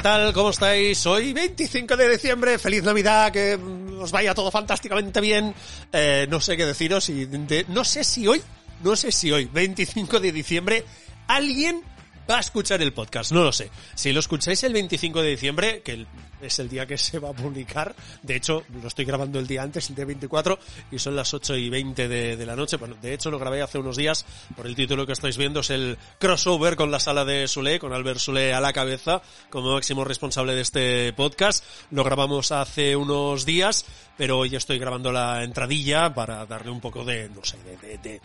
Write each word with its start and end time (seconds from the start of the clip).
¿Qué 0.00 0.04
tal? 0.04 0.32
¿Cómo 0.32 0.48
estáis? 0.48 1.04
Hoy 1.04 1.34
25 1.34 1.94
de 1.94 2.08
diciembre, 2.08 2.58
feliz 2.58 2.82
Navidad, 2.82 3.30
que 3.30 3.58
os 4.00 4.10
vaya 4.10 4.32
todo 4.32 4.50
fantásticamente 4.50 5.20
bien. 5.20 5.54
Eh, 5.92 6.26
no 6.30 6.40
sé 6.40 6.56
qué 6.56 6.64
deciros 6.64 7.10
y 7.10 7.28
no 7.68 7.84
sé 7.84 8.02
si 8.02 8.26
hoy, 8.26 8.40
no 8.82 8.96
sé 8.96 9.12
si 9.12 9.30
hoy, 9.30 9.44
25 9.52 10.18
de 10.18 10.32
diciembre, 10.32 10.86
alguien 11.26 11.82
va 12.30 12.36
a 12.36 12.40
escuchar 12.40 12.80
el 12.80 12.92
podcast, 12.92 13.32
no 13.32 13.42
lo 13.42 13.52
sé. 13.52 13.70
Si 13.94 14.12
lo 14.12 14.20
escucháis 14.20 14.62
el 14.62 14.72
25 14.72 15.20
de 15.20 15.30
diciembre, 15.30 15.82
que 15.82 16.06
es 16.40 16.58
el 16.60 16.68
día 16.68 16.86
que 16.86 16.96
se 16.96 17.18
va 17.18 17.30
a 17.30 17.32
publicar, 17.32 17.94
de 18.22 18.36
hecho 18.36 18.62
lo 18.80 18.86
estoy 18.86 19.04
grabando 19.04 19.40
el 19.40 19.48
día 19.48 19.62
antes, 19.62 19.90
el 19.90 19.96
día 19.96 20.04
24, 20.04 20.56
y 20.92 20.98
son 21.00 21.16
las 21.16 21.34
8 21.34 21.56
y 21.56 21.68
20 21.68 22.08
de, 22.08 22.46
la 22.46 22.54
noche, 22.54 22.76
bueno, 22.76 22.96
de 23.02 23.14
hecho 23.14 23.32
lo 23.32 23.38
grabé 23.40 23.62
hace 23.62 23.78
unos 23.78 23.96
días, 23.96 24.24
por 24.54 24.66
el 24.68 24.76
título 24.76 25.06
que 25.06 25.12
estáis 25.12 25.36
viendo, 25.36 25.60
es 25.60 25.70
el 25.70 25.98
crossover 26.20 26.76
con 26.76 26.92
la 26.92 27.00
sala 27.00 27.24
de 27.24 27.48
Sule, 27.48 27.80
con 27.80 27.92
Albert 27.92 28.20
Sule 28.20 28.54
a 28.54 28.60
la 28.60 28.72
cabeza, 28.72 29.22
como 29.50 29.74
máximo 29.74 30.04
responsable 30.04 30.54
de 30.54 30.60
este 30.60 31.12
podcast. 31.14 31.64
Lo 31.90 32.04
grabamos 32.04 32.52
hace 32.52 32.94
unos 32.94 33.44
días, 33.44 33.84
pero 34.16 34.38
hoy 34.38 34.54
estoy 34.54 34.78
grabando 34.78 35.10
la 35.10 35.42
entradilla 35.42 36.14
para 36.14 36.46
darle 36.46 36.70
un 36.70 36.80
poco 36.80 37.04
de, 37.04 37.28
no 37.28 37.44
sé, 37.44 37.56
de, 37.82 37.98
de 37.98 38.20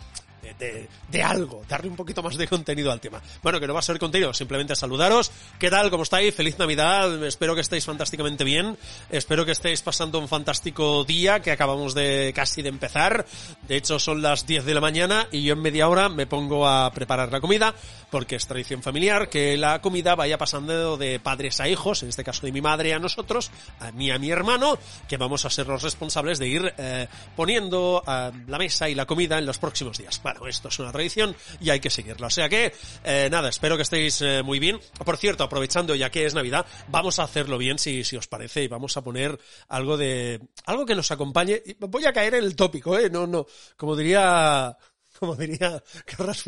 de, 0.54 0.88
de- 1.10 1.24
algo, 1.24 1.64
darle 1.68 1.90
un 1.90 1.96
poquito 1.96 2.22
más 2.22 2.38
de 2.38 2.48
contenido 2.48 2.92
al 2.92 3.00
tema. 3.02 3.22
Bueno, 3.42 3.60
que 3.60 3.66
no 3.68 3.74
va 3.74 3.80
a 3.80 3.84
ser 3.84 3.98
contenido, 3.98 4.34
simplemente 4.34 4.76
saludaros. 4.76 5.32
¿Qué 5.58 5.70
tal? 5.72 5.90
¿Cómo 5.90 6.04
estáis? 6.04 6.36
Feliz 6.36 6.60
Navidad. 6.60 7.24
Espero 7.26 7.56
que 7.56 7.62
estéis 7.62 7.86
fantásticamente 7.86 8.44
bien. 8.44 8.78
Espero 9.10 9.46
que 9.46 9.52
estéis 9.54 9.82
pasando 9.82 10.20
un 10.20 10.28
fantástico 10.28 11.04
día 11.04 11.40
que 11.42 11.52
acabamos 11.52 11.94
de 11.96 12.32
casi 12.36 12.62
de 12.62 12.70
empezar. 12.70 13.26
De 13.68 13.76
hecho, 13.78 13.98
son 13.98 14.22
las 14.22 14.46
10 14.46 14.66
de 14.66 14.74
la 14.74 14.82
mañana 14.82 15.28
y 15.32 15.44
yo 15.44 15.54
en 15.54 15.62
media 15.62 15.88
hora 15.90 16.10
me 16.10 16.28
pongo 16.28 16.68
a 16.68 16.92
preparar 16.92 17.32
la 17.32 17.42
comida 17.42 17.74
porque 18.12 18.36
es 18.36 18.46
tradición 18.48 18.84
familiar 18.84 19.30
que 19.30 19.58
la 19.58 19.82
comida 19.82 20.16
vaya 20.16 20.38
pasando 20.38 20.96
de 20.98 21.20
padres 21.20 21.60
a 21.60 21.68
hijos, 21.68 22.04
en 22.04 22.10
este 22.10 22.24
caso 22.24 22.46
de 22.46 22.52
mi 22.52 22.62
madre 22.62 22.94
a 22.94 23.00
nosotros, 23.00 23.52
a 23.80 23.92
mí 23.92 24.12
a 24.12 24.20
mi 24.20 24.30
hermano, 24.32 24.78
que 25.08 25.18
vamos 25.18 25.44
a 25.46 25.50
ser 25.50 25.68
los 25.68 25.82
responsables 25.82 26.40
de 26.40 26.48
ir 26.48 26.74
eh, 26.78 27.08
poniendo 27.36 28.04
eh, 28.08 28.32
la 28.48 28.58
mesa 28.58 28.88
y 28.90 28.96
la 28.96 29.06
comida 29.06 29.38
en 29.38 29.46
los 29.46 29.58
próximos 29.58 29.98
días. 29.98 30.20
Bueno, 30.38 30.50
esto 30.50 30.68
es 30.68 30.80
una 30.80 30.92
tradición 30.92 31.36
y 31.62 31.70
hay 31.70 31.80
que 31.80 31.90
seguirla. 31.90 32.28
O 32.28 32.30
sea 32.30 32.50
que, 32.50 32.74
eh, 33.04 33.30
nada, 33.32 33.50
espero 33.50 33.78
que 33.78 33.84
estéis 33.84 34.22
eh, 34.22 34.44
muy 34.44 34.60
bien. 34.60 34.80
Por 35.04 35.18
cierto, 35.18 35.46
aprovechando 35.46 35.96
ya 35.96 36.10
que 36.10 36.26
es 36.26 36.34
Navidad, 36.34 36.66
vamos 36.90 37.20
a 37.20 37.24
hacerlo 37.24 37.58
bien 37.58 37.80
si, 37.80 38.04
si 38.04 38.18
os 38.18 38.28
parece 38.28 38.64
y 38.64 38.68
vamos 38.68 38.98
a 38.98 39.04
poner 39.04 39.40
algo 39.70 39.96
de, 39.96 40.42
algo 40.66 40.86
que 40.86 40.96
nos 40.96 41.10
acompañe. 41.12 41.64
Voy 41.80 42.06
a 42.06 42.12
caer 42.12 42.36
en 42.36 42.44
el 42.44 42.56
tópico, 42.56 42.98
eh, 43.00 43.10
no, 43.10 43.26
no, 43.26 43.46
como 43.78 43.96
diría, 43.96 44.78
como 45.18 45.36
diría 45.36 45.82
Carlos 46.06 46.44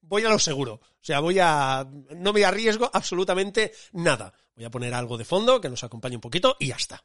voy 0.00 0.24
a 0.24 0.30
lo 0.30 0.38
seguro. 0.38 0.74
O 0.74 1.00
sea, 1.00 1.20
voy 1.20 1.38
a, 1.38 1.86
no 2.16 2.32
me 2.32 2.44
arriesgo 2.44 2.90
absolutamente 2.92 3.72
nada. 3.92 4.32
Voy 4.56 4.64
a 4.64 4.70
poner 4.70 4.92
algo 4.94 5.16
de 5.16 5.24
fondo 5.24 5.60
que 5.60 5.68
nos 5.68 5.84
acompañe 5.84 6.16
un 6.16 6.20
poquito 6.20 6.56
y 6.58 6.68
ya 6.68 6.76
está. 6.76 7.04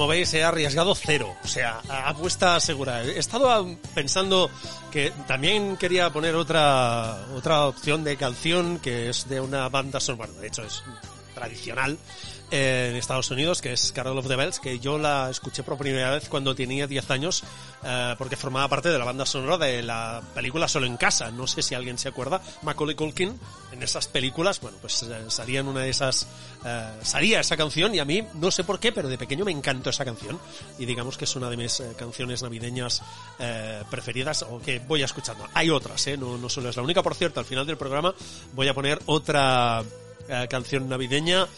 Como 0.00 0.08
veis, 0.08 0.32
he 0.32 0.42
arriesgado 0.42 0.94
cero. 0.94 1.36
O 1.44 1.46
sea, 1.46 1.82
apuesta 2.06 2.58
segura. 2.58 3.04
He 3.04 3.18
estado 3.18 3.76
pensando 3.94 4.50
que 4.90 5.12
también 5.28 5.76
quería 5.76 6.08
poner 6.08 6.36
otra, 6.36 7.26
otra 7.36 7.66
opción 7.66 8.02
de 8.02 8.16
canción 8.16 8.78
que 8.78 9.10
es 9.10 9.28
de 9.28 9.42
una 9.42 9.68
banda 9.68 10.00
sonora. 10.00 10.32
De 10.40 10.46
hecho, 10.46 10.62
es 10.64 10.82
tradicional 11.34 11.98
en 12.50 12.96
Estados 12.96 13.30
Unidos, 13.30 13.62
que 13.62 13.72
es 13.72 13.92
Carol 13.92 14.18
of 14.18 14.26
the 14.26 14.36
Bells, 14.36 14.60
que 14.60 14.78
yo 14.78 14.98
la 14.98 15.30
escuché 15.30 15.62
por 15.62 15.78
primera 15.78 16.10
vez 16.10 16.28
cuando 16.28 16.54
tenía 16.54 16.86
10 16.86 17.10
años, 17.10 17.44
eh, 17.84 18.14
porque 18.18 18.36
formaba 18.36 18.68
parte 18.68 18.88
de 18.88 18.98
la 18.98 19.04
banda 19.04 19.24
sonora 19.24 19.58
de 19.58 19.82
la 19.82 20.22
película 20.34 20.68
Solo 20.68 20.86
en 20.86 20.96
Casa. 20.96 21.30
No 21.30 21.46
sé 21.46 21.62
si 21.62 21.74
alguien 21.74 21.98
se 21.98 22.08
acuerda. 22.08 22.40
Macaulay 22.62 22.96
Culkin, 22.96 23.38
en 23.72 23.82
esas 23.82 24.08
películas, 24.08 24.60
bueno, 24.60 24.78
pues 24.80 25.02
eh, 25.02 25.24
salía 25.28 25.60
en 25.60 25.68
una 25.68 25.80
de 25.80 25.90
esas, 25.90 26.26
eh, 26.64 26.98
salía 27.02 27.40
esa 27.40 27.56
canción 27.56 27.94
y 27.94 27.98
a 27.98 28.04
mí, 28.04 28.22
no 28.34 28.50
sé 28.50 28.64
por 28.64 28.80
qué, 28.80 28.92
pero 28.92 29.08
de 29.08 29.18
pequeño 29.18 29.44
me 29.44 29.52
encantó 29.52 29.90
esa 29.90 30.04
canción. 30.04 30.38
Y 30.78 30.86
digamos 30.86 31.16
que 31.16 31.24
es 31.24 31.36
una 31.36 31.48
de 31.48 31.56
mis 31.56 31.80
eh, 31.80 31.92
canciones 31.96 32.42
navideñas 32.42 33.02
eh, 33.38 33.82
preferidas 33.90 34.42
o 34.42 34.60
que 34.60 34.80
voy 34.80 35.02
escuchando. 35.02 35.46
Hay 35.54 35.70
otras, 35.70 36.06
¿eh? 36.08 36.16
No, 36.16 36.36
no 36.36 36.48
solo 36.48 36.68
es 36.68 36.76
la 36.76 36.82
única. 36.82 37.02
Por 37.02 37.14
cierto, 37.14 37.40
al 37.40 37.46
final 37.46 37.66
del 37.66 37.76
programa 37.76 38.14
voy 38.54 38.68
a 38.68 38.74
poner 38.74 39.00
otra 39.06 39.84
eh, 40.32 40.46
canción 40.48 40.88
navideña 40.88 41.48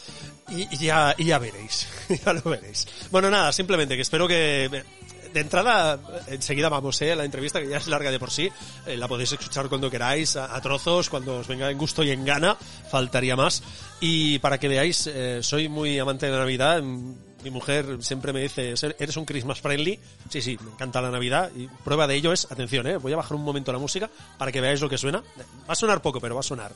y, 0.52 0.76
ya, 0.78 1.14
ya 1.18 1.38
veréis, 1.38 1.88
ya 2.24 2.32
lo 2.32 2.42
veréis. 2.42 2.86
Bueno, 3.10 3.30
nada, 3.30 3.52
simplemente 3.52 3.96
que 3.96 4.02
espero 4.02 4.28
que 4.28 4.84
de 5.32 5.40
entrada, 5.40 5.98
enseguida 6.26 6.68
vamos 6.68 7.00
eh, 7.02 7.16
la 7.16 7.24
entrevista, 7.24 7.60
que 7.60 7.68
ya 7.68 7.78
es 7.78 7.86
larga 7.86 8.10
de 8.10 8.18
por 8.18 8.30
sí. 8.30 8.50
Eh, 8.86 8.96
la 8.96 9.08
podéis 9.08 9.32
escuchar 9.32 9.68
cuando 9.68 9.90
queráis, 9.90 10.36
a, 10.36 10.60
trozos, 10.60 11.08
cuando 11.08 11.38
os 11.38 11.48
venga 11.48 11.70
en 11.70 11.78
gusto 11.78 12.02
y 12.02 12.10
en 12.10 12.24
gana. 12.24 12.56
Faltaría 12.90 13.36
más. 13.36 13.62
Y 14.00 14.38
para 14.40 14.58
que 14.58 14.68
veáis, 14.68 15.06
eh, 15.06 15.42
soy 15.42 15.68
muy 15.68 15.98
amante 15.98 16.26
de 16.26 16.32
la 16.32 16.38
Navidad. 16.38 16.82
Mi 16.82 17.50
mujer 17.50 17.98
siempre 18.00 18.32
me 18.32 18.40
dice, 18.40 18.74
¿eres 18.98 19.16
un 19.16 19.24
Christmas 19.24 19.60
friendly? 19.60 19.98
Sí, 20.28 20.40
sí, 20.40 20.58
me 20.62 20.70
encanta 20.70 21.00
la 21.00 21.10
Navidad 21.10 21.50
y 21.56 21.66
prueba 21.66 22.06
de 22.06 22.14
ello 22.14 22.32
es, 22.32 22.46
atención, 22.50 22.86
eh, 22.86 22.98
voy 22.98 23.12
a 23.12 23.16
bajar 23.16 23.36
un 23.36 23.42
momento 23.42 23.72
la 23.72 23.78
música 23.78 24.08
para 24.38 24.52
que 24.52 24.60
veáis 24.60 24.80
lo 24.80 24.88
que 24.88 24.98
suena. 24.98 25.22
Va 25.68 25.72
a 25.72 25.74
sonar 25.74 26.00
poco, 26.02 26.20
pero 26.20 26.34
va 26.34 26.40
a 26.40 26.44
sonar. 26.44 26.72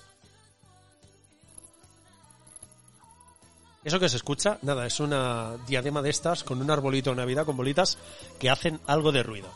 Eso 3.87 4.01
que 4.01 4.09
se 4.09 4.17
escucha, 4.17 4.59
nada, 4.63 4.85
es 4.85 4.99
una 4.99 5.59
diadema 5.65 6.03
de 6.03 6.11
estas 6.11 6.43
con 6.43 6.61
un 6.61 6.69
arbolito 6.73 7.11
de 7.11 7.17
Navidad 7.19 7.47
con 7.47 7.57
bolitas 7.57 7.97
que 8.37 8.51
hacen 8.51 8.81
algo 8.89 9.13
de 9.13 9.23
ruido. 9.23 9.47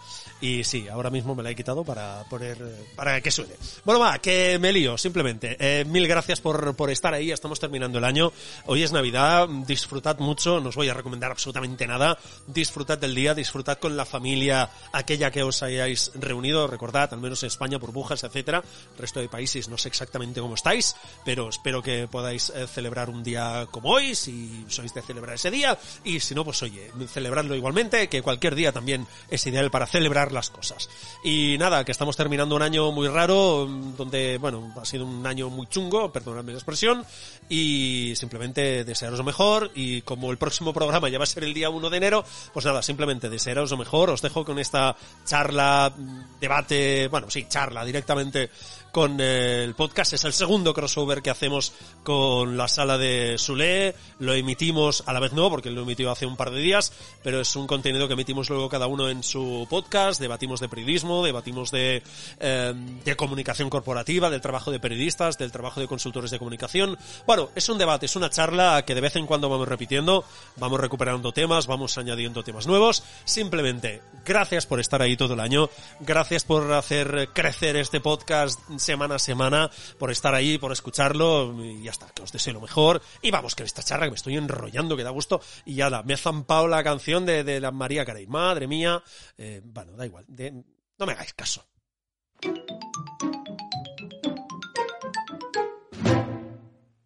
Y 0.40 0.64
sí, 0.64 0.88
ahora 0.88 1.10
mismo 1.10 1.34
me 1.34 1.42
la 1.42 1.50
he 1.50 1.54
quitado 1.54 1.84
para 1.84 2.24
poner, 2.30 2.56
para 2.96 3.20
que 3.20 3.30
suene. 3.30 3.54
Bueno, 3.84 4.00
va, 4.00 4.18
que 4.18 4.58
me 4.58 4.72
lío, 4.72 4.96
simplemente. 4.96 5.56
Eh, 5.60 5.84
mil 5.84 6.08
gracias 6.08 6.40
por, 6.40 6.74
por 6.76 6.90
estar 6.90 7.12
ahí, 7.12 7.30
estamos 7.30 7.60
terminando 7.60 7.98
el 7.98 8.04
año. 8.04 8.32
Hoy 8.64 8.82
es 8.82 8.90
Navidad, 8.90 9.48
disfrutad 9.66 10.18
mucho, 10.18 10.60
no 10.60 10.70
os 10.70 10.76
voy 10.76 10.88
a 10.88 10.94
recomendar 10.94 11.30
absolutamente 11.30 11.86
nada. 11.86 12.18
Disfrutad 12.46 12.96
del 12.96 13.14
día, 13.14 13.34
disfrutad 13.34 13.78
con 13.78 13.96
la 13.96 14.06
familia, 14.06 14.70
aquella 14.92 15.30
que 15.30 15.42
os 15.42 15.62
hayáis 15.62 16.10
reunido, 16.14 16.66
recordad, 16.66 17.12
al 17.12 17.20
menos 17.20 17.42
en 17.42 17.48
España, 17.48 17.76
burbujas, 17.76 18.24
etcétera. 18.24 18.62
El 18.92 18.98
resto 18.98 19.20
de 19.20 19.28
países 19.28 19.68
no 19.68 19.76
sé 19.76 19.88
exactamente 19.88 20.40
cómo 20.40 20.54
estáis, 20.54 20.96
pero 21.24 21.50
espero 21.50 21.82
que 21.82 22.08
podáis 22.08 22.50
eh, 22.50 22.66
celebrar 22.66 23.10
un 23.10 23.22
día 23.22 23.66
como 23.70 23.90
hoy, 23.90 24.14
si 24.14 24.64
sois 24.68 24.94
de 24.94 25.02
celebrar 25.02 25.34
ese 25.34 25.50
día, 25.50 25.78
y 26.02 26.20
si 26.20 26.34
no, 26.34 26.44
pues 26.44 26.62
oye, 26.62 26.90
celebradlo 27.12 27.54
igualmente, 27.54 28.08
que 28.08 28.22
cualquier 28.22 28.54
día 28.54 28.72
también 28.72 29.06
es 29.30 29.46
ideal 29.46 29.70
para 29.70 29.86
celebrar 29.86 30.29
las 30.32 30.50
cosas. 30.50 30.88
Y 31.24 31.56
nada, 31.58 31.84
que 31.84 31.92
estamos 31.92 32.16
terminando 32.16 32.56
un 32.56 32.62
año 32.62 32.90
muy 32.92 33.08
raro, 33.08 33.66
donde, 33.96 34.38
bueno, 34.38 34.72
ha 34.80 34.84
sido 34.84 35.04
un 35.04 35.26
año 35.26 35.50
muy 35.50 35.66
chungo, 35.66 36.12
perdonadme 36.12 36.52
la 36.52 36.58
expresión, 36.58 37.04
y 37.48 38.12
simplemente 38.16 38.84
desearos 38.84 39.18
lo 39.18 39.24
mejor, 39.24 39.70
y 39.74 40.02
como 40.02 40.30
el 40.30 40.38
próximo 40.38 40.72
programa 40.72 41.08
ya 41.08 41.18
va 41.18 41.24
a 41.24 41.26
ser 41.26 41.44
el 41.44 41.54
día 41.54 41.70
1 41.70 41.90
de 41.90 41.96
enero, 41.96 42.24
pues 42.52 42.64
nada, 42.66 42.82
simplemente 42.82 43.28
desearos 43.28 43.70
lo 43.70 43.76
mejor, 43.76 44.10
os 44.10 44.22
dejo 44.22 44.44
con 44.44 44.58
esta 44.58 44.96
charla, 45.24 45.92
mm, 45.96 46.40
debate, 46.40 47.08
bueno, 47.08 47.30
sí, 47.30 47.46
charla 47.48 47.84
directamente 47.84 48.50
con 48.92 49.20
el 49.20 49.74
podcast. 49.74 50.12
Es 50.12 50.24
el 50.24 50.32
segundo 50.32 50.74
crossover 50.74 51.22
que 51.22 51.30
hacemos 51.30 51.72
con 52.02 52.56
la 52.56 52.68
sala 52.68 52.98
de 52.98 53.36
Sule. 53.38 53.94
Lo 54.18 54.34
emitimos, 54.34 55.04
a 55.06 55.12
la 55.12 55.20
vez 55.20 55.32
no, 55.32 55.48
porque 55.50 55.70
lo 55.70 55.82
emitió 55.82 56.10
hace 56.10 56.26
un 56.26 56.36
par 56.36 56.50
de 56.50 56.60
días, 56.60 56.92
pero 57.22 57.40
es 57.40 57.54
un 57.56 57.66
contenido 57.66 58.06
que 58.08 58.14
emitimos 58.14 58.48
luego 58.50 58.68
cada 58.68 58.86
uno 58.86 59.08
en 59.08 59.22
su 59.22 59.66
podcast. 59.68 60.20
Debatimos 60.20 60.60
de 60.60 60.68
periodismo, 60.68 61.24
debatimos 61.24 61.70
de, 61.70 62.02
eh, 62.40 62.74
de 63.04 63.16
comunicación 63.16 63.70
corporativa, 63.70 64.30
del 64.30 64.40
trabajo 64.40 64.70
de 64.70 64.80
periodistas, 64.80 65.38
del 65.38 65.52
trabajo 65.52 65.80
de 65.80 65.86
consultores 65.86 66.30
de 66.30 66.38
comunicación. 66.38 66.98
Bueno, 67.26 67.50
es 67.54 67.68
un 67.68 67.78
debate, 67.78 68.06
es 68.06 68.16
una 68.16 68.30
charla 68.30 68.84
que 68.86 68.94
de 68.94 69.00
vez 69.00 69.16
en 69.16 69.26
cuando 69.26 69.48
vamos 69.48 69.68
repitiendo, 69.68 70.24
vamos 70.56 70.80
recuperando 70.80 71.32
temas, 71.32 71.66
vamos 71.66 71.96
añadiendo 71.98 72.42
temas 72.42 72.66
nuevos. 72.66 73.02
Simplemente, 73.24 74.02
gracias 74.24 74.66
por 74.66 74.80
estar 74.80 75.02
ahí 75.02 75.16
todo 75.16 75.34
el 75.34 75.40
año, 75.40 75.70
gracias 76.00 76.44
por 76.44 76.72
hacer 76.72 77.28
crecer 77.32 77.76
este 77.76 78.00
podcast 78.00 78.58
semana 78.80 79.16
a 79.16 79.18
semana, 79.18 79.70
por 79.98 80.10
estar 80.10 80.34
ahí, 80.34 80.58
por 80.58 80.72
escucharlo, 80.72 81.54
y 81.62 81.82
ya 81.82 81.90
está, 81.90 82.08
que 82.10 82.22
os 82.22 82.32
deseo 82.32 82.54
lo 82.54 82.60
mejor. 82.60 83.00
Y 83.22 83.30
vamos, 83.30 83.54
que 83.54 83.62
esta 83.62 83.82
charla 83.82 84.06
que 84.06 84.10
me 84.10 84.16
estoy 84.16 84.36
enrollando, 84.36 84.96
que 84.96 85.04
da 85.04 85.10
gusto, 85.10 85.40
y 85.64 85.76
ya 85.76 85.90
da, 85.90 86.02
me 86.02 86.14
ha 86.14 86.18
zampado 86.18 86.66
la 86.66 86.82
canción 86.82 87.24
de, 87.26 87.60
la 87.60 87.70
María 87.70 88.04
Carey. 88.04 88.26
Madre 88.26 88.66
mía, 88.66 89.02
eh, 89.38 89.60
bueno, 89.64 89.92
da 89.96 90.06
igual, 90.06 90.24
no 90.98 91.06
me 91.06 91.12
hagáis 91.12 91.34
caso. 91.34 91.64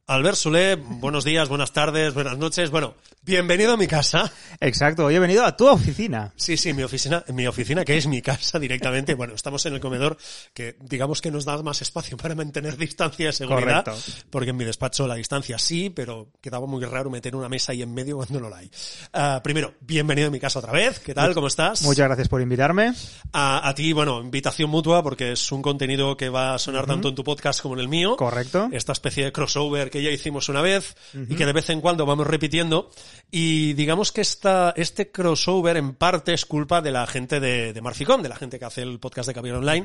Albert 0.07 0.37
Sule, 0.37 0.75
buenos 0.77 1.25
días, 1.25 1.49
buenas 1.49 1.73
tardes, 1.73 2.13
buenas 2.13 2.37
noches. 2.37 2.71
Bueno, 2.71 2.95
bienvenido 3.23 3.73
a 3.73 3.79
mi 3.79 3.87
casa. 3.87 4.31
Exacto, 4.61 5.07
hoy 5.07 5.15
he 5.15 5.19
venido 5.19 5.47
a 5.47 5.57
tu 5.57 5.67
oficina. 5.67 6.31
Sí, 6.37 6.59
sí, 6.59 6.75
mi 6.75 6.83
oficina, 6.83 7.25
mi 7.29 7.47
oficina 7.47 7.87
que 7.87 7.97
es 7.97 8.07
mi 8.07 8.21
casa 8.21 8.59
directamente. 8.59 9.15
Bueno, 9.15 9.35
estamos 9.35 9.65
en 9.65 9.73
el 9.73 9.81
comedor 9.81 10.19
que 10.53 10.77
digamos 10.79 11.23
que 11.23 11.31
nos 11.31 11.47
da 11.47 11.63
más 11.63 11.81
espacio 11.81 12.19
para 12.19 12.35
mantener 12.35 12.77
distancia 12.77 13.29
de 13.29 13.33
seguridad. 13.33 13.83
Correcto. 13.83 14.13
Porque 14.29 14.51
en 14.51 14.59
mi 14.59 14.67
despacho 14.67 15.07
la 15.09 15.15
distancia 15.15 15.59
sí, 15.59 15.89
pero 15.89 16.29
quedaba 16.43 16.67
muy 16.67 16.85
raro 16.85 17.09
meter 17.09 17.35
una 17.35 17.49
mesa 17.49 17.73
ahí 17.73 17.81
en 17.81 17.95
medio 17.95 18.17
cuando 18.17 18.41
no 18.41 18.51
la 18.51 18.59
hay. 18.59 18.71
Ah, 19.15 19.41
primero, 19.43 19.73
bienvenido 19.81 20.29
a 20.29 20.31
mi 20.31 20.39
casa 20.39 20.59
otra 20.59 20.73
vez. 20.73 20.99
¿Qué 20.99 21.15
tal? 21.15 21.33
¿Cómo 21.33 21.47
estás? 21.47 21.81
Muchas 21.81 22.09
gracias 22.09 22.29
por 22.29 22.43
invitarme. 22.43 22.93
A, 23.33 23.67
a 23.67 23.75
ti, 23.75 23.95
bueno, 23.95 24.21
invitación 24.21 24.69
mutua 24.69 25.03
porque 25.03 25.33
es 25.33 25.51
un 25.51 25.63
contenido 25.63 26.15
que 26.19 26.29
va 26.29 26.55
a 26.55 26.59
sonar 26.59 26.85
tanto 26.85 27.09
en 27.09 27.15
tu 27.15 27.25
podcast 27.25 27.63
como 27.63 27.75
en 27.75 27.81
el 27.81 27.89
mío. 27.89 28.17
Correcto. 28.17 28.69
Esta 28.71 28.93
especie 28.93 29.25
de 29.25 29.33
crossover 29.33 29.94
que 29.95 30.03
ya 30.03 30.11
hicimos 30.11 30.49
una 30.49 30.61
vez 30.61 30.97
y 31.15 31.37
que 31.37 31.47
de 31.47 31.53
vez 31.53 31.71
en 31.71 31.81
cuando 31.81 32.05
vamos 32.05 32.27
repitiendo. 32.27 32.91
Y 33.31 33.75
digamos 33.75 34.11
que 34.11 34.23
esta, 34.23 34.75
este 34.77 35.13
crossover 35.13 35.77
en 35.77 35.95
parte 35.95 36.35
es 36.35 36.47
culpa 36.47 36.83
de 36.83 36.91
la 36.91 37.07
gente 37.07 37.39
de, 37.39 37.73
de 37.73 37.81
Marficom, 37.81 38.21
de 38.21 38.29
la 38.29 38.35
gente 38.35 38.59
que 38.59 38.65
hace 38.65 38.83
el 38.83 38.99
podcast 38.99 39.29
de 39.29 39.35
Caviar 39.35 39.55
Online, 39.55 39.85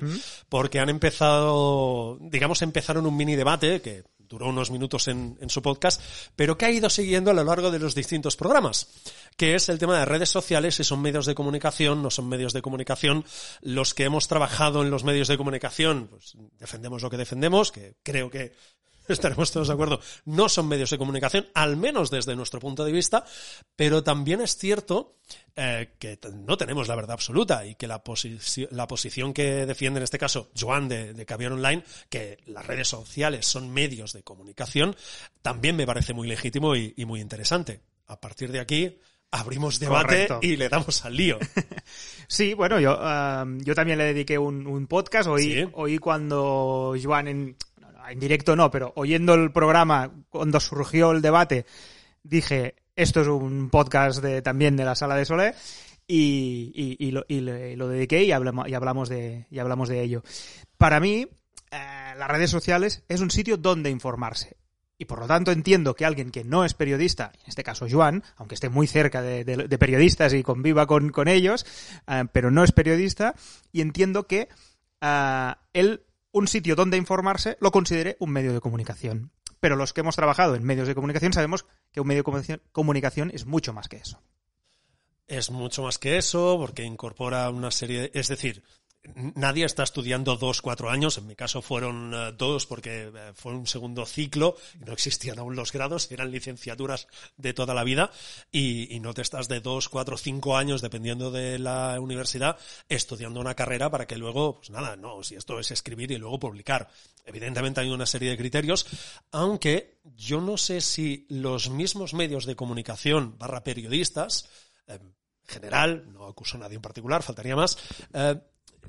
porque 0.49 0.79
han 0.79 0.89
empezado, 0.89 2.17
digamos, 2.21 2.63
empezaron 2.63 3.05
un 3.05 3.15
mini 3.15 3.35
debate 3.35 3.81
que 3.83 4.03
duró 4.17 4.47
unos 4.47 4.71
minutos 4.71 5.07
en, 5.07 5.37
en 5.41 5.49
su 5.51 5.61
podcast, 5.61 6.01
pero 6.35 6.57
que 6.57 6.65
ha 6.65 6.71
ido 6.71 6.89
siguiendo 6.89 7.29
a 7.29 7.35
lo 7.35 7.43
largo 7.43 7.69
de 7.69 7.77
los 7.77 7.93
distintos 7.93 8.35
programas, 8.35 8.87
que 9.37 9.53
es 9.53 9.69
el 9.69 9.77
tema 9.77 9.99
de 9.99 10.05
redes 10.05 10.29
sociales, 10.29 10.73
si 10.73 10.83
son 10.83 11.03
medios 11.03 11.27
de 11.27 11.35
comunicación, 11.35 12.01
no 12.01 12.09
son 12.09 12.27
medios 12.27 12.53
de 12.53 12.63
comunicación. 12.63 13.25
Los 13.61 13.93
que 13.93 14.05
hemos 14.05 14.27
trabajado 14.27 14.81
en 14.81 14.89
los 14.89 15.03
medios 15.03 15.27
de 15.27 15.37
comunicación, 15.37 16.07
pues 16.07 16.35
defendemos 16.57 17.03
lo 17.03 17.11
que 17.11 17.17
defendemos, 17.17 17.71
que 17.71 17.93
creo 18.01 18.31
que 18.31 18.53
estaremos 19.13 19.51
todos 19.51 19.67
de 19.67 19.73
acuerdo, 19.73 19.99
no 20.25 20.49
son 20.49 20.67
medios 20.67 20.89
de 20.89 20.97
comunicación, 20.97 21.47
al 21.53 21.77
menos 21.77 22.09
desde 22.11 22.35
nuestro 22.35 22.59
punto 22.59 22.83
de 22.85 22.91
vista, 22.91 23.25
pero 23.75 24.03
también 24.03 24.41
es 24.41 24.55
cierto 24.57 25.15
eh, 25.55 25.95
que 25.99 26.19
no 26.33 26.57
tenemos 26.57 26.87
la 26.87 26.95
verdad 26.95 27.13
absoluta 27.13 27.65
y 27.65 27.75
que 27.75 27.87
la, 27.87 28.03
posi- 28.03 28.67
la 28.71 28.87
posición 28.87 29.33
que 29.33 29.65
defiende 29.65 29.99
en 29.99 30.03
este 30.03 30.17
caso 30.17 30.49
Joan 30.59 30.87
de, 30.87 31.13
de 31.13 31.25
Caviar 31.25 31.53
Online, 31.53 31.83
que 32.09 32.37
las 32.47 32.65
redes 32.65 32.87
sociales 32.87 33.45
son 33.45 33.69
medios 33.71 34.13
de 34.13 34.23
comunicación, 34.23 34.95
también 35.41 35.75
me 35.75 35.85
parece 35.85 36.13
muy 36.13 36.27
legítimo 36.27 36.75
y, 36.75 36.93
y 36.97 37.05
muy 37.05 37.21
interesante. 37.21 37.81
A 38.07 38.19
partir 38.19 38.51
de 38.51 38.59
aquí 38.59 38.97
abrimos 39.31 39.79
debate 39.79 40.27
Correcto. 40.27 40.39
y 40.41 40.55
le 40.57 40.69
damos 40.69 41.05
al 41.05 41.15
lío. 41.15 41.37
Sí, 42.31 42.53
bueno, 42.53 42.79
yo, 42.79 42.95
ah, 42.99 43.43
yo 43.57 43.73
también 43.73 43.97
le 43.97 44.03
dediqué 44.05 44.37
un, 44.37 44.67
un 44.67 44.85
podcast. 44.85 45.27
Hoy, 45.27 45.41
Sí. 45.41 45.65
hoy 45.73 45.97
cuando 45.97 46.93
Joan 47.01 47.27
en, 47.27 47.55
en 48.09 48.19
directo 48.19 48.55
no, 48.55 48.71
pero 48.71 48.93
oyendo 48.95 49.33
el 49.33 49.51
programa, 49.51 50.11
cuando 50.29 50.59
surgió 50.59 51.11
el 51.11 51.21
debate, 51.21 51.65
dije, 52.23 52.75
esto 52.95 53.21
es 53.21 53.27
un 53.27 53.69
podcast 53.69 54.23
también 54.43 54.75
de 54.75 54.85
la 54.85 54.95
sala 54.95 55.15
de 55.15 55.25
Solé. 55.25 55.53
Y, 56.11 57.11
lo, 57.11 57.23
y 57.27 57.41
lo 57.41 57.87
dediqué 57.87 58.23
y 58.23 58.31
hablamos, 58.31 58.67
y, 58.67 58.73
hablamos 58.73 59.09
de, 59.09 59.45
y 59.51 59.59
hablamos 59.59 59.89
de 59.89 60.01
ello. 60.01 60.23
Para 60.77 60.99
mí, 60.99 61.27
eh, 61.71 62.13
las 62.17 62.27
redes 62.27 62.49
sociales 62.49 63.03
es 63.07 63.21
un 63.21 63.29
sitio 63.29 63.57
donde 63.57 63.89
informarse. 63.89 64.57
Y 64.97 65.05
por 65.05 65.19
lo 65.19 65.27
tanto 65.27 65.51
entiendo 65.51 65.95
que 65.95 66.05
alguien 66.05 66.31
que 66.31 66.43
no 66.43 66.65
es 66.65 66.73
periodista, 66.73 67.31
en 67.35 67.47
este 67.47 67.63
caso 67.63 67.85
Joan, 67.89 68.23
aunque 68.35 68.55
esté 68.55 68.67
muy 68.67 68.85
cerca 68.85 69.21
de, 69.21 69.77
periodistas 69.79 70.33
y 70.33 70.43
conviva 70.43 70.87
con, 70.87 71.27
ellos, 71.27 71.65
eh, 72.07 72.25
pero 72.33 72.51
no 72.51 72.63
es 72.63 72.73
periodista, 72.73 73.35
y 73.71 73.79
entiendo 73.79 74.27
que 74.27 74.49
ah, 74.99 75.59
él, 75.71 76.03
un 76.31 76.47
sitio 76.47 76.75
donde 76.75 76.97
informarse, 76.97 77.57
lo 77.59 77.71
considere 77.71 78.15
un 78.19 78.31
medio 78.31 78.53
de 78.53 78.61
comunicación. 78.61 79.31
Pero 79.59 79.75
los 79.75 79.93
que 79.93 80.01
hemos 80.01 80.15
trabajado 80.15 80.55
en 80.55 80.63
medios 80.63 80.87
de 80.87 80.95
comunicación 80.95 81.33
sabemos 81.33 81.65
que 81.91 81.99
un 82.01 82.07
medio 82.07 82.23
de 82.23 82.61
comunicación, 82.71 83.31
es 83.33 83.45
mucho 83.45 83.73
más 83.73 83.87
que 83.89 83.97
eso. 83.97 84.21
Es 85.27 85.51
mucho 85.51 85.83
más 85.83 85.99
que 85.99 86.17
eso, 86.17 86.57
porque 86.59 86.83
incorpora 86.83 87.49
una 87.49 87.69
serie, 87.71 88.01
de- 88.01 88.11
es 88.13 88.27
decir, 88.29 88.63
nadie 89.15 89.65
está 89.65 89.83
estudiando 89.83 90.35
dos, 90.35 90.61
cuatro 90.61 90.89
años, 90.89 91.17
en 91.17 91.27
mi 91.27 91.35
caso 91.35 91.61
fueron 91.61 92.13
eh, 92.13 92.33
dos 92.37 92.65
porque 92.65 93.11
eh, 93.13 93.31
fue 93.33 93.53
un 93.53 93.67
segundo 93.67 94.05
ciclo, 94.05 94.57
y 94.79 94.85
no 94.85 94.93
existían 94.93 95.39
aún 95.39 95.55
los 95.55 95.71
grados, 95.71 96.11
eran 96.11 96.31
licenciaturas 96.31 97.07
de 97.37 97.53
toda 97.53 97.73
la 97.73 97.83
vida, 97.83 98.11
y, 98.51 98.99
no 98.99 99.13
te 99.13 99.21
estás 99.21 99.47
de 99.47 99.61
dos, 99.61 99.87
cuatro, 99.87 100.17
cinco 100.17 100.57
años, 100.57 100.81
dependiendo 100.81 101.31
de 101.31 101.57
la 101.57 101.97
universidad, 102.01 102.57
estudiando 102.89 103.39
una 103.39 103.55
carrera 103.55 103.89
para 103.89 104.05
que 104.05 104.17
luego, 104.17 104.57
pues 104.57 104.69
nada, 104.71 104.97
no, 104.97 105.23
si 105.23 105.35
esto 105.35 105.57
es 105.59 105.71
escribir 105.71 106.11
y 106.11 106.17
luego 106.17 106.37
publicar. 106.37 106.89
Evidentemente 107.25 107.79
hay 107.79 107.89
una 107.89 108.05
serie 108.05 108.31
de 108.31 108.37
criterios, 108.37 108.85
aunque 109.31 109.99
yo 110.17 110.41
no 110.41 110.57
sé 110.57 110.81
si 110.81 111.25
los 111.29 111.69
mismos 111.69 112.13
medios 112.13 112.45
de 112.45 112.57
comunicación 112.57 113.37
barra 113.37 113.63
periodistas, 113.63 114.49
eh, 114.87 114.99
general, 115.47 116.11
no 116.11 116.27
acuso 116.27 116.57
a 116.57 116.59
nadie 116.59 116.75
en 116.75 116.81
particular, 116.81 117.23
faltaría 117.23 117.55
más. 117.55 117.77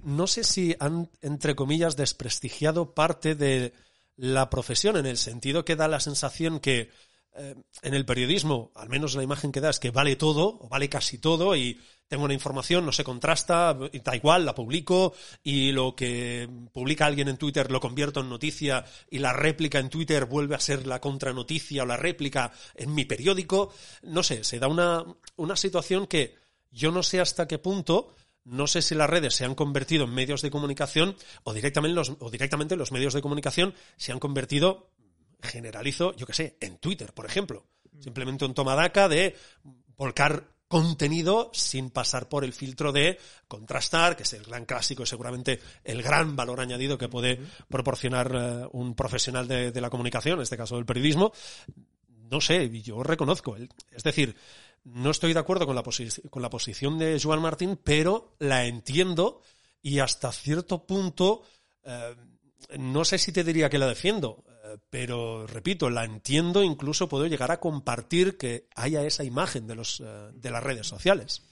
No 0.04 0.26
sé 0.26 0.44
si 0.44 0.74
han, 0.80 1.10
entre 1.20 1.54
comillas, 1.54 1.96
desprestigiado 1.96 2.94
parte 2.94 3.34
de 3.34 3.72
la 4.16 4.50
profesión, 4.50 4.96
en 4.96 5.06
el 5.06 5.16
sentido 5.16 5.64
que 5.64 5.76
da 5.76 5.88
la 5.88 6.00
sensación 6.00 6.60
que 6.60 6.90
eh, 7.34 7.54
en 7.82 7.94
el 7.94 8.04
periodismo, 8.04 8.72
al 8.74 8.88
menos 8.88 9.14
la 9.14 9.22
imagen 9.22 9.52
que 9.52 9.60
da 9.60 9.70
es 9.70 9.78
que 9.78 9.90
vale 9.90 10.16
todo, 10.16 10.58
o 10.60 10.68
vale 10.68 10.88
casi 10.88 11.18
todo, 11.18 11.54
y 11.56 11.80
tengo 12.08 12.24
una 12.24 12.34
información, 12.34 12.84
no 12.84 12.90
se 12.90 13.04
contrasta, 13.04 13.72
da 13.72 14.16
igual, 14.16 14.44
la 14.44 14.54
publico 14.54 15.14
y 15.44 15.70
lo 15.70 15.94
que 15.94 16.48
publica 16.72 17.06
alguien 17.06 17.28
en 17.28 17.36
Twitter 17.36 17.70
lo 17.70 17.78
convierto 17.78 18.18
en 18.18 18.28
noticia 18.28 18.84
y 19.08 19.20
la 19.20 19.32
réplica 19.32 19.78
en 19.78 19.90
Twitter 19.90 20.24
vuelve 20.24 20.56
a 20.56 20.60
ser 20.60 20.88
la 20.88 21.00
contranoticia 21.00 21.84
o 21.84 21.86
la 21.86 21.96
réplica 21.96 22.50
en 22.74 22.92
mi 22.94 23.04
periódico. 23.04 23.72
No 24.02 24.24
sé, 24.24 24.42
se 24.42 24.58
da 24.58 24.66
una, 24.66 25.04
una 25.36 25.54
situación 25.54 26.08
que 26.08 26.34
yo 26.72 26.90
no 26.90 27.04
sé 27.04 27.20
hasta 27.20 27.46
qué 27.46 27.58
punto, 27.58 28.12
no 28.44 28.66
sé 28.66 28.82
si 28.82 28.94
las 28.94 29.10
redes 29.10 29.34
se 29.34 29.44
han 29.44 29.54
convertido 29.54 30.04
en 30.04 30.14
medios 30.14 30.42
de 30.42 30.50
comunicación 30.50 31.16
o 31.44 31.52
directamente 31.52 31.94
los, 31.94 32.12
o 32.18 32.30
directamente 32.30 32.76
los 32.76 32.92
medios 32.92 33.14
de 33.14 33.22
comunicación 33.22 33.74
se 33.96 34.12
han 34.12 34.18
convertido, 34.18 34.90
generalizo, 35.42 36.14
yo 36.16 36.26
qué 36.26 36.34
sé, 36.34 36.56
en 36.60 36.78
Twitter, 36.78 37.12
por 37.12 37.26
ejemplo. 37.26 37.66
Simplemente 38.00 38.44
un 38.44 38.54
tomadaca 38.54 39.08
de 39.08 39.36
volcar 39.96 40.48
contenido 40.68 41.50
sin 41.52 41.90
pasar 41.90 42.28
por 42.28 42.44
el 42.44 42.52
filtro 42.52 42.92
de 42.92 43.18
contrastar, 43.48 44.16
que 44.16 44.22
es 44.22 44.32
el 44.34 44.44
gran 44.44 44.64
clásico 44.64 45.02
y 45.02 45.06
seguramente 45.06 45.60
el 45.82 46.00
gran 46.00 46.36
valor 46.36 46.60
añadido 46.60 46.96
que 46.96 47.08
puede 47.08 47.40
proporcionar 47.68 48.32
eh, 48.32 48.68
un 48.72 48.94
profesional 48.94 49.48
de, 49.48 49.72
de 49.72 49.80
la 49.80 49.90
comunicación, 49.90 50.38
en 50.38 50.42
este 50.42 50.56
caso 50.56 50.76
del 50.76 50.86
periodismo. 50.86 51.32
No 52.30 52.40
sé, 52.40 52.70
yo 52.82 53.02
reconozco. 53.02 53.56
Es 53.90 54.04
decir, 54.04 54.36
no 54.84 55.10
estoy 55.10 55.32
de 55.32 55.40
acuerdo 55.40 55.66
con 55.66 55.76
la, 55.76 55.82
con 56.30 56.42
la 56.42 56.50
posición 56.50 56.98
de 56.98 57.18
Joan 57.22 57.42
Martín, 57.42 57.78
pero 57.82 58.34
la 58.38 58.64
entiendo 58.66 59.42
y 59.82 59.98
hasta 60.00 60.32
cierto 60.32 60.86
punto, 60.86 61.42
eh, 61.84 62.14
no 62.78 63.04
sé 63.04 63.18
si 63.18 63.32
te 63.32 63.44
diría 63.44 63.70
que 63.70 63.78
la 63.78 63.86
defiendo, 63.86 64.44
eh, 64.64 64.78
pero 64.90 65.46
repito, 65.46 65.88
la 65.90 66.04
entiendo, 66.04 66.62
incluso 66.62 67.08
puedo 67.08 67.26
llegar 67.26 67.50
a 67.50 67.60
compartir 67.60 68.36
que 68.36 68.68
haya 68.74 69.02
esa 69.04 69.24
imagen 69.24 69.66
de, 69.66 69.74
los, 69.74 70.00
eh, 70.00 70.30
de 70.34 70.50
las 70.50 70.62
redes 70.62 70.86
sociales. 70.86 71.42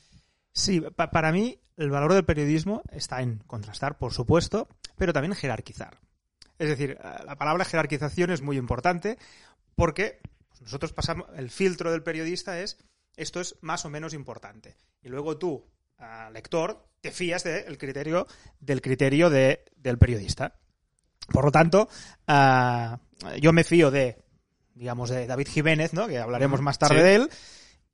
Sí, 0.52 0.80
pa- 0.80 1.10
para 1.10 1.32
mí 1.32 1.58
el 1.76 1.90
valor 1.90 2.12
del 2.14 2.24
periodismo 2.24 2.82
está 2.90 3.22
en 3.22 3.38
contrastar, 3.46 3.98
por 3.98 4.12
supuesto, 4.12 4.68
pero 4.96 5.12
también 5.12 5.34
jerarquizar. 5.34 6.00
Es 6.58 6.68
decir, 6.68 6.98
la 7.24 7.36
palabra 7.36 7.64
jerarquización 7.64 8.30
es 8.30 8.42
muy 8.42 8.56
importante 8.56 9.16
porque 9.76 10.18
nosotros 10.60 10.92
pasamos, 10.92 11.28
el 11.36 11.50
filtro 11.50 11.92
del 11.92 12.02
periodista 12.02 12.58
es 12.60 12.76
esto 13.18 13.40
es 13.40 13.56
más 13.60 13.84
o 13.84 13.90
menos 13.90 14.14
importante. 14.14 14.76
Y 15.02 15.08
luego 15.08 15.36
tú, 15.38 15.64
ah, 15.98 16.30
lector, 16.32 16.86
te 17.00 17.10
fías 17.10 17.44
del 17.44 17.76
criterio, 17.78 18.26
del 18.60 18.80
criterio 18.80 19.30
de- 19.30 19.64
del 19.76 19.98
periodista. 19.98 20.58
Por 21.32 21.44
lo 21.44 21.50
tanto, 21.52 21.88
ah, 22.26 22.98
yo 23.40 23.52
me 23.52 23.64
fío 23.64 23.90
de, 23.90 24.16
digamos, 24.74 25.10
de 25.10 25.26
David 25.26 25.48
Jiménez, 25.48 25.92
¿no? 25.92 26.08
Que 26.08 26.18
hablaremos 26.18 26.60
más 26.60 26.78
tarde 26.78 26.96
Sí. 26.96 27.02
de 27.02 27.14
él. 27.14 27.30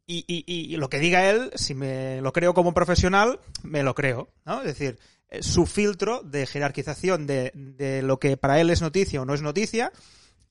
Y, 0.07 0.25
y- 0.29 0.45
y 0.75 0.77
lo 0.77 0.89
que 0.91 0.99
diga 0.99 1.29
él, 1.31 1.51
si 1.55 1.75
me 1.75 2.21
lo 2.21 2.33
creo 2.33 2.53
como 2.55 2.75
profesional, 2.75 3.41
me 3.63 3.83
lo 3.83 3.95
creo, 3.95 4.29
¿no? 4.45 4.61
Es 4.61 4.67
decir, 4.67 4.99
eh, 5.31 5.43
su 5.43 5.65
filtro 5.65 6.21
de 6.23 6.47
jerarquización 6.47 7.27
de, 7.27 7.51
de 7.55 8.03
lo 8.03 8.19
que 8.21 8.37
para 8.37 8.61
él 8.61 8.69
es 8.69 8.83
noticia 8.83 9.23
o 9.23 9.25
no 9.25 9.33
es 9.33 9.41
noticia, 9.41 9.93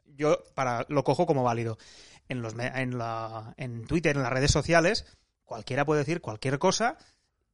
yo 0.05 0.43
para 0.55 0.85
lo 0.89 1.03
cojo 1.03 1.25
como 1.27 1.43
válido. 1.43 1.77
En, 2.29 2.41
los, 2.41 2.53
en, 2.57 2.97
la, 2.97 3.53
en 3.57 3.85
Twitter, 3.85 4.15
en 4.15 4.23
las 4.23 4.31
redes 4.31 4.51
sociales, 4.51 5.05
cualquiera 5.43 5.85
puede 5.85 5.99
decir 5.99 6.21
cualquier 6.21 6.57
cosa 6.59 6.97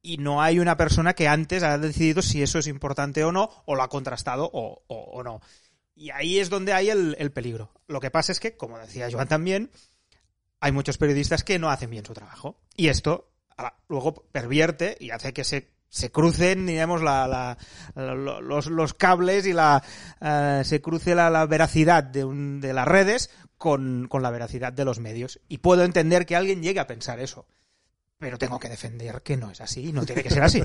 y 0.02 0.16
no 0.18 0.40
hay 0.40 0.58
una 0.58 0.76
persona 0.76 1.12
que 1.14 1.28
antes 1.28 1.62
ha 1.62 1.76
decidido 1.76 2.22
si 2.22 2.42
eso 2.42 2.58
es 2.58 2.66
importante 2.66 3.22
o 3.24 3.32
no, 3.32 3.50
o 3.66 3.74
lo 3.74 3.82
ha 3.82 3.88
contrastado 3.88 4.48
o, 4.52 4.82
o- 4.86 5.22
no. 5.22 5.40
Y 5.94 6.10
ahí 6.10 6.38
es 6.38 6.48
donde 6.48 6.72
hay 6.72 6.88
el, 6.88 7.14
el 7.18 7.30
peligro. 7.32 7.72
Lo 7.86 8.00
que 8.00 8.10
pasa 8.10 8.32
es 8.32 8.40
que, 8.40 8.56
como 8.56 8.78
decía 8.78 9.08
Joan 9.12 9.28
también, 9.28 9.70
hay 10.60 10.72
muchos 10.72 10.96
periodistas 10.96 11.44
que 11.44 11.58
no 11.58 11.68
hacen 11.68 11.90
bien 11.90 12.06
su 12.06 12.14
trabajo. 12.14 12.56
Y 12.76 12.88
esto 12.88 13.28
luego 13.88 14.14
pervierte 14.32 14.96
y 14.98 15.10
hace 15.10 15.34
que 15.34 15.44
se, 15.44 15.68
se 15.90 16.10
crucen, 16.10 16.64
digamos, 16.66 17.02
la, 17.02 17.28
la- 17.28 18.14
los, 18.40 18.66
los 18.68 18.94
cables 18.94 19.44
y 19.46 19.52
la 19.52 19.82
eh, 20.22 20.62
se 20.64 20.80
cruce 20.80 21.14
la 21.14 21.44
veracidad 21.44 22.02
de, 22.04 22.24
un- 22.24 22.60
de 22.62 22.72
las 22.72 22.88
redes 22.88 23.28
con, 23.60 24.08
con 24.08 24.22
la 24.22 24.30
veracidad 24.30 24.72
de 24.72 24.86
los 24.86 25.00
medios. 25.00 25.38
Y 25.46 25.58
puedo 25.58 25.84
entender 25.84 26.24
que 26.24 26.34
alguien 26.34 26.62
llegue 26.62 26.80
a 26.80 26.86
pensar 26.86 27.20
eso. 27.20 27.46
Pero 28.18 28.38
tengo 28.38 28.58
que 28.58 28.70
defender 28.70 29.20
que 29.20 29.36
no 29.36 29.50
es 29.50 29.60
así, 29.60 29.92
no 29.92 30.06
tiene 30.06 30.22
que 30.22 30.30
ser 30.30 30.42
así. 30.42 30.62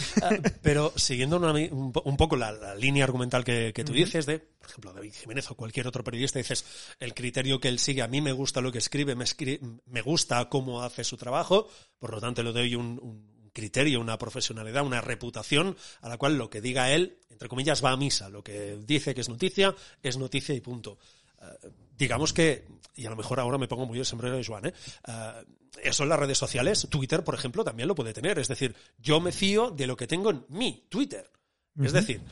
Pero 0.62 0.92
siguiendo 0.94 1.38
una 1.38 1.52
un, 1.52 1.90
un 2.04 2.16
poco 2.18 2.36
la, 2.36 2.52
la 2.52 2.74
línea 2.74 3.04
argumental 3.04 3.44
que, 3.44 3.72
que 3.74 3.82
tú 3.82 3.94
dices 3.94 4.26
de, 4.26 4.40
por 4.40 4.68
ejemplo, 4.68 4.92
David 4.92 5.14
Jiménez 5.14 5.50
o 5.50 5.54
cualquier 5.54 5.86
otro 5.86 6.04
periodista, 6.04 6.38
dices, 6.38 6.66
el 7.00 7.14
criterio 7.14 7.60
que 7.60 7.68
él 7.68 7.78
sigue, 7.78 8.02
a 8.02 8.08
mí 8.08 8.20
me 8.20 8.32
gusta 8.32 8.60
lo 8.60 8.70
que 8.70 8.78
escribe, 8.78 9.14
me, 9.14 9.24
me 9.86 10.02
gusta 10.02 10.46
cómo 10.50 10.82
hace 10.82 11.02
su 11.02 11.16
trabajo, 11.16 11.66
por 11.98 12.12
lo 12.12 12.20
tanto 12.20 12.42
le 12.42 12.52
doy 12.52 12.74
un, 12.74 13.00
un 13.02 13.50
criterio, 13.54 14.02
una 14.02 14.18
profesionalidad, 14.18 14.84
una 14.84 15.00
reputación 15.00 15.78
a 16.02 16.10
la 16.10 16.18
cual 16.18 16.36
lo 16.36 16.50
que 16.50 16.60
diga 16.60 16.92
él, 16.92 17.20
entre 17.30 17.48
comillas, 17.48 17.82
va 17.82 17.92
a 17.92 17.96
misa. 17.96 18.28
Lo 18.28 18.44
que 18.44 18.76
dice 18.84 19.14
que 19.14 19.22
es 19.22 19.30
noticia, 19.30 19.74
es 20.02 20.18
noticia 20.18 20.54
y 20.54 20.60
punto. 20.60 20.98
Eh, 21.44 21.70
digamos 21.96 22.32
que, 22.32 22.66
y 22.94 23.06
a 23.06 23.10
lo 23.10 23.16
mejor 23.16 23.40
ahora 23.40 23.58
me 23.58 23.68
pongo 23.68 23.86
muy 23.86 23.98
el 23.98 24.04
sombrero 24.04 24.36
de 24.36 24.44
Joan, 24.44 24.66
¿eh? 24.66 24.74
Eh, 25.06 25.44
eso 25.82 26.04
en 26.04 26.08
las 26.08 26.18
redes 26.18 26.38
sociales, 26.38 26.86
Twitter, 26.90 27.24
por 27.24 27.34
ejemplo, 27.34 27.64
también 27.64 27.88
lo 27.88 27.94
puede 27.94 28.12
tener. 28.12 28.38
Es 28.38 28.48
decir, 28.48 28.74
yo 28.98 29.20
me 29.20 29.32
fío 29.32 29.70
de 29.70 29.86
lo 29.86 29.96
que 29.96 30.06
tengo 30.06 30.30
en 30.30 30.44
mi 30.48 30.86
Twitter. 30.88 31.30
Es 31.82 31.92
decir, 31.92 32.22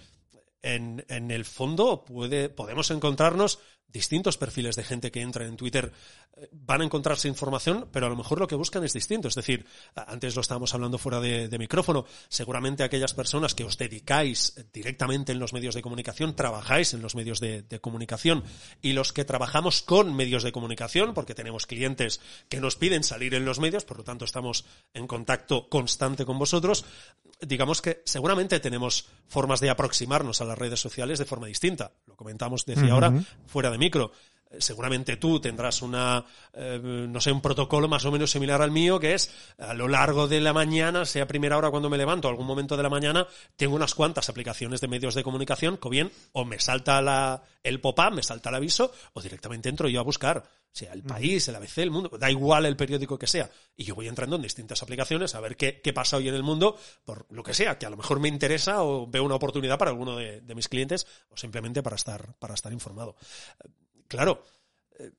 en, 0.62 1.04
en 1.08 1.32
el 1.32 1.44
fondo 1.44 2.04
puede, 2.04 2.48
podemos 2.48 2.90
encontrarnos 2.92 3.58
distintos 3.92 4.38
perfiles 4.38 4.76
de 4.76 4.84
gente 4.84 5.10
que 5.10 5.20
entra 5.20 5.46
en 5.46 5.56
Twitter, 5.56 5.92
eh, 6.36 6.48
van 6.52 6.80
a 6.80 6.84
encontrarse 6.84 7.28
información, 7.28 7.88
pero 7.92 8.06
a 8.06 8.08
lo 8.08 8.16
mejor 8.16 8.40
lo 8.40 8.46
que 8.46 8.54
buscan 8.54 8.84
es 8.84 8.92
distinto. 8.92 9.28
Es 9.28 9.34
decir, 9.34 9.66
antes 9.94 10.34
lo 10.34 10.40
estábamos 10.40 10.74
hablando 10.74 10.98
fuera 10.98 11.20
de, 11.20 11.48
de 11.48 11.58
micrófono, 11.58 12.06
seguramente 12.28 12.82
aquellas 12.82 13.14
personas 13.14 13.54
que 13.54 13.64
os 13.64 13.78
dedicáis 13.78 14.54
directamente 14.72 15.32
en 15.32 15.38
los 15.38 15.52
medios 15.52 15.74
de 15.74 15.82
comunicación, 15.82 16.34
trabajáis 16.34 16.94
en 16.94 17.02
los 17.02 17.14
medios 17.14 17.40
de, 17.40 17.62
de 17.62 17.80
comunicación 17.80 18.44
y 18.80 18.92
los 18.92 19.12
que 19.12 19.24
trabajamos 19.24 19.82
con 19.82 20.14
medios 20.14 20.42
de 20.42 20.52
comunicación, 20.52 21.14
porque 21.14 21.34
tenemos 21.34 21.66
clientes 21.66 22.20
que 22.48 22.60
nos 22.60 22.76
piden 22.76 23.04
salir 23.04 23.34
en 23.34 23.44
los 23.44 23.58
medios, 23.58 23.84
por 23.84 23.98
lo 23.98 24.04
tanto 24.04 24.24
estamos 24.24 24.64
en 24.94 25.06
contacto 25.06 25.68
constante 25.68 26.24
con 26.24 26.38
vosotros, 26.38 26.84
digamos 27.40 27.82
que 27.82 28.02
seguramente 28.04 28.60
tenemos 28.60 29.08
formas 29.26 29.60
de 29.60 29.70
aproximarnos 29.70 30.40
a 30.40 30.44
las 30.44 30.58
redes 30.58 30.80
sociales 30.80 31.18
de 31.18 31.24
forma 31.24 31.46
distinta. 31.46 31.92
Lo 32.06 32.16
comentamos, 32.16 32.64
decía 32.64 32.92
ahora, 32.92 33.12
fuera 33.46 33.70
de 33.70 33.78
micro. 33.82 34.12
Seguramente 34.58 35.16
tú 35.16 35.40
tendrás 35.40 35.82
una, 35.82 36.24
eh, 36.52 36.80
no 36.82 37.20
sé, 37.20 37.32
un 37.32 37.40
protocolo 37.40 37.88
más 37.88 38.04
o 38.04 38.12
menos 38.12 38.30
similar 38.30 38.60
al 38.60 38.70
mío, 38.70 39.00
que 39.00 39.14
es 39.14 39.30
a 39.58 39.74
lo 39.74 39.88
largo 39.88 40.28
de 40.28 40.40
la 40.40 40.52
mañana, 40.52 41.04
sea 41.04 41.26
primera 41.26 41.56
hora 41.56 41.70
cuando 41.70 41.88
me 41.88 41.96
levanto, 41.96 42.28
algún 42.28 42.46
momento 42.46 42.76
de 42.76 42.82
la 42.82 42.90
mañana, 42.90 43.26
tengo 43.56 43.74
unas 43.74 43.94
cuantas 43.94 44.28
aplicaciones 44.28 44.80
de 44.80 44.88
medios 44.88 45.14
de 45.14 45.22
comunicación 45.22 45.78
que 45.78 45.88
o 45.88 45.90
bien 45.90 46.10
o 46.32 46.44
me 46.44 46.58
salta 46.58 47.00
la, 47.00 47.42
el 47.62 47.80
pop-up, 47.80 48.12
me 48.12 48.22
salta 48.22 48.50
el 48.50 48.56
aviso, 48.56 48.92
o 49.14 49.22
directamente 49.22 49.68
entro 49.68 49.88
yo 49.88 50.00
a 50.00 50.02
buscar, 50.02 50.44
sea 50.70 50.92
el 50.92 51.02
país, 51.02 51.46
el 51.48 51.56
ABC, 51.56 51.78
el 51.78 51.90
mundo, 51.90 52.10
da 52.18 52.30
igual 52.30 52.66
el 52.66 52.76
periódico 52.76 53.18
que 53.18 53.26
sea. 53.26 53.50
Y 53.76 53.84
yo 53.84 53.94
voy 53.94 54.08
entrando 54.08 54.36
en 54.36 54.42
distintas 54.42 54.82
aplicaciones 54.82 55.34
a 55.34 55.40
ver 55.40 55.56
qué, 55.56 55.80
qué 55.80 55.92
pasa 55.92 56.16
hoy 56.16 56.28
en 56.28 56.34
el 56.34 56.42
mundo, 56.42 56.78
por 57.04 57.26
lo 57.30 57.42
que 57.42 57.54
sea, 57.54 57.78
que 57.78 57.86
a 57.86 57.90
lo 57.90 57.96
mejor 57.96 58.20
me 58.20 58.28
interesa 58.28 58.82
o 58.82 59.06
veo 59.06 59.24
una 59.24 59.34
oportunidad 59.34 59.78
para 59.78 59.90
alguno 59.90 60.16
de, 60.16 60.40
de 60.40 60.54
mis 60.54 60.68
clientes, 60.68 61.06
o 61.28 61.36
simplemente 61.36 61.82
para 61.82 61.96
estar, 61.96 62.34
para 62.38 62.54
estar 62.54 62.72
informado. 62.72 63.16
Claro, 64.16 64.44
eh, 64.98 65.10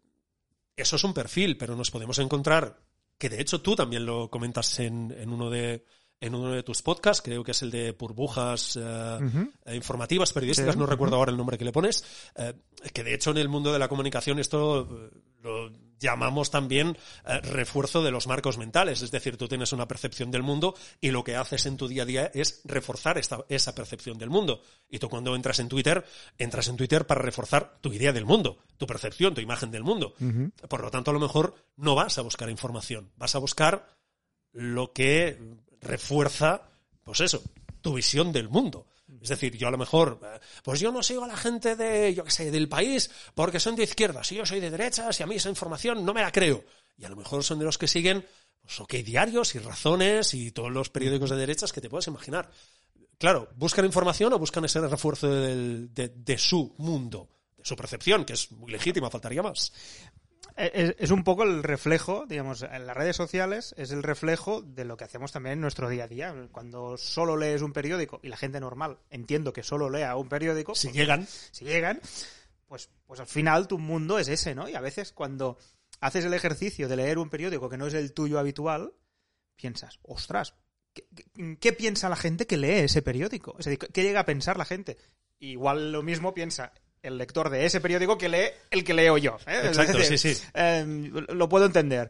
eso 0.76 0.96
es 0.96 1.04
un 1.04 1.14
perfil, 1.14 1.58
pero 1.58 1.76
nos 1.76 1.92
podemos 1.92 2.20
encontrar, 2.20 2.80
que 3.18 3.30
de 3.30 3.42
hecho 3.42 3.62
tú 3.62 3.76
también 3.76 4.06
lo 4.06 4.30
comentas 4.30 4.80
en, 4.80 5.14
en 5.18 5.30
uno 5.30 5.50
de 5.50 5.86
en 6.20 6.36
uno 6.36 6.52
de 6.52 6.64
tus 6.64 6.82
podcasts, 6.82 7.22
creo 7.22 7.44
que 7.44 7.52
es 7.52 7.62
el 7.64 7.72
de 7.72 7.92
burbujas 7.92 8.80
eh, 8.82 9.20
eh, 9.66 9.76
informativas, 9.76 10.32
periodísticas, 10.32 10.76
Sí, 10.76 10.80
no 10.80 10.86
recuerdo 10.86 11.18
ahora 11.18 11.32
el 11.32 11.38
nombre 11.38 11.58
que 11.58 11.66
le 11.66 11.74
pones, 11.74 12.06
que 12.94 13.04
de 13.04 13.14
hecho 13.14 13.32
en 13.32 13.40
el 13.40 13.50
mundo 13.50 13.74
de 13.74 13.80
la 13.80 13.90
comunicación 13.90 14.40
esto 14.40 15.12
lo 15.42 15.70
llamamos 16.04 16.52
también 16.52 16.96
eh, 17.26 17.40
refuerzo 17.40 18.04
de 18.04 18.12
los 18.12 18.28
marcos 18.28 18.60
mentales, 18.60 19.02
es 19.02 19.10
decir, 19.10 19.38
tú 19.38 19.48
tienes 19.48 19.72
una 19.72 19.88
percepción 19.88 20.30
del 20.30 20.44
mundo 20.44 20.76
y 21.02 21.10
lo 21.10 21.24
que 21.24 21.36
haces 21.36 21.66
en 21.66 21.78
tu 21.78 21.88
día 21.88 22.04
a 22.04 22.06
día 22.06 22.32
es 22.34 22.62
reforzar 22.66 23.18
esta, 23.18 23.44
esa 23.50 23.74
percepción 23.74 24.20
del 24.20 24.30
mundo. 24.30 24.62
Y 24.90 25.00
tú 25.00 25.10
cuando 25.10 25.36
entras 25.36 25.60
en 25.60 25.70
Twitter, 25.70 26.06
entras 26.38 26.68
en 26.68 26.78
Twitter 26.78 27.08
para 27.08 27.22
reforzar 27.22 27.80
tu 27.82 27.92
idea 27.92 28.14
del 28.14 28.26
mundo, 28.26 28.60
tu 28.78 28.86
percepción, 28.86 29.34
tu 29.34 29.42
imagen 29.42 29.72
del 29.72 29.84
mundo. 29.84 30.14
Por 30.70 30.82
lo 30.82 30.92
tanto, 30.92 31.10
a 31.10 31.14
lo 31.14 31.20
mejor 31.20 31.56
no 31.78 31.96
vas 31.96 32.18
a 32.18 32.22
buscar 32.22 32.50
información, 32.50 33.12
vas 33.16 33.34
a 33.36 33.40
buscar 33.40 33.88
lo 34.52 34.92
que 34.92 35.40
refuerza, 35.82 36.70
pues 37.04 37.22
eso, 37.22 37.42
tu 37.82 37.94
visión 37.94 38.32
del 38.32 38.50
mundo. 38.50 38.86
Es 39.24 39.30
decir, 39.30 39.56
yo 39.56 39.70
a 39.70 39.72
lo 39.72 39.77
mejor, 39.77 40.20
eh, 40.22 40.39
pues 40.63 40.82
yo 40.82 40.92
no 40.92 41.01
sigo 41.01 41.24
a 41.24 41.27
la 41.27 41.38
gente 41.38 41.77
de, 41.77 42.13
yo 42.13 42.25
qué 42.25 42.32
sé, 42.32 42.51
del 42.51 42.68
país 42.68 43.10
porque 43.34 43.58
son 43.58 43.77
de 43.77 43.84
izquierdas, 43.84 44.30
y 44.34 44.36
yo 44.36 44.46
soy 44.46 44.60
de 44.60 44.70
derechas 44.70 45.18
y 45.18 45.24
a 45.24 45.25
mí 45.25 45.36
esa 45.36 45.48
información 45.48 46.06
no 46.06 46.13
me 46.13 46.22
la 46.22 46.32
creo. 46.32 46.65
Y 46.98 47.06
a 47.06 47.10
lo 47.10 47.15
mejor 47.15 47.42
son 47.42 47.58
de 47.58 47.63
los 47.63 47.77
que 47.77 47.88
siguen, 47.88 48.25
pues 48.62 48.82
ok, 48.82 48.96
diarios 48.96 49.56
y 49.56 49.60
razones 49.60 50.34
y 50.34 50.51
todos 50.51 50.72
los 50.72 50.89
periódicos 50.89 51.30
de 51.30 51.38
derechas 51.38 51.72
que 51.72 51.80
te 51.80 51.89
puedes 51.89 52.08
imaginar. 52.08 52.51
Claro, 53.18 53.48
¿buscan 53.56 53.86
información 53.86 54.34
o 54.34 54.39
buscan 54.39 54.65
ese 54.65 54.86
refuerzo 54.86 55.30
de 55.32 56.38
su 56.38 56.75
mundo, 56.77 57.30
de 57.56 57.63
su 57.63 57.77
percepción, 57.77 58.25
que 58.25 58.34
es 58.34 58.51
muy 58.51 58.74
legítima, 58.74 59.10
faltaría 59.10 59.42
más? 59.42 59.72
Es, 60.56 60.96
es 61.00 61.12
un 61.12 61.24
poco 61.24 61.44
el 61.44 61.64
reflejo, 61.64 62.26
digamos, 62.28 62.62
en 62.62 62.86
las 62.86 62.96
redes 62.96 63.16
sociales 63.16 63.74
es 63.78 63.92
el 63.92 64.04
reflejo 64.04 64.62
de 64.62 64.86
lo 64.86 64.98
que 64.98 65.04
hacemos 65.04 65.32
también 65.32 65.54
en 65.54 65.62
nuestro 65.62 65.90
día 65.90 66.04
a 66.04 66.08
día. 66.08 66.36
Cuando 66.52 66.96
solo 66.98 67.36
lees 67.38 67.62
un 67.62 67.74
periódico 67.74 68.20
y 68.22 68.28
la 68.30 68.38
gente 68.38 68.60
normal, 68.60 69.00
entiendo 69.10 69.52
que 69.52 69.64
solo 69.64 69.90
lea 69.90 70.16
un 70.16 70.30
periódico, 70.30 70.76
Si 70.76 70.88
porque 70.88 71.00
llegan, 71.00 71.28
si 71.28 71.66
llegan, 71.66 72.00
pues, 72.68 72.90
pues 73.08 73.20
al 73.20 73.28
final 73.28 73.68
tu 73.68 73.80
mundo 73.80 74.20
es 74.20 74.28
ese, 74.28 74.54
¿no? 74.54 74.70
Y 74.70 74.76
a 74.76 74.82
veces 74.82 75.12
cuando 75.12 75.58
haces 76.02 76.26
el 76.26 76.34
ejercicio 76.34 76.88
de 76.88 76.98
leer 76.98 77.18
un 77.18 77.30
periódico 77.30 77.70
que 77.70 77.78
no 77.78 77.88
es 77.88 77.94
el 77.96 78.14
tuyo 78.14 78.38
habitual, 78.38 78.94
piensas, 79.56 80.00
ostras, 80.04 80.56
¿qué, 80.94 81.08
qué- 81.16 81.58
qué 81.60 81.74
piensa 81.74 82.10
la 82.10 82.16
gente 82.16 82.46
que 82.46 82.58
lee 82.58 82.80
ese 82.84 83.02
periódico? 83.02 83.56
Es 83.58 83.66
decir, 83.66 83.80
¿qué 83.80 84.04
llega 84.04 84.20
a 84.20 84.26
pensar 84.26 84.58
la 84.58 84.66
gente? 84.66 84.98
Igual 85.40 85.92
lo 85.92 86.04
mismo 86.04 86.34
piensa 86.34 86.74
el 87.04 87.18
lector 87.18 87.50
de 87.50 87.66
ese 87.66 87.82
periódico 87.82 88.18
que 88.18 88.30
lee 88.30 88.50
el 88.72 88.84
que 88.84 88.94
leo 88.94 89.18
yo. 89.18 89.38
¿eh? 89.46 89.62
Exacto, 89.66 89.98
decir, 89.98 90.18
sí, 90.18 90.34
sí. 90.34 90.44
eh, 90.54 90.86
lo 91.30 91.50
puedo 91.50 91.66
entender. 91.66 92.10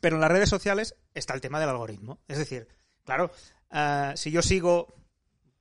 Pero 0.00 0.16
en 0.16 0.20
las 0.20 0.30
redes 0.30 0.48
sociales 0.48 0.94
está 1.14 1.34
el 1.34 1.40
tema 1.40 1.58
del 1.58 1.70
algoritmo. 1.70 2.20
Es 2.28 2.38
decir, 2.38 2.68
claro, 3.04 3.32
eh, 3.72 4.12
si 4.14 4.30
yo 4.30 4.42
sigo 4.42 4.94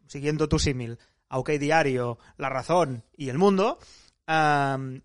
siguiendo 0.08 0.48
tu 0.48 0.60
símil, 0.60 1.00
a 1.30 1.40
OK 1.40 1.52
Diario, 1.52 2.18
La 2.38 2.50
Razón 2.50 3.04
y 3.16 3.30
El 3.30 3.38
Mundo, 3.38 3.80
eh, 4.28 5.02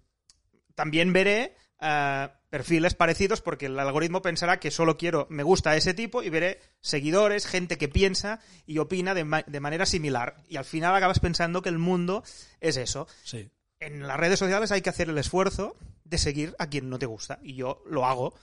también 0.74 1.12
veré 1.12 1.56
eh, 1.80 2.28
perfiles 2.52 2.92
parecidos 2.92 3.40
porque 3.40 3.64
el 3.64 3.78
algoritmo 3.78 4.20
pensará 4.20 4.60
que 4.60 4.70
solo 4.70 4.98
quiero, 4.98 5.26
me 5.30 5.42
gusta 5.42 5.74
ese 5.74 5.94
tipo 5.94 6.22
y 6.22 6.28
veré 6.28 6.60
seguidores, 6.82 7.46
gente 7.46 7.78
que 7.78 7.88
piensa 7.88 8.40
y 8.66 8.76
opina 8.76 9.14
de, 9.14 9.24
ma- 9.24 9.42
de 9.46 9.58
manera 9.60 9.86
similar. 9.86 10.36
Y 10.50 10.58
al 10.58 10.66
final 10.66 10.94
acabas 10.94 11.18
pensando 11.18 11.62
que 11.62 11.70
el 11.70 11.78
mundo 11.78 12.22
es 12.60 12.76
eso 12.76 13.08
sí. 13.24 13.48
en 13.80 14.06
las 14.06 14.20
redes 14.20 14.38
sociales 14.38 14.70
hay 14.70 14.82
que 14.82 14.90
hacer 14.90 15.08
el 15.08 15.16
esfuerzo 15.16 15.76
de 16.04 16.18
seguir 16.18 16.54
a 16.58 16.66
quien 16.66 16.90
no 16.90 16.98
te 16.98 17.06
gusta. 17.06 17.38
Y 17.42 17.54
yo 17.54 17.82
lo 17.86 18.04
hago, 18.04 18.34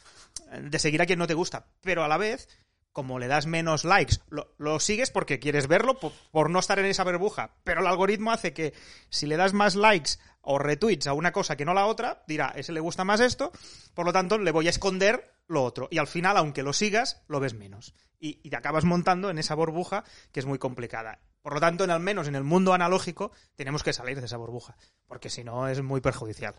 de 0.60 0.80
seguir 0.80 1.04
a 1.04 1.06
quien 1.06 1.20
no 1.20 1.28
te 1.28 1.36
gusta. 1.36 1.68
Pero 1.82 2.04
a 2.04 2.08
la 2.08 2.18
vez, 2.18 2.50
como 2.94 3.20
le 3.20 3.28
das 3.28 3.46
menos 3.46 3.84
likes, 3.86 4.18
lo, 4.30 4.54
lo 4.58 4.80
sigues 4.80 5.10
porque 5.12 5.40
quieres 5.40 5.68
verlo, 5.68 6.00
por, 6.00 6.12
por 6.32 6.50
no 6.50 6.60
estar 6.60 6.80
en 6.80 6.86
esa 6.86 7.04
burbuja. 7.04 7.56
Pero 7.64 7.82
el 7.82 7.88
algoritmo 7.88 8.32
hace 8.32 8.54
que 8.54 8.74
si 9.10 9.26
le 9.28 9.38
das 9.38 9.54
más 9.54 9.76
likes 9.76 10.14
o 10.42 10.58
retweets 10.60 11.08
a 11.08 11.14
una 11.14 11.32
cosa 11.32 11.56
que 11.56 11.66
no 11.66 11.72
a 11.72 11.76
la 11.76 11.86
otra, 11.86 12.24
dirá, 12.28 12.52
ese 12.56 12.72
le 12.74 12.80
gusta 12.80 13.04
más 13.04 13.20
esto, 13.20 13.52
por 13.94 14.06
lo 14.06 14.14
tanto 14.14 14.38
le 14.38 14.52
voy 14.52 14.68
a 14.68 14.72
esconder 14.72 15.32
lo 15.48 15.64
otro. 15.64 15.88
Y 15.92 15.98
al 15.98 16.08
final, 16.08 16.38
aunque 16.38 16.64
lo 16.64 16.74
sigas, 16.74 17.22
lo 17.28 17.40
ves 17.40 17.54
menos. 17.54 17.94
Y, 18.20 18.40
y 18.44 18.50
te 18.50 18.56
acabas 18.58 18.84
montando 18.86 19.30
en 19.30 19.38
esa 19.38 19.56
burbuja 19.56 20.04
que 20.32 20.40
es 20.40 20.46
muy 20.46 20.58
complicada. 20.60 21.20
Por 21.42 21.54
lo 21.54 21.60
tanto, 21.62 21.84
en 21.86 21.92
al 21.92 22.02
menos 22.02 22.28
en 22.28 22.36
el 22.36 22.44
mundo 22.44 22.74
analógico, 22.74 23.32
tenemos 23.56 23.82
que 23.82 23.94
salir 23.94 24.20
de 24.20 24.26
esa 24.26 24.36
burbuja, 24.38 24.76
porque 25.08 25.30
si 25.30 25.44
no 25.46 25.68
es 25.70 25.82
muy 25.82 26.02
perjudicial. 26.02 26.56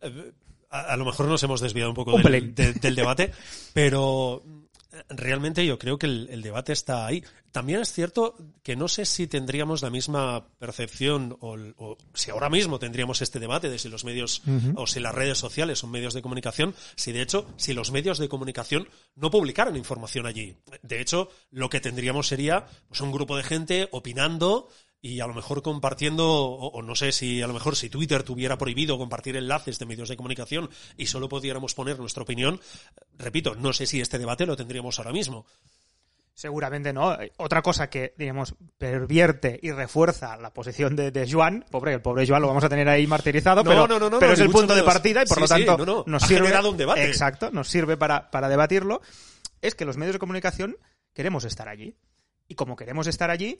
Eh, 0.00 0.32
A, 0.70 0.92
a 0.92 0.96
lo 0.96 1.04
mejor 1.04 1.26
nos 1.26 1.42
hemos 1.42 1.60
desviado 1.60 1.90
un 1.90 1.94
poco 1.96 2.14
Un 2.14 2.22
del, 2.22 2.32
pelín. 2.32 2.54
de- 2.54 2.72
del 2.72 2.94
debate, 2.94 3.30
pero 3.74 4.42
realmente 5.08 5.64
yo 5.66 5.78
creo 5.78 5.98
que 5.98 6.06
el, 6.06 6.28
el 6.30 6.42
debate 6.42 6.72
está 6.72 7.06
ahí. 7.06 7.24
También 7.52 7.80
es 7.80 7.92
cierto 7.92 8.34
que 8.62 8.76
no 8.76 8.88
sé 8.88 9.04
si 9.04 9.26
tendríamos 9.26 9.82
la 9.82 9.90
misma 9.90 10.46
percepción 10.58 11.36
o 11.40 11.98
si 12.14 12.30
ahora 12.30 12.48
mismo 12.48 12.78
tendríamos 12.78 13.20
este 13.20 13.40
debate 13.40 13.68
de 13.68 13.78
si 13.78 13.90
los 13.90 14.04
medios 14.04 14.42
o 14.74 14.86
si 14.86 15.00
las 15.00 15.14
redes 15.14 15.36
sociales 15.36 15.78
son 15.78 15.90
medios 15.90 16.14
de 16.14 16.22
comunicación, 16.22 16.74
si 16.96 17.12
de 17.12 17.20
hecho, 17.20 17.46
si 17.56 17.74
los 17.74 17.90
medios 17.90 18.18
de 18.18 18.30
comunicación 18.30 18.88
no 19.16 19.30
publicaran 19.30 19.76
información 19.76 20.26
allí. 20.26 20.56
De 20.82 21.00
hecho, 21.00 21.28
lo 21.50 21.68
que 21.68 21.80
tendríamos 21.80 22.28
sería 22.28 22.66
pues, 22.88 23.02
un 23.02 23.12
grupo 23.12 23.36
de 23.36 23.42
gente 23.42 23.88
opinando 23.92 24.68
y 25.04 25.18
a 25.20 25.26
lo 25.26 25.34
mejor 25.34 25.62
compartiendo, 25.62 26.26
o, 26.30 26.68
o 26.68 26.80
no 26.82 26.94
sé 26.94 27.10
si 27.12 27.42
a 27.42 27.48
lo 27.48 27.52
mejor 27.52 27.74
si 27.76 27.90
Twitter 27.90 28.22
tuviera 28.22 28.56
prohibido 28.56 28.96
compartir 28.96 29.36
enlaces 29.36 29.78
de 29.80 29.84
medios 29.86 30.08
de 30.08 30.16
comunicación 30.16 30.70
y 30.96 31.06
solo 31.06 31.28
pudiéramos 31.28 31.74
poner 31.74 31.98
nuestra 31.98 32.22
opinión, 32.22 32.60
repito, 33.18 33.56
no 33.56 33.72
sé 33.72 33.86
si 33.86 34.00
este 34.00 34.18
debate 34.18 34.46
lo 34.46 34.56
tendríamos 34.56 34.98
ahora 34.98 35.12
mismo. 35.12 35.44
Seguramente 36.34 36.92
no. 36.94 37.16
Otra 37.36 37.60
cosa 37.60 37.90
que, 37.90 38.14
digamos, 38.16 38.54
pervierte 38.78 39.60
y 39.62 39.70
refuerza 39.70 40.36
la 40.38 40.50
posición 40.52 40.96
de, 40.96 41.10
de 41.10 41.30
Joan, 41.30 41.64
pobre, 41.70 41.92
el 41.94 42.00
pobre 42.00 42.26
Joan 42.26 42.40
lo 42.40 42.48
vamos 42.48 42.64
a 42.64 42.70
tener 42.70 42.88
ahí 42.88 43.06
martirizado, 43.06 43.62
No, 43.62 43.68
pero, 43.70 43.86
no, 43.86 43.98
no, 43.98 44.08
no, 44.08 44.18
pero 44.18 44.32
es 44.32 44.40
el 44.40 44.50
punto 44.50 44.74
de 44.74 44.82
partida 44.82 45.22
y 45.22 45.26
por 45.26 45.34
Sí, 45.36 45.40
lo 45.42 45.46
sí, 45.46 45.52
tanto 45.66 45.84
no, 45.84 45.84
no. 45.84 46.04
nos 46.06 46.22
Ha 46.22 46.26
sirve. 46.26 46.42
generado 46.46 46.70
un 46.70 46.76
debate. 46.78 47.04
Exacto, 47.04 47.50
nos 47.50 47.68
sirve 47.68 47.96
para, 47.98 48.30
para 48.30 48.48
debatirlo. 48.48 49.02
Es 49.60 49.74
que 49.74 49.84
los 49.84 49.98
medios 49.98 50.14
de 50.14 50.18
comunicación 50.20 50.76
queremos 51.12 51.44
estar 51.44 51.68
allí. 51.68 51.96
Y 52.48 52.54
como 52.54 52.76
queremos 52.76 53.06
estar 53.08 53.28
allí, 53.30 53.58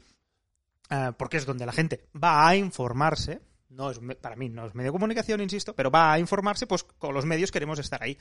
eh, 0.93 1.13
porque 1.17 1.39
es 1.39 1.47
donde 1.47 1.65
la 1.65 1.73
gente 1.73 2.05
va 2.23 2.47
a 2.47 2.55
informarse, 2.55 3.41
no 3.71 3.91
es 3.91 3.99
para 4.21 4.37
mí 4.37 4.51
no 4.51 4.67
es 4.67 4.75
medio 4.75 4.91
de 4.91 4.93
comunicación, 4.93 5.41
insisto, 5.41 5.75
pero 5.75 5.91
va 5.91 6.13
a 6.13 6.19
informarse, 6.19 6.67
pues 6.67 6.85
con 6.85 7.15
los 7.15 7.25
medios 7.25 7.51
queremos 7.51 7.79
estar 7.79 8.03
ahí. 8.03 8.19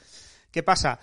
¿Qué 0.52 0.64
pasa? 0.64 1.00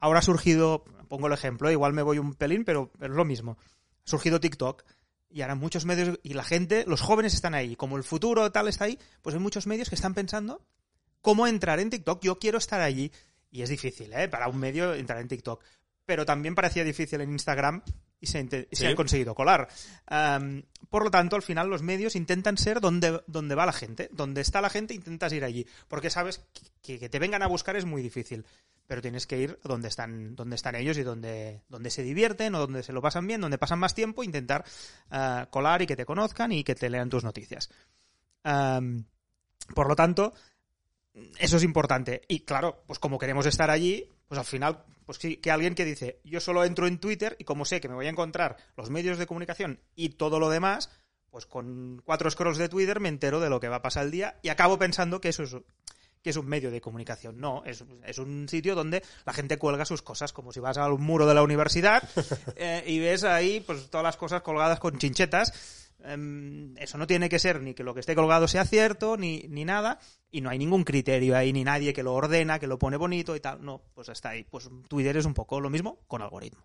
Ahora 0.00 0.18
ha 0.18 0.22
surgido, 0.22 0.82
pongo 1.08 1.28
el 1.28 1.32
ejemplo, 1.32 1.70
igual 1.70 1.92
me 1.92 2.02
voy 2.02 2.18
un 2.18 2.34
pelín, 2.34 2.64
pero, 2.64 2.90
pero 2.98 3.12
es 3.12 3.16
lo 3.16 3.24
mismo. 3.24 3.56
Ha 4.04 4.10
surgido 4.10 4.40
TikTok 4.40 4.82
y 5.30 5.42
ahora 5.42 5.54
muchos 5.54 5.84
medios, 5.84 6.18
y 6.24 6.34
la 6.34 6.42
gente, 6.42 6.84
los 6.88 7.00
jóvenes 7.00 7.34
están 7.34 7.54
ahí, 7.54 7.76
como 7.76 7.96
el 7.96 8.02
futuro 8.02 8.50
tal 8.50 8.66
está 8.66 8.86
ahí, 8.86 8.98
pues 9.22 9.36
hay 9.36 9.40
muchos 9.40 9.68
medios 9.68 9.88
que 9.88 9.94
están 9.94 10.14
pensando 10.14 10.60
cómo 11.20 11.46
entrar 11.46 11.78
en 11.78 11.88
TikTok, 11.88 12.20
yo 12.20 12.40
quiero 12.40 12.58
estar 12.58 12.80
allí. 12.80 13.12
Y 13.50 13.62
es 13.62 13.68
difícil, 13.68 14.12
¿eh? 14.14 14.28
Para 14.28 14.48
un 14.48 14.58
medio 14.58 14.94
entrar 14.94 15.20
en 15.20 15.28
TikTok. 15.28 15.62
Pero 16.04 16.26
también 16.26 16.54
parecía 16.54 16.82
difícil 16.84 17.20
en 17.20 17.30
Instagram 17.30 17.82
y 18.20 18.26
se, 18.26 18.40
inte- 18.40 18.68
y 18.70 18.76
se 18.76 18.82
Sí. 18.82 18.86
han 18.88 18.96
conseguido 18.96 19.34
colar. 19.34 19.68
Por 20.90 21.04
lo 21.04 21.10
tanto, 21.10 21.36
al 21.36 21.42
final 21.42 21.68
los 21.68 21.82
medios 21.82 22.16
intentan 22.16 22.58
ser 22.58 22.80
donde, 22.80 23.22
donde 23.26 23.54
va 23.54 23.66
la 23.66 23.72
gente. 23.72 24.08
Donde 24.12 24.40
está 24.40 24.60
la 24.60 24.68
gente 24.70 24.94
intentas 24.94 25.32
ir 25.32 25.44
allí. 25.44 25.66
Porque 25.88 26.10
sabes 26.10 26.44
que, 26.82 26.98
que 26.98 27.08
te 27.08 27.18
vengan 27.18 27.42
a 27.42 27.46
buscar 27.46 27.76
es 27.76 27.84
muy 27.84 28.02
difícil. 28.02 28.44
Pero 28.88 29.00
tienes 29.00 29.26
que 29.28 29.38
ir 29.38 29.58
donde 29.62 29.88
están, 29.88 30.34
donde 30.34 30.56
están 30.56 30.74
ellos 30.74 30.98
y 30.98 31.02
donde, 31.04 31.62
donde 31.68 31.88
se 31.88 32.02
divierten 32.02 32.54
o 32.56 32.58
donde 32.58 32.82
se 32.82 32.92
lo 32.92 33.00
pasan 33.00 33.26
bien, 33.26 33.40
donde 33.40 33.56
pasan 33.56 33.78
más 33.78 33.94
tiempo, 33.94 34.24
intentar 34.24 34.64
ah, 35.10 35.46
colar 35.50 35.82
y 35.82 35.86
que 35.86 35.96
te 35.96 36.04
conozcan 36.04 36.50
y 36.52 36.64
que 36.64 36.74
te 36.74 36.90
lean 36.90 37.08
tus 37.08 37.22
noticias. 37.24 37.70
Por 39.74 39.88
lo 39.88 39.96
tanto, 39.96 40.34
eso 41.38 41.56
es 41.56 41.62
importante. 41.62 42.22
Y 42.28 42.40
claro, 42.40 42.82
pues 42.86 42.98
como 42.98 43.18
queremos 43.18 43.46
estar 43.46 43.70
allí, 43.70 44.08
pues 44.32 44.38
al 44.38 44.46
final, 44.46 44.82
pues 45.04 45.18
sí, 45.18 45.36
que 45.36 45.50
alguien 45.50 45.74
que 45.74 45.84
dice, 45.84 46.18
yo 46.24 46.40
solo 46.40 46.64
entro 46.64 46.86
en 46.86 46.96
Twitter 46.96 47.36
y 47.38 47.44
como 47.44 47.66
sé 47.66 47.82
que 47.82 47.88
me 47.90 47.94
voy 47.94 48.06
a 48.06 48.08
encontrar 48.08 48.56
los 48.78 48.88
medios 48.88 49.18
de 49.18 49.26
comunicación 49.26 49.78
y 49.94 50.08
todo 50.08 50.40
lo 50.40 50.48
demás, 50.48 50.88
pues 51.28 51.44
con 51.44 52.00
cuatro 52.02 52.30
scrolls 52.30 52.56
de 52.56 52.70
Twitter 52.70 52.98
me 52.98 53.10
entero 53.10 53.40
de 53.40 53.50
lo 53.50 53.60
que 53.60 53.68
va 53.68 53.76
a 53.76 53.82
pasar 53.82 54.06
el 54.06 54.10
día 54.10 54.38
y 54.40 54.48
acabo 54.48 54.78
pensando 54.78 55.20
que 55.20 55.28
eso 55.28 55.42
es 55.42 55.54
que 56.22 56.30
es 56.30 56.36
un 56.38 56.46
medio 56.46 56.70
de 56.70 56.80
comunicación. 56.80 57.38
No, 57.38 57.62
es, 57.66 57.84
es 58.06 58.16
un 58.16 58.48
sitio 58.48 58.74
donde 58.74 59.02
la 59.26 59.34
gente 59.34 59.58
cuelga 59.58 59.84
sus 59.84 60.00
cosas, 60.00 60.32
como 60.32 60.50
si 60.50 60.60
vas 60.60 60.78
al 60.78 60.98
muro 60.98 61.26
de 61.26 61.34
la 61.34 61.42
universidad 61.42 62.02
eh, 62.56 62.82
y 62.86 63.00
ves 63.00 63.24
ahí 63.24 63.60
pues 63.60 63.90
todas 63.90 64.04
las 64.04 64.16
cosas 64.16 64.40
colgadas 64.40 64.80
con 64.80 64.96
chinchetas. 64.96 65.91
Em, 66.04 66.76
eso 66.78 66.98
no 66.98 67.06
tiene 67.06 67.28
que 67.28 67.38
ser 67.38 67.60
ni 67.60 67.74
que 67.74 67.84
lo 67.84 67.94
que 67.94 68.00
esté 68.00 68.14
colgado 68.14 68.48
sea 68.48 68.64
cierto, 68.64 69.16
ni, 69.16 69.44
ni 69.48 69.64
nada, 69.64 70.00
y 70.30 70.40
no 70.40 70.50
hay 70.50 70.58
ningún 70.58 70.84
criterio 70.84 71.36
ahí, 71.36 71.52
ni 71.52 71.64
nadie 71.64 71.92
que 71.92 72.02
lo 72.02 72.14
ordena, 72.14 72.58
que 72.58 72.66
lo 72.66 72.78
pone 72.78 72.96
bonito 72.96 73.36
y 73.36 73.40
tal. 73.40 73.64
No, 73.64 73.82
pues 73.94 74.08
está 74.08 74.30
ahí. 74.30 74.44
Pues 74.44 74.68
Twitter 74.88 75.16
es 75.16 75.26
un 75.26 75.34
poco 75.34 75.60
lo 75.60 75.70
mismo 75.70 76.00
con 76.06 76.22
algoritmo. 76.22 76.62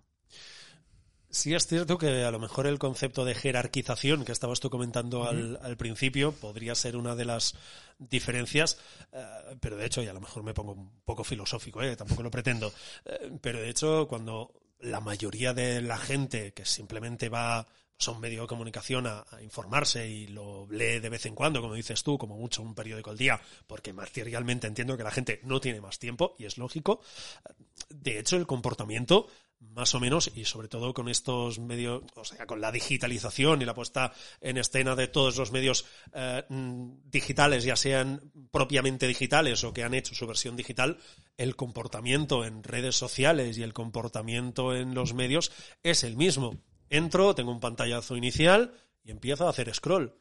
Sí 1.30 1.54
es 1.54 1.68
cierto 1.68 1.98
que 1.98 2.24
a 2.24 2.32
lo 2.32 2.40
mejor 2.40 2.68
el 2.68 2.80
concepto 2.80 3.26
de 3.26 3.36
jerarquización 3.36 4.24
que 4.24 4.32
estabas 4.32 4.62
tú 4.62 4.70
comentando 4.70 5.28
al, 5.28 5.60
al 5.62 5.76
principio 5.76 6.32
podría 6.32 6.74
ser 6.74 6.96
una 6.96 7.16
de 7.16 7.26
las 7.26 7.54
diferencias, 8.00 8.78
eh, 9.12 9.26
pero 9.60 9.76
de 9.76 9.86
hecho, 9.86 10.02
y 10.02 10.08
a 10.08 10.14
lo 10.14 10.22
mejor 10.22 10.44
me 10.44 10.54
pongo 10.54 10.72
un 10.72 11.02
poco 11.04 11.26
filosófico, 11.26 11.82
eh, 11.82 11.98
tampoco 11.98 12.24
lo 12.24 12.32
pretendo, 12.32 12.72
eh, 13.06 13.38
pero 13.42 13.60
de 13.60 13.70
hecho 13.70 14.08
cuando 14.08 14.54
la 14.80 15.02
mayoría 15.02 15.54
de 15.54 15.82
la 15.82 15.98
gente 15.98 16.54
que 16.54 16.64
simplemente 16.64 17.28
va 17.28 17.68
a 18.06 18.12
un 18.12 18.20
medio 18.20 18.42
de 18.42 18.48
comunicación 18.48 19.08
a, 19.08 19.26
a 19.30 19.42
informarse 19.42 20.08
y 20.08 20.28
lo 20.28 20.68
lee 20.70 21.00
de 21.00 21.10
vez 21.10 21.26
en 21.26 21.36
cuando, 21.36 21.62
como 21.62 21.74
dices 21.74 22.04
tú, 22.04 22.18
como 22.18 22.38
mucho 22.38 22.62
un 22.62 22.76
periódico 22.76 23.10
al 23.10 23.18
día, 23.18 23.42
porque 23.66 23.94
materialmente 23.94 24.68
entiendo 24.68 24.98
que 24.98 25.04
la 25.04 25.12
gente 25.12 25.40
no 25.44 25.60
tiene 25.60 25.82
más 25.82 26.00
tiempo 26.00 26.36
y 26.38 26.46
es 26.46 26.58
lógico. 26.58 27.02
De 27.90 28.20
hecho, 28.20 28.38
el 28.38 28.46
comportamiento 28.46 29.28
más 29.60 29.96
o 29.96 30.00
menos, 30.00 30.32
y 30.36 30.46
sobre 30.46 30.68
todo 30.68 30.94
con 30.94 31.10
estos 31.10 31.60
medios, 31.60 32.04
o 32.16 32.24
sea, 32.24 32.46
con 32.46 32.62
la 32.62 32.72
digitalización 32.72 33.62
y 33.62 33.66
la 33.66 33.74
puesta 33.74 34.14
en 34.40 34.58
escena 34.58 34.96
de 34.96 35.08
todos 35.08 35.38
los 35.38 35.52
medios 35.52 35.86
eh, 36.14 36.44
mm, 36.48 37.10
digitales, 37.10 37.64
ya 37.64 37.76
sean 37.76 38.32
propiamente 38.52 39.08
digitales 39.08 39.64
o 39.64 39.74
que 39.74 39.84
han 39.84 39.94
hecho 39.94 40.16
su 40.16 40.28
versión 40.28 40.56
digital, 40.56 40.98
el 41.38 41.56
comportamiento 41.56 42.46
en 42.46 42.64
redes 42.64 42.96
sociales 42.96 43.58
y 43.58 43.64
el 43.64 43.74
comportamiento 43.74 44.76
en 44.76 44.94
los 44.94 45.14
medios 45.14 45.52
es 45.84 46.04
el 46.04 46.18
mismo. 46.18 46.58
Entro, 46.90 47.36
tengo 47.36 47.52
un 47.52 47.60
pantallazo 47.60 48.16
inicial 48.16 48.74
y 49.04 49.12
empiezo 49.12 49.46
a 49.46 49.50
hacer 49.50 49.74
scroll. 49.74 50.16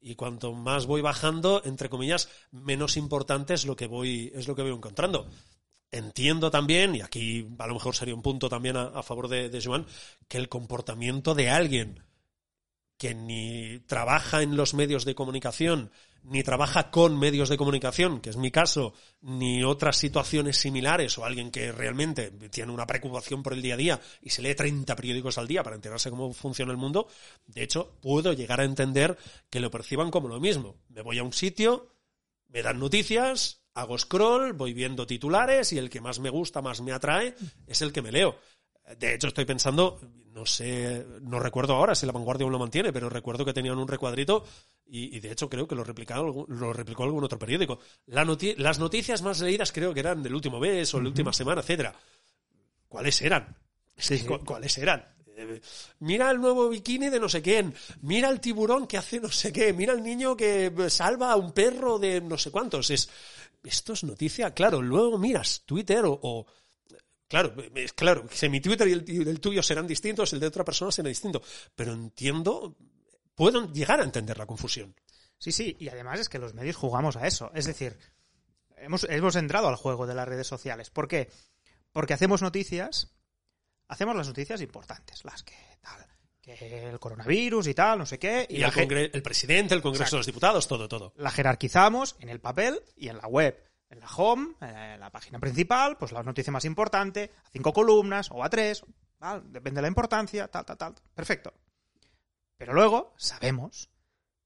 Y 0.00 0.14
cuanto 0.14 0.52
más 0.52 0.86
voy 0.86 1.00
bajando, 1.00 1.62
entre 1.64 1.88
comillas, 1.88 2.28
menos 2.50 2.96
importante 2.96 3.54
es 3.54 3.66
lo 3.66 3.76
que 3.76 3.86
voy, 3.86 4.30
es 4.34 4.46
lo 4.46 4.54
que 4.54 4.62
voy 4.62 4.72
encontrando. 4.72 5.28
Entiendo 5.90 6.50
también, 6.50 6.94
y 6.94 7.00
aquí 7.00 7.48
a 7.58 7.66
lo 7.66 7.74
mejor 7.74 7.96
sería 7.96 8.14
un 8.14 8.22
punto 8.22 8.48
también 8.48 8.76
a, 8.76 9.02
favor 9.02 9.28
de, 9.28 9.48
de 9.48 9.62
Joan, 9.62 9.86
que 10.28 10.38
el 10.38 10.48
comportamiento 10.48 11.34
de 11.34 11.50
alguien 11.50 12.02
que 12.98 13.14
ni 13.14 13.78
trabaja 13.86 14.42
en 14.42 14.56
los 14.56 14.74
medios 14.74 15.04
de 15.04 15.14
comunicación, 15.14 15.90
ni 16.24 16.42
trabaja 16.42 16.90
con 16.90 17.18
medios 17.18 17.48
de 17.48 17.56
comunicación, 17.56 18.20
que 18.20 18.30
es 18.30 18.36
mi 18.36 18.50
caso, 18.50 18.92
ni 19.20 19.62
otras 19.62 19.96
situaciones 19.96 20.58
similares, 20.58 21.16
o 21.16 21.24
alguien 21.24 21.50
que 21.50 21.72
realmente 21.72 22.30
tiene 22.50 22.72
una 22.72 22.86
preocupación 22.86 23.42
por 23.42 23.52
el 23.52 23.62
día 23.62 23.74
a 23.74 23.78
día 23.78 24.00
y 24.20 24.30
se 24.30 24.42
lee 24.42 24.54
30 24.54 24.94
periódicos 24.96 25.38
al 25.38 25.46
día 25.46 25.62
para 25.62 25.76
enterarse 25.76 26.10
cómo 26.10 26.32
funciona 26.32 26.72
el 26.72 26.78
mundo, 26.78 27.08
de 27.46 27.62
hecho, 27.62 27.96
puedo 28.02 28.32
llegar 28.32 28.60
a 28.60 28.64
entender 28.64 29.16
que 29.48 29.60
lo 29.60 29.70
perciban 29.70 30.10
como 30.10 30.28
lo 30.28 30.40
mismo. 30.40 30.76
Me 30.88 31.02
voy 31.02 31.18
a 31.18 31.22
un 31.22 31.32
sitio, 31.32 31.94
me 32.48 32.62
dan 32.62 32.80
noticias, 32.80 33.62
hago 33.74 33.96
scroll, 33.96 34.54
voy 34.54 34.74
viendo 34.74 35.06
titulares 35.06 35.72
y 35.72 35.78
el 35.78 35.88
que 35.88 36.00
más 36.00 36.18
me 36.18 36.30
gusta, 36.30 36.62
más 36.62 36.80
me 36.80 36.92
atrae, 36.92 37.36
es 37.66 37.80
el 37.80 37.92
que 37.92 38.02
me 38.02 38.10
leo. 38.10 38.36
De 38.98 39.14
hecho, 39.14 39.28
estoy 39.28 39.44
pensando, 39.44 40.00
no 40.32 40.46
sé, 40.46 41.04
no 41.22 41.40
recuerdo 41.40 41.74
ahora 41.74 41.94
si 41.94 42.06
la 42.06 42.12
vanguardia 42.12 42.44
aún 42.44 42.52
lo 42.52 42.58
mantiene, 42.58 42.92
pero 42.92 43.08
recuerdo 43.08 43.44
que 43.44 43.52
tenían 43.52 43.76
un 43.78 43.88
recuadrito 43.88 44.44
y, 44.86 45.16
y 45.16 45.20
de 45.20 45.32
hecho 45.32 45.48
creo 45.50 45.66
que 45.68 45.74
lo, 45.74 45.84
replicaron, 45.84 46.44
lo 46.48 46.72
replicó 46.72 47.02
algún 47.04 47.24
otro 47.24 47.38
periódico. 47.38 47.80
La 48.06 48.24
noti- 48.24 48.54
las 48.56 48.78
noticias 48.78 49.20
más 49.22 49.40
leídas 49.40 49.72
creo 49.72 49.92
que 49.92 50.00
eran 50.00 50.22
del 50.22 50.34
último 50.34 50.58
mes 50.60 50.94
o 50.94 51.00
la 51.00 51.08
última 51.08 51.32
semana, 51.32 51.60
etcétera. 51.60 51.94
¿Cuáles 52.88 53.20
eran? 53.22 53.56
Sí, 53.96 54.18
sí. 54.18 54.24
¿Cu- 54.26 54.44
¿Cuáles 54.44 54.78
eran? 54.78 55.04
Eh, 55.36 55.60
Mira 56.00 56.30
el 56.30 56.40
nuevo 56.40 56.68
bikini 56.68 57.10
de 57.10 57.20
no 57.20 57.28
sé 57.28 57.42
quién, 57.42 57.74
mira 58.02 58.28
el 58.30 58.40
tiburón 58.40 58.86
que 58.86 58.96
hace 58.96 59.20
no 59.20 59.30
sé 59.30 59.52
qué, 59.52 59.72
mira 59.72 59.92
el 59.92 60.02
niño 60.02 60.36
que 60.36 60.72
salva 60.88 61.32
a 61.32 61.36
un 61.36 61.52
perro 61.52 61.98
de 61.98 62.20
no 62.20 62.38
sé 62.38 62.50
cuántos. 62.50 62.90
Es, 62.90 63.08
esto 63.64 63.92
es 63.92 64.04
noticia, 64.04 64.54
claro, 64.54 64.80
luego 64.80 65.18
miras 65.18 65.62
Twitter 65.66 66.04
o, 66.06 66.18
o- 66.22 66.46
Claro, 67.28 67.54
es 67.74 67.92
claro, 67.92 68.26
que 68.26 68.48
mi 68.48 68.60
Twitter 68.60 68.88
y 68.88 68.92
el, 68.92 69.04
y 69.06 69.16
el 69.28 69.38
tuyo 69.38 69.62
serán 69.62 69.86
distintos, 69.86 70.32
el 70.32 70.40
de 70.40 70.46
otra 70.46 70.64
persona 70.64 70.90
será 70.90 71.08
distinto. 71.08 71.42
Pero 71.74 71.92
entiendo, 71.92 72.76
puedo 73.34 73.70
llegar 73.70 74.00
a 74.00 74.04
entender 74.04 74.38
la 74.38 74.46
confusión. 74.46 74.94
Sí, 75.38 75.52
sí, 75.52 75.76
y 75.78 75.88
además 75.88 76.20
es 76.20 76.28
que 76.28 76.38
los 76.38 76.54
medios 76.54 76.76
jugamos 76.76 77.16
a 77.16 77.26
eso. 77.26 77.50
Es 77.54 77.66
decir, 77.66 77.96
hemos, 78.78 79.04
hemos 79.04 79.36
entrado 79.36 79.68
al 79.68 79.76
juego 79.76 80.06
de 80.06 80.14
las 80.14 80.26
redes 80.26 80.46
sociales. 80.46 80.90
¿Por 80.90 81.06
qué? 81.06 81.30
Porque 81.92 82.14
hacemos 82.14 82.42
noticias, 82.42 83.12
hacemos 83.88 84.16
las 84.16 84.26
noticias 84.26 84.60
importantes, 84.60 85.24
las 85.24 85.42
que 85.42 85.54
tal, 85.80 86.06
que 86.40 86.88
el 86.88 86.98
coronavirus 86.98 87.68
y 87.68 87.74
tal, 87.74 87.98
no 87.98 88.06
sé 88.06 88.18
qué, 88.18 88.46
Y, 88.48 88.62
el, 88.62 89.10
el 89.12 89.22
presidente, 89.22 89.74
el 89.74 89.82
Congreso 89.82 90.04
Exacto. 90.04 90.16
de 90.16 90.20
los 90.20 90.26
Diputados, 90.26 90.66
todo, 90.66 90.88
todo. 90.88 91.12
la 91.16 91.30
jerarquizamos 91.30 92.16
en 92.20 92.30
el 92.30 92.40
papel 92.40 92.82
y 92.96 93.08
en 93.08 93.18
la 93.18 93.28
web. 93.28 93.67
En 93.90 94.00
la 94.00 94.06
home, 94.06 94.54
en 94.60 95.00
la 95.00 95.10
página 95.10 95.38
principal, 95.38 95.96
pues 95.96 96.12
la 96.12 96.22
noticia 96.22 96.52
más 96.52 96.64
importante, 96.64 97.32
a 97.44 97.50
cinco 97.50 97.72
columnas 97.72 98.30
o 98.30 98.44
a 98.44 98.50
tres, 98.50 98.84
¿vale? 99.18 99.42
depende 99.46 99.78
de 99.78 99.82
la 99.82 99.88
importancia, 99.88 100.48
tal, 100.48 100.64
tal, 100.64 100.76
tal. 100.76 100.94
Perfecto. 101.14 101.54
Pero 102.56 102.74
luego 102.74 103.14
sabemos 103.16 103.88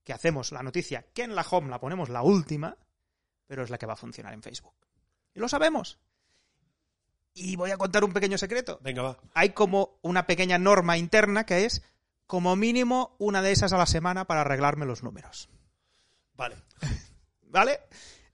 que 0.05 0.13
hacemos 0.13 0.53
la 0.53 0.63
noticia 0.63 1.07
que 1.13 1.23
en 1.25 1.35
la 1.35 1.47
home 1.49 1.71
la 1.71 1.81
ponemos 1.81 2.09
la 2.09 2.23
última, 2.23 2.77
pero 3.47 3.65
es 3.65 3.71
la 3.71 3.79
que 3.79 3.87
va 3.87 3.95
a 3.95 3.97
funcionar 3.97 4.33
en 4.35 4.43
Facebook. 4.43 4.75
Y 5.35 5.41
lo 5.41 5.49
sabemos. 5.49 5.99
Y 7.35 7.57
voy 7.57 7.71
a 7.71 7.79
contar 7.79 8.05
un 8.05 8.13
pequeño 8.13 8.37
secreto. 8.37 8.79
Venga, 8.83 9.03
va. 9.03 9.19
Hay 9.35 9.51
como 9.51 9.99
una 10.03 10.27
pequeña 10.27 10.59
norma 10.59 10.99
interna 10.99 11.47
que 11.47 11.65
es 11.65 11.83
como 12.27 12.57
mínimo 12.57 13.17
una 13.19 13.43
de 13.43 13.53
esas 13.53 13.73
a 13.73 13.79
la 13.79 13.87
semana 13.87 14.27
para 14.27 14.43
arreglarme 14.43 14.87
los 14.87 15.03
números. 15.03 15.49
Vale. 16.35 16.57
¿Vale? 17.43 17.81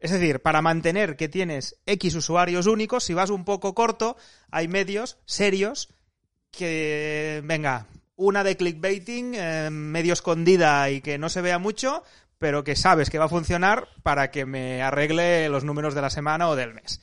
Es 0.00 0.12
decir, 0.12 0.40
para 0.40 0.62
mantener 0.62 1.16
que 1.16 1.28
tienes 1.28 1.76
X 1.86 2.14
usuarios 2.14 2.66
únicos, 2.66 3.04
si 3.04 3.14
vas 3.14 3.30
un 3.30 3.44
poco 3.44 3.74
corto, 3.74 4.16
hay 4.50 4.68
medios 4.68 5.18
serios 5.24 5.88
que, 6.50 7.42
venga, 7.44 7.86
una 8.14 8.44
de 8.44 8.56
clickbaiting, 8.56 9.34
eh, 9.34 9.70
medio 9.70 10.12
escondida 10.12 10.88
y 10.90 11.00
que 11.00 11.18
no 11.18 11.28
se 11.28 11.40
vea 11.40 11.58
mucho, 11.58 12.04
pero 12.38 12.62
que 12.62 12.76
sabes 12.76 13.10
que 13.10 13.18
va 13.18 13.24
a 13.26 13.28
funcionar 13.28 13.88
para 14.02 14.30
que 14.30 14.46
me 14.46 14.82
arregle 14.82 15.48
los 15.48 15.64
números 15.64 15.94
de 15.94 16.02
la 16.02 16.10
semana 16.10 16.48
o 16.48 16.56
del 16.56 16.74
mes. 16.74 17.00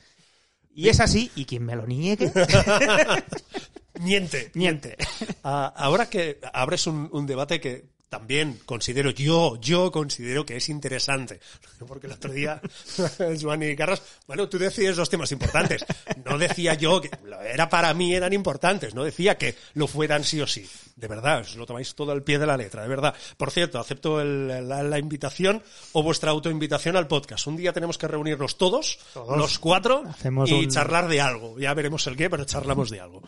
Y 0.74 0.88
es 0.88 1.00
así, 1.00 1.30
y 1.34 1.44
quien 1.44 1.64
me 1.64 1.76
lo 1.76 1.86
niegue, 1.86 2.32
Miente. 4.00 4.50
miente. 4.54 4.96
Ah, 5.42 5.72
ahora 5.74 6.08
que 6.10 6.38
abres 6.52 6.86
un, 6.86 7.08
un 7.12 7.26
debate 7.26 7.60
que 7.60 7.95
también 8.08 8.60
considero, 8.64 9.10
yo, 9.10 9.58
yo 9.60 9.90
considero 9.90 10.46
que 10.46 10.56
es 10.56 10.68
interesante. 10.68 11.40
Porque 11.88 12.06
el 12.06 12.12
otro 12.14 12.32
día, 12.32 12.60
Joan 13.40 13.62
y 13.64 13.74
Carlos, 13.76 14.00
bueno, 14.26 14.48
tú 14.48 14.58
decides 14.58 14.96
los 14.96 15.10
temas 15.10 15.32
importantes. 15.32 15.84
No 16.24 16.38
decía 16.38 16.74
yo 16.74 17.00
que 17.00 17.10
era 17.52 17.68
para 17.68 17.92
mí, 17.94 18.14
eran 18.14 18.32
importantes. 18.32 18.94
No 18.94 19.04
decía 19.04 19.36
que 19.36 19.56
lo 19.74 19.86
fueran 19.86 20.24
sí 20.24 20.40
o 20.40 20.46
sí. 20.46 20.68
De 20.94 21.08
verdad, 21.08 21.40
os 21.40 21.56
lo 21.56 21.66
tomáis 21.66 21.94
todo 21.94 22.12
al 22.12 22.22
pie 22.22 22.38
de 22.38 22.46
la 22.46 22.56
letra, 22.56 22.82
de 22.82 22.88
verdad. 22.88 23.14
Por 23.36 23.50
cierto, 23.50 23.78
acepto 23.78 24.20
el- 24.20 24.46
la, 24.68 24.82
la 24.82 24.98
invitación 24.98 25.62
o 25.92 26.02
vuestra 26.02 26.30
autoinvitación 26.30 26.96
al 26.96 27.06
podcast. 27.08 27.46
Un 27.48 27.56
día 27.56 27.72
tenemos 27.72 27.98
que 27.98 28.08
reunirnos 28.08 28.56
todos, 28.56 28.98
Todos. 29.12 29.36
los 29.36 29.58
cuatro, 29.58 30.04
Hacemos 30.08 30.48
y 30.48 30.54
un- 30.54 30.68
charlar 30.70 31.08
de 31.08 31.20
algo. 31.20 31.58
Ya 31.58 31.74
veremos 31.74 32.06
el 32.06 32.16
qué, 32.16 32.30
pero 32.30 32.44
charlamos 32.44 32.88
de 32.88 33.00
algo. 33.00 33.22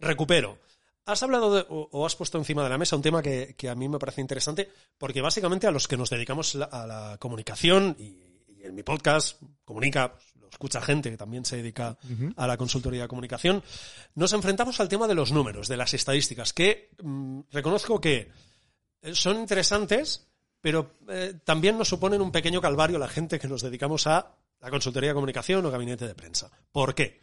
Recupero. 0.00 0.58
Has 1.08 1.22
hablado 1.22 1.54
de- 1.54 1.64
o, 1.70 1.88
o 1.90 2.04
has 2.06 2.14
puesto 2.16 2.36
encima 2.36 2.62
de 2.62 2.68
la 2.68 2.76
mesa 2.76 2.94
un 2.96 3.02
tema 3.02 3.22
que, 3.22 3.54
que 3.56 3.68
a 3.70 3.74
mí 3.74 3.88
me 3.88 3.98
parece 3.98 4.20
interesante, 4.20 4.68
porque 4.98 5.22
básicamente 5.22 5.66
a 5.66 5.70
los 5.70 5.88
que 5.88 5.96
nos 5.96 6.10
dedicamos 6.10 6.54
la- 6.54 6.66
a 6.66 6.86
la 6.86 7.16
comunicación, 7.18 7.96
y, 7.98 8.04
y 8.46 8.64
en 8.64 8.74
mi 8.74 8.82
podcast, 8.82 9.40
Comunica, 9.64 10.12
pues, 10.12 10.24
lo 10.38 10.48
escucha 10.50 10.80
gente 10.82 11.10
que 11.10 11.16
también 11.16 11.44
se 11.46 11.56
dedica 11.56 11.96
a 12.36 12.46
la 12.46 12.56
consultoría 12.58 13.02
de 13.02 13.08
comunicación, 13.08 13.62
nos 14.16 14.32
enfrentamos 14.34 14.80
al 14.80 14.88
tema 14.88 15.06
de 15.06 15.14
los 15.14 15.32
números, 15.32 15.66
de 15.68 15.76
las 15.78 15.94
estadísticas, 15.94 16.52
que 16.52 16.90
mm, 17.02 17.40
reconozco 17.52 18.00
que 18.00 18.30
eh, 19.02 19.14
son 19.14 19.38
interesantes, 19.40 20.28
pero 20.60 20.92
eh, 21.08 21.34
también 21.44 21.78
nos 21.78 21.88
suponen 21.88 22.20
un 22.20 22.32
pequeño 22.32 22.60
calvario 22.60 22.98
la 22.98 23.08
gente 23.08 23.38
que 23.38 23.48
nos 23.48 23.62
dedicamos 23.62 24.06
a 24.06 24.34
la 24.60 24.70
consultoría 24.70 25.10
de 25.10 25.14
comunicación 25.14 25.64
o 25.64 25.70
gabinete 25.70 26.06
de 26.06 26.14
prensa. 26.14 26.50
¿Por 26.72 26.94
qué? 26.94 27.20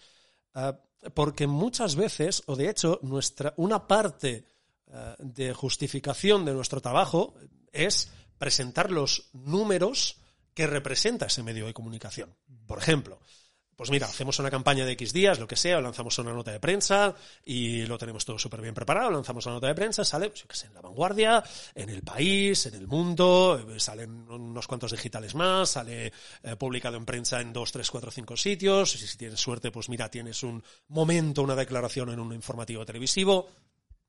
Ah, 0.56 0.80
porque 1.14 1.46
muchas 1.46 1.96
veces, 1.96 2.42
o 2.48 2.56
de 2.56 2.70
hecho, 2.70 3.00
nuestra, 3.04 3.54
una 3.58 3.88
parte 3.88 4.46
ah, 4.92 5.16
de 5.20 5.54
justificación 5.54 6.46
de 6.46 6.54
nuestro 6.54 6.82
trabajo 6.82 7.36
es 7.72 8.10
presentar 8.38 8.90
los 8.90 9.30
números 9.34 10.18
que 10.54 10.66
representa 10.66 11.26
ese 11.26 11.44
medio 11.44 11.68
de 11.68 11.74
comunicación. 11.74 12.34
Por 12.66 12.80
ejemplo, 12.80 13.20
pues 13.76 13.92
mira, 13.92 14.08
hacemos 14.08 14.40
una 14.40 14.50
campaña 14.50 14.86
de 14.86 14.94
X 14.94 15.12
días, 15.12 15.40
lo 15.40 15.48
que 15.48 15.56
sea, 15.56 15.78
o 15.78 15.82
lanzamos 15.82 16.18
una 16.20 16.34
nota 16.34 16.52
de 16.52 16.60
prensa 16.60 17.14
y 17.44 17.86
lo 17.86 17.98
tenemos 17.98 18.24
todo 18.24 18.40
súper 18.40 18.62
bien 18.62 18.74
preparado, 18.74 19.12
lanzamos 19.12 19.46
una 19.46 19.56
nota 19.56 19.68
de 19.68 19.76
prensa, 19.76 20.06
sale, 20.06 20.30
pues 20.30 20.42
yo 20.42 20.48
qué 20.48 20.56
sé, 20.56 20.68
en 20.68 20.74
La 20.74 20.82
Vanguardia, 20.82 21.44
en 21.74 21.90
El 21.90 22.02
País, 22.02 22.66
en 22.68 22.76
El 22.76 22.88
Mundo, 22.88 23.66
eh, 23.70 23.80
salen 23.80 24.30
unos 24.30 24.68
cuantos 24.68 24.92
digitales 24.92 25.36
más, 25.36 25.72
sale 25.72 26.14
eh, 26.44 26.56
publicado 26.58 26.98
en 26.98 27.06
prensa 27.06 27.42
en 27.42 27.52
dos, 27.52 27.72
tres, 27.72 27.92
cuatro, 27.92 28.12
cinco 28.12 28.38
sitios, 28.38 28.96
y 28.96 28.98
si 29.00 29.18
tienes 29.18 29.40
suerte, 29.40 29.72
pues 29.72 29.90
mira, 29.90 30.10
tienes 30.10 30.44
un 30.44 30.64
momento, 30.88 31.44
una 31.44 31.56
declaración 31.56 32.10
en 32.10 32.20
un 32.20 32.34
informativo 32.34 32.86
televisivo, 32.86 33.50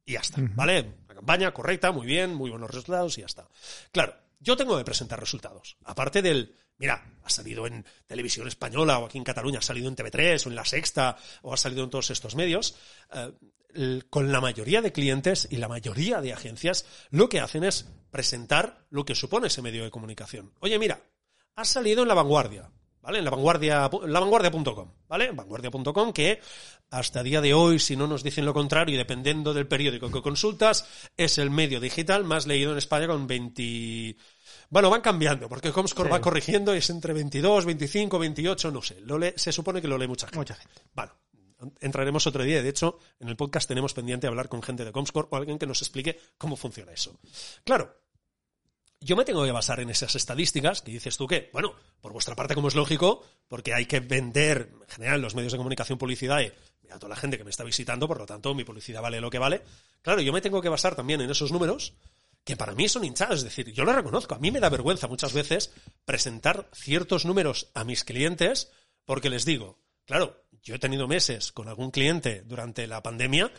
y 0.05 0.13
ya 0.13 0.21
está, 0.21 0.41
¿vale? 0.55 0.99
La 1.09 1.15
campaña 1.17 1.53
correcta, 1.53 1.91
muy 1.91 2.07
bien, 2.07 2.33
muy 2.33 2.51
buenos 2.51 2.71
resultados 2.71 3.19
y 3.19 3.23
ya 3.23 3.27
está. 3.27 3.49
Claro, 3.91 4.15
yo 4.39 4.57
tengo 4.57 4.79
que 4.79 4.85
presentar 4.85 5.19
resultados. 5.19 5.77
Aparte 5.85 6.23
del, 6.23 6.55
mira, 6.79 7.05
ha 7.23 7.31
salido 7.31 7.67
en 7.67 7.85
televisión 8.07 8.47
española 8.47 8.99
o 8.99 9.07
aquí 9.07 9.19
en 9.19 9.25
Cataluña, 9.25 9.59
ha 9.59 9.63
salido 9.63 9.89
en 9.89 9.97
TV3 9.97 10.47
o 10.47 10.49
en 10.49 10.55
La 10.55 10.65
Sexta 10.65 11.17
o 11.43 11.53
ha 11.53 11.57
salido 11.57 11.85
en 11.85 11.91
todos 11.91 12.11
estos 12.11 12.35
medios, 12.37 12.77
eh, 13.13 13.33
con 14.09 14.33
la 14.33 14.41
mayoría 14.41 14.81
de 14.81 14.93
clientes 14.93 15.49
y 15.51 15.57
la 15.57 15.69
mayoría 15.69 16.21
de 16.21 16.33
agencias 16.33 16.87
lo 17.11 17.29
que 17.29 17.41
hacen 17.41 17.65
es 17.65 17.87
presentar 18.11 18.87
lo 18.91 19.05
que 19.05 19.15
supone 19.15 19.49
ese 19.49 19.61
medio 19.61 19.85
de 19.85 19.91
comunicación. 19.91 20.53
Oye, 20.61 20.79
mira, 20.79 21.03
ha 21.57 21.65
salido 21.65 22.03
en 22.03 22.09
La 22.09 22.15
Vanguardia, 22.15 22.71
¿vale? 23.07 23.19
En 23.19 23.25
la 23.25 23.31
vanguardia, 23.31 23.89
lavanguardia.com, 24.07 24.93
¿vale? 25.09 25.31
Vanguardia.com 25.31 26.13
que 26.13 26.41
hasta 26.91 27.23
día 27.23 27.41
de 27.41 27.55
hoy, 27.55 27.79
si 27.79 27.97
no 27.97 28.07
nos 28.07 28.23
dicen 28.25 28.45
lo 28.45 28.53
contrario 28.53 28.95
y 28.95 28.99
dependiendo 28.99 29.55
del 29.55 29.69
periódico 29.69 30.11
que 30.11 30.23
consultas, 30.23 30.87
es 31.17 31.39
el 31.39 31.51
medio 31.51 31.81
digital 31.81 32.25
más 32.25 32.47
leído 32.47 32.73
en 32.73 32.79
España 32.79 33.07
con 33.07 33.27
20... 33.27 34.17
Bueno, 34.71 34.91
van 34.91 35.01
cambiando, 35.01 35.49
porque 35.49 35.73
Comscore 35.73 36.09
Sí. 36.09 36.13
va 36.13 36.21
corrigiendo 36.21 36.75
y 36.75 36.79
es 36.79 36.91
entre 36.91 37.13
22, 37.13 37.65
25, 37.65 38.19
28, 38.19 38.71
no 38.71 38.83
sé. 38.83 39.01
Lo 39.03 39.19
lee- 39.19 39.33
se 39.37 39.53
supone 39.53 39.81
que 39.81 39.89
lo 39.89 39.97
lee 39.99 40.09
mucha 40.09 40.27
gente. 40.27 40.39
Mucha 40.39 40.55
gente. 40.55 40.83
Bueno, 40.95 41.13
entraremos 41.81 42.27
otro 42.27 42.43
día. 42.43 42.63
De 42.63 42.69
hecho, 42.69 42.99
en 43.21 43.29
el 43.29 43.37
podcast 43.37 43.69
tenemos 43.69 43.95
pendiente 43.95 44.27
hablar 44.27 44.49
con 44.49 44.63
gente 44.63 44.85
de 44.85 44.93
Comscore 44.93 45.29
o 45.31 45.37
alguien 45.37 45.59
que 45.59 45.67
nos 45.67 45.81
explique 45.83 46.19
cómo 46.39 46.57
funciona 46.57 46.93
eso. 46.93 47.19
Claro, 47.65 47.95
yo 49.01 49.15
me 49.17 49.25
tengo 49.25 49.45
que 49.45 49.53
basar 49.53 49.79
en 49.81 49.91
esas 49.91 50.15
estadísticas 50.17 50.83
que 50.83 50.91
dices 50.91 51.17
tú 51.17 51.27
que, 51.27 51.51
bueno, 51.53 51.75
por 52.01 52.13
vuestra 52.13 52.35
parte, 52.35 52.55
como 52.55 52.69
es 52.69 52.75
lógico, 52.75 53.25
porque 53.47 53.73
hay 53.75 53.87
que 53.87 54.01
vender, 54.01 54.71
en 54.83 54.89
general, 54.89 55.21
los 55.21 55.35
medios 55.35 55.53
de 55.53 55.59
comunicación 55.59 55.99
publicidad 55.99 56.41
y 56.41 56.51
mira, 56.83 56.99
toda 56.99 57.11
la 57.11 57.17
gente 57.17 57.37
que 57.39 57.45
me 57.45 57.51
está 57.51 57.63
visitando, 57.63 58.09
por 58.09 58.19
lo 58.19 58.27
tanto, 58.27 58.55
mi 58.55 58.65
publicidad 58.65 59.03
vale 59.03 59.21
lo 59.21 59.31
que 59.31 59.39
vale. 59.39 59.63
Claro, 60.03 60.21
yo 60.23 60.33
me 60.33 60.41
tengo 60.41 60.61
que 60.63 60.69
basar 60.69 60.95
también 60.97 61.21
en 61.21 61.31
esos 61.31 61.53
números 61.53 61.95
que 62.47 62.57
para 62.57 62.75
mí 62.75 62.89
son 62.89 63.05
hinchados. 63.05 63.39
Es 63.39 63.45
decir, 63.45 63.73
yo 63.73 63.85
lo 63.85 63.93
reconozco. 63.93 64.37
A 64.37 64.39
mí 64.39 64.53
me 64.53 64.61
da 64.61 64.69
vergüenza 64.69 65.09
muchas 65.09 65.33
veces 65.33 65.73
presentar 66.05 66.71
ciertos 66.73 67.27
números 67.27 67.73
a 67.75 67.83
mis 67.83 68.05
clientes 68.05 68.71
porque 69.05 69.29
les 69.29 69.45
digo, 69.45 69.81
claro, 70.05 70.47
yo 70.63 70.77
he 70.77 70.79
tenido 70.79 71.09
meses 71.09 71.51
con 71.51 71.67
algún 71.67 71.91
cliente 71.91 72.43
durante 72.47 72.87
la 72.87 73.03
pandemia 73.03 73.53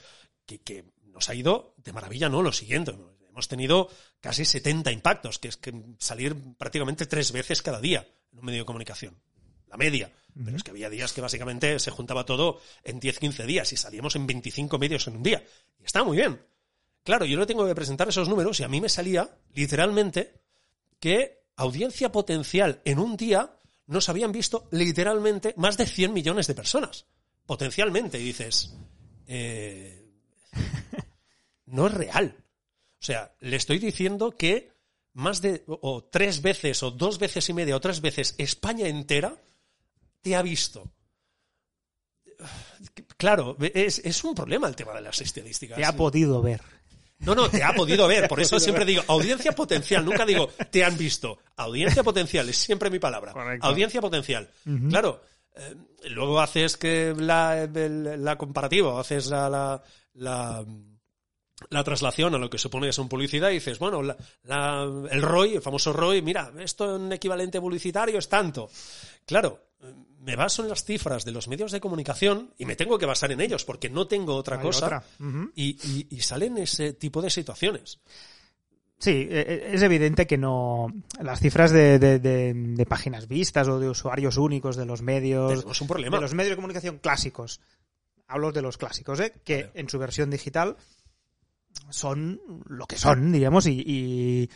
que, 0.45 0.61
que 0.61 0.85
nos 1.03 1.27
ha 1.27 1.35
ido 1.35 1.73
de 1.75 1.91
maravilla, 1.91 2.29
¿no? 2.29 2.41
Lo 2.41 2.53
siguiente, 2.53 2.93
¿no? 2.93 3.17
hemos 3.27 3.49
tenido 3.49 3.89
casi 4.19 4.45
70 4.45 4.91
impactos, 4.91 5.37
que 5.37 5.49
es 5.49 5.57
que 5.57 5.71
salir 5.99 6.35
prácticamente 6.57 7.05
tres 7.05 7.31
veces 7.31 7.61
cada 7.61 7.79
día 7.79 8.07
en 8.31 8.39
un 8.39 8.45
medio 8.45 8.61
de 8.61 8.65
comunicación. 8.65 9.21
La 9.67 9.77
media. 9.77 10.11
Pero 10.33 10.55
es 10.55 10.63
que 10.63 10.71
había 10.71 10.89
días 10.89 11.11
que 11.13 11.21
básicamente 11.21 11.77
se 11.79 11.91
juntaba 11.91 12.25
todo 12.25 12.61
en 12.83 12.99
10-15 13.01 13.45
días 13.45 13.71
y 13.73 13.77
salíamos 13.77 14.15
en 14.15 14.25
25 14.25 14.79
medios 14.79 15.07
en 15.07 15.17
un 15.17 15.23
día. 15.23 15.43
Y 15.77 15.83
está 15.83 16.03
muy 16.03 16.17
bien. 16.17 16.41
Claro, 17.07 17.23
yo 17.23 17.39
le 17.39 17.45
tengo 17.45 17.65
que 17.65 17.73
presentar 17.73 18.09
esos 18.09 18.27
números 18.27 18.59
y 18.59 18.63
a 18.63 18.67
mí 18.67 18.81
me 18.81 18.89
salía, 18.89 19.29
literalmente, 19.53 20.41
que 20.99 21.45
audiencia 21.55 22.11
potencial 22.11 22.81
en 22.83 22.99
un 22.99 23.15
día 23.15 23.49
nos 23.85 24.09
habían 24.09 24.33
visto 24.33 24.67
literalmente 24.71 25.53
más 25.55 25.77
de 25.77 25.85
100 25.85 26.11
millones 26.11 26.47
de 26.47 26.55
personas. 26.55 27.05
Potencialmente. 27.45 28.19
Y 28.19 28.25
dices, 28.25 28.75
eh, 29.25 30.05
no 31.67 31.87
es 31.87 31.93
real. 31.93 32.35
O 32.99 33.05
sea, 33.05 33.33
le 33.39 33.55
estoy 33.55 33.79
diciendo 33.79 34.31
que 34.31 34.73
más 35.13 35.41
de, 35.41 35.63
o, 35.65 36.03
tres 36.03 36.41
veces, 36.41 36.83
o 36.83 36.91
dos 36.91 37.19
veces 37.19 37.47
y 37.47 37.53
media, 37.53 37.77
o 37.77 37.79
tres 37.79 38.01
veces 38.01 38.35
España 38.37 38.85
entera 38.85 39.41
te 40.21 40.35
ha 40.35 40.41
visto. 40.41 40.91
Claro, 43.15 43.55
es, 43.61 43.99
es 43.99 44.23
un 44.25 44.35
problema 44.35 44.67
el 44.67 44.75
tema 44.75 44.93
de 44.93 45.01
las 45.01 45.21
estadísticas. 45.21 45.77
Te 45.77 45.85
ha 45.85 45.95
podido 45.95 46.41
ver. 46.41 46.61
No, 47.19 47.33
no, 47.35 47.49
te 47.49 47.63
ha 47.63 47.73
podido 47.73 48.07
ver. 48.07 48.27
Por 48.27 48.39
eso 48.39 48.59
siempre 48.59 48.85
digo 48.85 49.03
audiencia 49.07 49.51
potencial. 49.53 50.05
Nunca 50.05 50.25
digo 50.25 50.49
te 50.71 50.83
han 50.85 50.97
visto. 50.97 51.39
Audiencia 51.55 52.03
potencial 52.03 52.47
es 52.49 52.57
siempre 52.57 52.89
mi 52.89 52.99
palabra. 52.99 53.33
Correcto. 53.33 53.65
Audiencia 53.67 54.01
potencial. 54.01 54.49
Claro. 54.89 55.21
eh, 55.55 55.75
luego 56.09 56.39
haces 56.39 56.77
que 56.77 57.13
la, 57.17 57.63
el- 57.63 58.23
la 58.23 58.37
comparativa, 58.37 58.93
o 58.93 58.99
haces 58.99 59.27
la, 59.27 59.49
la, 59.49 59.83
la, 60.13 60.63
la 61.71 61.83
traslación 61.83 62.35
a 62.35 62.37
lo 62.37 62.49
que 62.51 62.59
supone 62.59 62.85
que 62.87 62.93
son 62.93 63.09
publicidad 63.09 63.49
y 63.49 63.55
dices, 63.55 63.79
bueno, 63.79 64.03
la- 64.03 64.15
la- 64.43 64.83
el 65.09 65.21
ROI, 65.23 65.55
el 65.55 65.61
famoso 65.61 65.91
ROI, 65.93 66.21
mira, 66.21 66.51
esto 66.59 66.95
en 66.97 67.11
equivalente 67.11 67.59
publicitario 67.59 68.19
es 68.19 68.29
tanto. 68.29 68.69
Claro, 69.25 69.66
me 70.27 70.35
baso 70.35 70.61
en 70.61 70.69
las 70.69 70.83
cifras 70.83 71.23
de 71.23 71.31
los 71.31 71.47
medios 71.47 71.71
de 71.71 71.79
comunicación 71.79 72.53
y 72.57 72.65
me 72.65 72.75
tengo 72.75 72.99
que 72.99 73.05
basar 73.05 73.31
en 73.31 73.39
ellos 73.39 73.63
porque 73.63 73.89
no 73.89 74.07
tengo 74.07 74.35
otra 74.35 74.57
Hay 74.57 74.61
cosa 74.61 74.85
otra. 74.85 75.03
Y, 75.55 75.77
y- 75.81 76.07
y 76.11 76.19
salen 76.19 76.57
ese 76.57 76.91
tipo 76.93 77.21
de 77.21 77.29
situaciones. 77.29 77.99
Sí, 78.99 79.27
eh, 79.29 79.69
es 79.73 79.81
evidente 79.83 80.27
que 80.27 80.37
no. 80.37 80.87
Las 81.21 81.39
cifras 81.39 81.71
de, 81.71 81.97
de- 81.97 82.19
de- 82.19 82.53
de 82.53 82.85
páginas 82.85 83.27
vistas 83.29 83.67
o 83.69 83.79
de 83.79 83.89
usuarios 83.89 84.35
únicos 84.37 84.75
de 84.75 84.85
los 84.85 85.01
medios. 85.01 85.53
Tenemos 85.53 85.81
un 85.81 85.87
problema. 85.87 86.17
De 86.17 86.21
los 86.21 86.33
medios 86.33 86.49
de 86.51 86.55
comunicación 86.57 86.97
clásicos. 86.97 87.61
Hablo 88.27 88.51
de 88.51 88.61
los 88.61 88.77
clásicos, 88.77 89.19
¿eh? 89.21 89.33
Que 89.45 89.69
en 89.75 89.87
su 89.87 89.97
versión 89.97 90.29
digital 90.29 90.75
son 91.89 92.41
lo 92.67 92.85
que 92.85 92.97
son, 92.97 93.31
diríamos, 93.31 93.65
y. 93.67 93.81
y, 93.85 94.49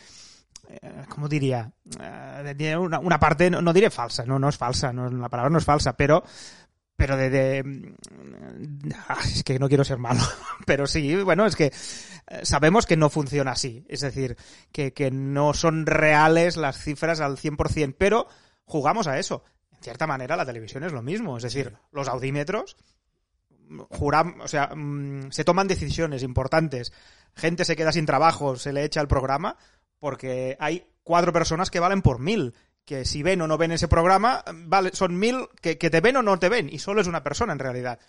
¿Cómo 1.08 1.28
diría? 1.28 1.70
Eh, 2.00 2.54
tiene 2.56 2.76
una, 2.78 2.98
una 2.98 3.18
parte, 3.18 3.50
no, 3.50 3.60
no 3.60 3.72
diré 3.72 3.90
falsa, 3.90 4.24
no, 4.24 4.38
no 4.38 4.48
es 4.48 4.56
falsa, 4.56 4.92
no, 4.92 5.08
la 5.10 5.28
palabra 5.28 5.50
no 5.50 5.58
es 5.58 5.64
falsa, 5.64 5.94
pero. 5.96 6.22
Pero 6.94 7.16
de, 7.16 7.30
de- 7.30 7.94
ah, 9.08 9.18
es 9.24 9.42
que 9.42 9.58
no 9.58 9.68
quiero 9.68 9.82
ser 9.82 9.98
malo, 9.98 10.20
pero 10.66 10.86
sí, 10.86 11.16
bueno, 11.22 11.46
es 11.46 11.56
que 11.56 11.66
eh, 11.66 11.72
sabemos 12.44 12.86
que 12.86 12.96
no 12.96 13.10
funciona 13.10 13.52
así. 13.52 13.84
Es 13.88 14.00
decir, 14.02 14.36
que, 14.70 14.92
que 14.92 15.10
no 15.10 15.52
son 15.54 15.84
reales 15.86 16.56
las 16.56 16.78
cifras 16.78 17.20
al 17.20 17.38
100%, 17.38 17.96
pero 17.98 18.28
jugamos 18.64 19.08
a 19.08 19.18
eso. 19.18 19.42
En 19.72 19.82
cierta 19.82 20.06
manera, 20.06 20.36
la 20.36 20.46
televisión 20.46 20.84
es 20.84 20.92
lo 20.92 21.02
mismo. 21.02 21.36
Es 21.38 21.42
decir, 21.42 21.74
los 21.90 22.06
audímetros, 22.08 22.76
juram, 23.90 24.40
o 24.40 24.48
sea, 24.48 24.68
mm, 24.74 25.32
se 25.32 25.44
toman 25.44 25.66
decisiones 25.68 26.22
importantes. 26.22 26.92
Gente 27.34 27.64
se 27.64 27.74
queda 27.74 27.90
sin 27.90 28.06
trabajo, 28.06 28.56
se 28.56 28.72
le 28.72 28.84
echa 28.84 29.00
el 29.00 29.08
programa, 29.08 29.56
porque 30.02 30.56
hay 30.58 30.84
cuatro 31.04 31.32
personas 31.32 31.70
que 31.70 31.78
valen 31.78 32.02
por 32.02 32.18
mil. 32.18 32.54
Que 32.84 33.04
si 33.04 33.22
ven 33.22 33.40
o 33.40 33.46
no 33.46 33.56
ven 33.56 33.70
ese 33.70 33.86
programa, 33.86 34.42
vale, 34.52 34.90
son 34.94 35.16
mil 35.16 35.46
que, 35.60 35.78
que 35.78 35.90
te 35.90 36.00
ven 36.00 36.16
o 36.16 36.22
no 36.22 36.40
te 36.40 36.48
ven, 36.48 36.68
y 36.68 36.80
solo 36.80 37.00
es 37.00 37.06
una 37.06 37.22
persona 37.22 37.52
en 37.52 37.60
realidad. 37.60 38.00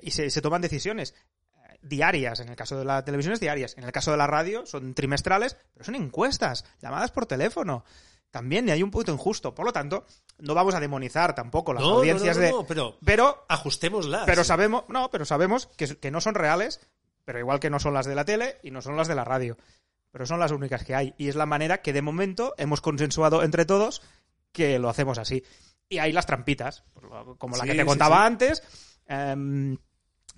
Y 0.00 0.12
se, 0.12 0.30
se 0.30 0.40
toman 0.40 0.62
decisiones 0.62 1.12
eh, 1.12 1.76
diarias, 1.82 2.40
en 2.40 2.48
el 2.48 2.56
caso 2.56 2.78
de 2.78 2.86
la 2.86 3.04
televisión 3.04 3.34
es 3.34 3.40
diarias, 3.40 3.76
en 3.76 3.84
el 3.84 3.92
caso 3.92 4.10
de 4.12 4.16
la 4.16 4.26
radio 4.26 4.64
son 4.64 4.94
trimestrales, 4.94 5.58
pero 5.74 5.84
son 5.84 5.96
encuestas, 5.96 6.64
llamadas 6.80 7.10
por 7.10 7.26
teléfono. 7.26 7.84
También 8.30 8.70
hay 8.70 8.82
un 8.82 8.90
punto 8.90 9.12
injusto. 9.12 9.54
Por 9.54 9.66
lo 9.66 9.72
tanto, 9.74 10.06
no 10.38 10.54
vamos 10.54 10.74
a 10.74 10.80
demonizar 10.80 11.34
tampoco 11.34 11.74
las 11.74 11.82
No, 11.82 11.96
audiencias 11.98 12.38
no, 12.38 12.42
no, 12.42 12.46
de. 12.46 12.52
no, 12.52 12.66
pero 12.66 12.98
Pero, 13.04 13.44
ajustémoslas. 13.50 14.24
pero 14.24 14.44
sabemos, 14.44 14.84
no, 14.88 15.10
pero 15.10 15.26
sabemos 15.26 15.66
que, 15.76 15.98
que 15.98 16.10
no 16.10 16.22
son 16.22 16.34
reales, 16.34 16.80
pero 17.26 17.38
igual 17.38 17.60
que 17.60 17.68
no 17.68 17.78
son 17.78 17.92
las 17.92 18.06
de 18.06 18.14
la 18.14 18.24
tele 18.24 18.56
y 18.62 18.70
no 18.70 18.80
son 18.80 18.96
las 18.96 19.08
de 19.08 19.14
la 19.14 19.24
radio. 19.24 19.58
Pero 20.14 20.26
son 20.26 20.38
las 20.38 20.52
únicas 20.52 20.84
que 20.84 20.94
hay. 20.94 21.12
Y 21.18 21.26
es 21.26 21.34
la 21.34 21.44
manera 21.44 21.82
que 21.82 21.92
de 21.92 22.00
momento 22.00 22.54
hemos 22.56 22.80
consensuado 22.80 23.42
entre 23.42 23.64
todos 23.64 24.00
que 24.52 24.78
lo 24.78 24.88
hacemos 24.88 25.18
así. 25.18 25.42
Y 25.88 25.98
hay 25.98 26.12
las 26.12 26.24
trampitas, 26.24 26.84
como 27.36 27.56
la 27.56 27.64
Sí, 27.64 27.70
que 27.70 27.74
te 27.74 27.84
contaba 27.84 28.18
sí. 28.18 28.22
antes. 28.22 28.62
em, 29.08 29.76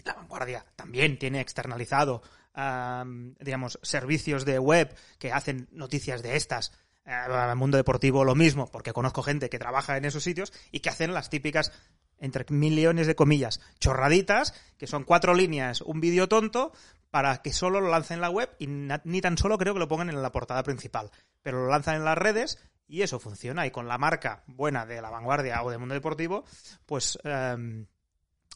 la 0.02 0.14
vanguardia 0.14 0.64
también 0.76 1.18
tiene 1.18 1.42
externalizado, 1.42 2.22
am, 2.54 3.34
digamos, 3.38 3.78
servicios 3.82 4.46
de 4.46 4.58
web 4.58 4.96
que 5.18 5.30
hacen 5.30 5.68
noticias 5.72 6.22
de 6.22 6.36
estas. 6.36 6.72
Eh, 7.04 7.10
al 7.12 7.54
mundo 7.56 7.76
deportivo 7.76 8.24
lo 8.24 8.34
mismo, 8.34 8.70
porque 8.70 8.94
conozco 8.94 9.22
gente 9.22 9.50
que 9.50 9.58
trabaja 9.58 9.98
en 9.98 10.06
esos 10.06 10.24
sitios 10.24 10.54
y 10.72 10.80
que 10.80 10.88
hacen 10.88 11.12
las 11.12 11.28
típicas, 11.28 11.70
entre 12.18 12.46
millones 12.48 13.06
de 13.06 13.14
comillas, 13.14 13.60
chorraditas, 13.78 14.54
que 14.78 14.86
son 14.86 15.04
cuatro 15.04 15.34
líneas, 15.34 15.82
un 15.82 16.00
vídeo 16.00 16.28
tonto, 16.30 16.72
para 17.10 17.38
que 17.42 17.52
solo 17.52 17.80
lo 17.80 17.88
lancen 17.90 18.16
en 18.16 18.20
la 18.22 18.30
web 18.30 18.50
y 18.58 18.66
ni 18.66 19.20
tan 19.20 19.38
solo 19.38 19.58
creo 19.58 19.72
que 19.74 19.80
lo 19.80 19.88
pongan 19.88 20.08
en 20.10 20.20
la 20.22 20.32
portada 20.32 20.62
principal. 20.62 21.10
Pero 21.42 21.64
lo 21.64 21.70
lanzan 21.70 21.96
en 21.96 22.04
las 22.04 22.18
redes 22.18 22.58
y 22.88 23.02
eso 23.02 23.18
funciona. 23.20 23.66
Y 23.66 23.70
con 23.70 23.88
la 23.88 23.98
marca 23.98 24.42
buena 24.46 24.86
de 24.86 25.00
la 25.00 25.10
vanguardia 25.10 25.62
o 25.62 25.70
de 25.70 25.78
mundo 25.78 25.94
deportivo, 25.94 26.44
pues 26.86 27.18
em, 27.24 27.86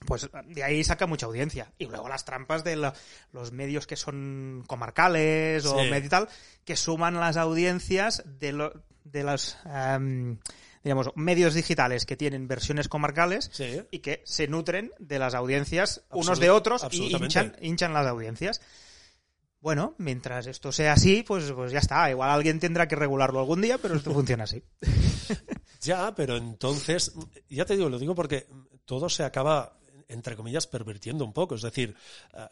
pues 0.07 0.31
de 0.47 0.65
ahí 0.65 0.83
saca 0.83 1.07
mucha 1.07 1.27
audiencia. 1.27 1.73
Y 1.77 1.87
luego 1.87 2.09
las 2.09 2.25
trampas 2.25 2.65
de 2.65 2.75
la- 2.77 2.95
los 3.33 3.53
medios 3.53 3.87
que 3.87 3.97
son 3.97 4.65
comarcales 4.67 5.67
o 5.67 5.79
Sí. 5.79 5.91
medio 5.91 6.07
y 6.07 6.09
tal, 6.09 6.29
que 6.65 6.75
suman 6.77 7.21
las 7.21 7.37
audiencias 7.37 8.23
de, 8.27 8.53
lo- 8.53 8.73
de 9.05 9.25
los, 9.25 9.59
em, 9.67 10.39
digamos, 10.83 11.11
medios 11.15 11.55
digitales 11.55 12.07
que 12.07 12.17
tienen 12.17 12.49
versiones 12.49 12.89
comarcales 12.89 13.51
Sí. 13.53 13.83
y 13.91 13.99
que 13.99 14.23
se 14.25 14.49
nutren 14.49 14.93
de 14.99 15.19
las 15.19 15.35
audiencias 15.35 16.03
unos 16.11 16.39
de 16.41 16.51
otros 16.51 16.87
y 16.91 17.15
hinchan, 17.15 17.57
hinchan 17.61 17.93
las 17.93 18.07
audiencias. 18.07 18.61
Bueno, 19.61 19.95
mientras 19.99 20.47
esto 20.47 20.73
sea 20.73 20.95
así, 20.95 21.23
pues, 21.23 21.53
pues 21.53 21.71
ya 21.71 21.81
está. 21.81 22.09
Igual 22.11 22.31
alguien 22.31 22.59
tendrá 22.61 22.89
que 22.89 22.97
regularlo 22.97 23.41
algún 23.41 23.61
día, 23.61 23.77
pero 23.77 23.95
esto 23.95 24.11
funciona 24.15 24.45
así. 24.45 24.63
Ya, 25.83 26.15
pero 26.15 26.37
entonces, 26.37 27.13
ya 27.49 27.67
te 27.67 27.77
digo, 27.77 27.91
lo 27.91 27.99
digo 27.99 28.15
porque 28.15 28.47
todo 28.87 29.11
se 29.11 29.23
acaba, 29.23 29.77
entre 30.09 30.35
comillas, 30.35 30.67
pervirtiendo 30.67 31.27
un 31.27 31.35
poco. 31.35 31.57
Es 31.57 31.63
decir, 31.63 31.95
eh, 32.33 32.47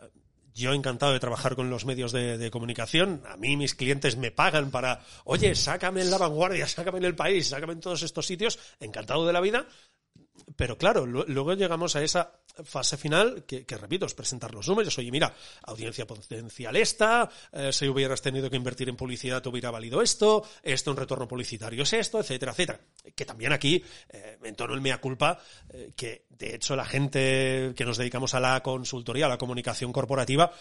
yo 0.59 0.75
encantado 0.75 1.12
de 1.12 1.21
trabajar 1.21 1.57
con 1.57 1.71
los 1.71 1.85
medios 1.85 2.12
de, 2.12 2.37
de 2.37 2.51
comunicación. 2.51 3.23
A 3.27 3.37
mí 3.37 3.57
mis 3.57 3.75
clientes 3.75 4.16
me 4.16 4.31
pagan 4.31 4.71
para, 4.71 5.01
oye, 5.25 5.55
sácame 5.55 6.03
en 6.03 6.11
la 6.11 6.18
vanguardia, 6.18 6.66
sácame 6.66 6.99
en 6.99 7.05
el 7.05 7.14
país, 7.14 7.49
sácame 7.49 7.73
en 7.73 7.81
todos 7.81 8.03
estos 8.03 8.27
sitios. 8.27 8.59
Encantado 8.81 9.27
de 9.27 9.33
la 9.33 9.40
vida. 9.40 9.66
Pero 10.56 10.78
claro, 10.78 11.04
lu- 11.06 11.24
luego 11.28 11.54
llegamos 11.54 11.94
a 11.96 12.02
esa 12.02 12.32
fase 12.64 12.96
final 12.96 13.44
que, 13.46 13.64
que, 13.66 13.76
repito, 13.76 14.06
es 14.06 14.14
presentar 14.14 14.52
los 14.54 14.66
números. 14.68 14.96
Oye, 14.98 15.11
mira, 15.11 15.34
audiencia 15.64 16.06
potencial 16.06 16.74
esta, 16.76 17.28
eh, 17.52 17.72
si 17.72 17.87
hubieras 17.88 18.22
tenido 18.22 18.48
que 18.50 18.56
invertir 18.56 18.88
en 18.88 18.96
publicidad 18.96 19.42
te 19.42 19.48
hubiera 19.48 19.70
valido 19.70 20.02
esto, 20.02 20.42
esto 20.62 20.90
en 20.90 20.96
retorno 20.96 21.28
publicitario 21.28 21.82
es 21.82 21.92
esto, 21.92 22.18
etcétera, 22.20 22.52
etcétera. 22.52 22.80
Que 23.14 23.24
también 23.24 23.52
aquí 23.52 23.82
eh, 24.08 24.38
me 24.40 24.48
entono 24.48 24.74
el 24.74 24.80
mea 24.80 25.00
culpa, 25.00 25.38
eh, 25.70 25.92
que 25.94 26.24
de 26.30 26.54
hecho 26.54 26.74
la 26.76 26.84
gente 26.87 27.72
que 27.76 27.84
nos 27.84 27.98
dedicamos 27.98 28.34
a 28.34 28.40
la 28.40 28.61
consultoría, 28.62 29.26
a 29.26 29.28
la 29.28 29.38
comunicación 29.38 29.92
corporativa, 29.92 30.52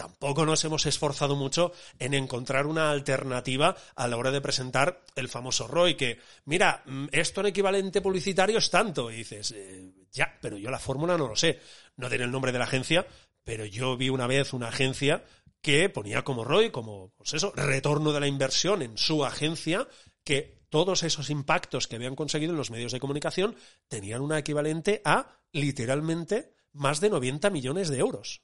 tampoco 0.00 0.46
nos 0.46 0.64
hemos 0.64 0.86
esforzado 0.86 1.36
mucho 1.36 1.72
en 1.98 2.14
encontrar 2.14 2.66
una 2.66 2.90
alternativa 2.90 3.76
a 3.94 4.08
la 4.08 4.16
hora 4.16 4.30
de 4.30 4.40
presentar 4.40 5.04
el 5.14 5.28
famoso 5.28 5.68
ROI, 5.68 5.94
que, 5.94 6.18
mira, 6.46 6.82
mm, 6.86 7.08
esto 7.12 7.42
en 7.42 7.48
equivalente 7.48 8.00
publicitario 8.00 8.56
es 8.56 8.70
tanto. 8.70 9.10
Y 9.10 9.16
dices, 9.16 9.52
eh, 9.54 9.92
ya, 10.10 10.38
pero 10.40 10.56
yo 10.56 10.70
la 10.70 10.78
fórmula 10.78 11.18
no 11.18 11.28
lo 11.28 11.36
sé. 11.36 11.60
No 11.96 12.08
diré 12.08 12.24
el 12.24 12.30
nombre 12.30 12.50
de 12.50 12.58
la 12.58 12.64
agencia, 12.64 13.06
pero 13.44 13.66
yo 13.66 13.98
vi 13.98 14.08
una 14.08 14.26
vez 14.26 14.54
una 14.54 14.68
agencia 14.68 15.22
que 15.60 15.90
ponía 15.90 16.24
como 16.24 16.44
ROI, 16.44 16.70
como, 16.70 17.12
pues 17.18 17.34
eso, 17.34 17.52
retorno 17.54 18.14
de 18.14 18.20
la 18.20 18.26
inversión 18.26 18.80
en 18.80 18.96
su 18.96 19.22
agencia, 19.26 19.86
que 20.24 20.62
todos 20.70 21.02
esos 21.02 21.28
impactos 21.28 21.88
que 21.88 21.96
habían 21.96 22.16
conseguido 22.16 22.52
en 22.52 22.56
los 22.56 22.70
medios 22.70 22.92
de 22.92 23.00
comunicación 23.00 23.54
tenían 23.88 24.22
una 24.22 24.38
equivalente 24.38 25.02
a, 25.04 25.42
literalmente, 25.52 26.54
más 26.72 27.02
de 27.02 27.10
90 27.10 27.50
millones 27.50 27.90
de 27.90 27.98
euros. 27.98 28.40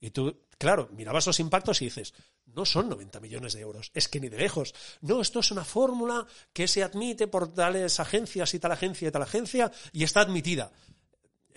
Y 0.00 0.10
tú, 0.10 0.44
claro, 0.58 0.88
mirabas 0.92 1.26
los 1.26 1.40
impactos 1.40 1.82
y 1.82 1.86
dices, 1.86 2.14
no 2.46 2.64
son 2.64 2.88
90 2.88 3.20
millones 3.20 3.52
de 3.54 3.60
euros, 3.60 3.90
es 3.94 4.08
que 4.08 4.20
ni 4.20 4.28
de 4.28 4.38
lejos. 4.38 4.74
No, 5.00 5.20
esto 5.20 5.40
es 5.40 5.50
una 5.50 5.64
fórmula 5.64 6.26
que 6.52 6.68
se 6.68 6.82
admite 6.82 7.26
por 7.26 7.52
tales 7.52 8.00
agencias 8.00 8.54
y 8.54 8.58
tal 8.58 8.72
agencia 8.72 9.08
y 9.08 9.10
tal 9.10 9.22
agencia 9.22 9.72
y 9.92 10.04
está 10.04 10.20
admitida. 10.20 10.72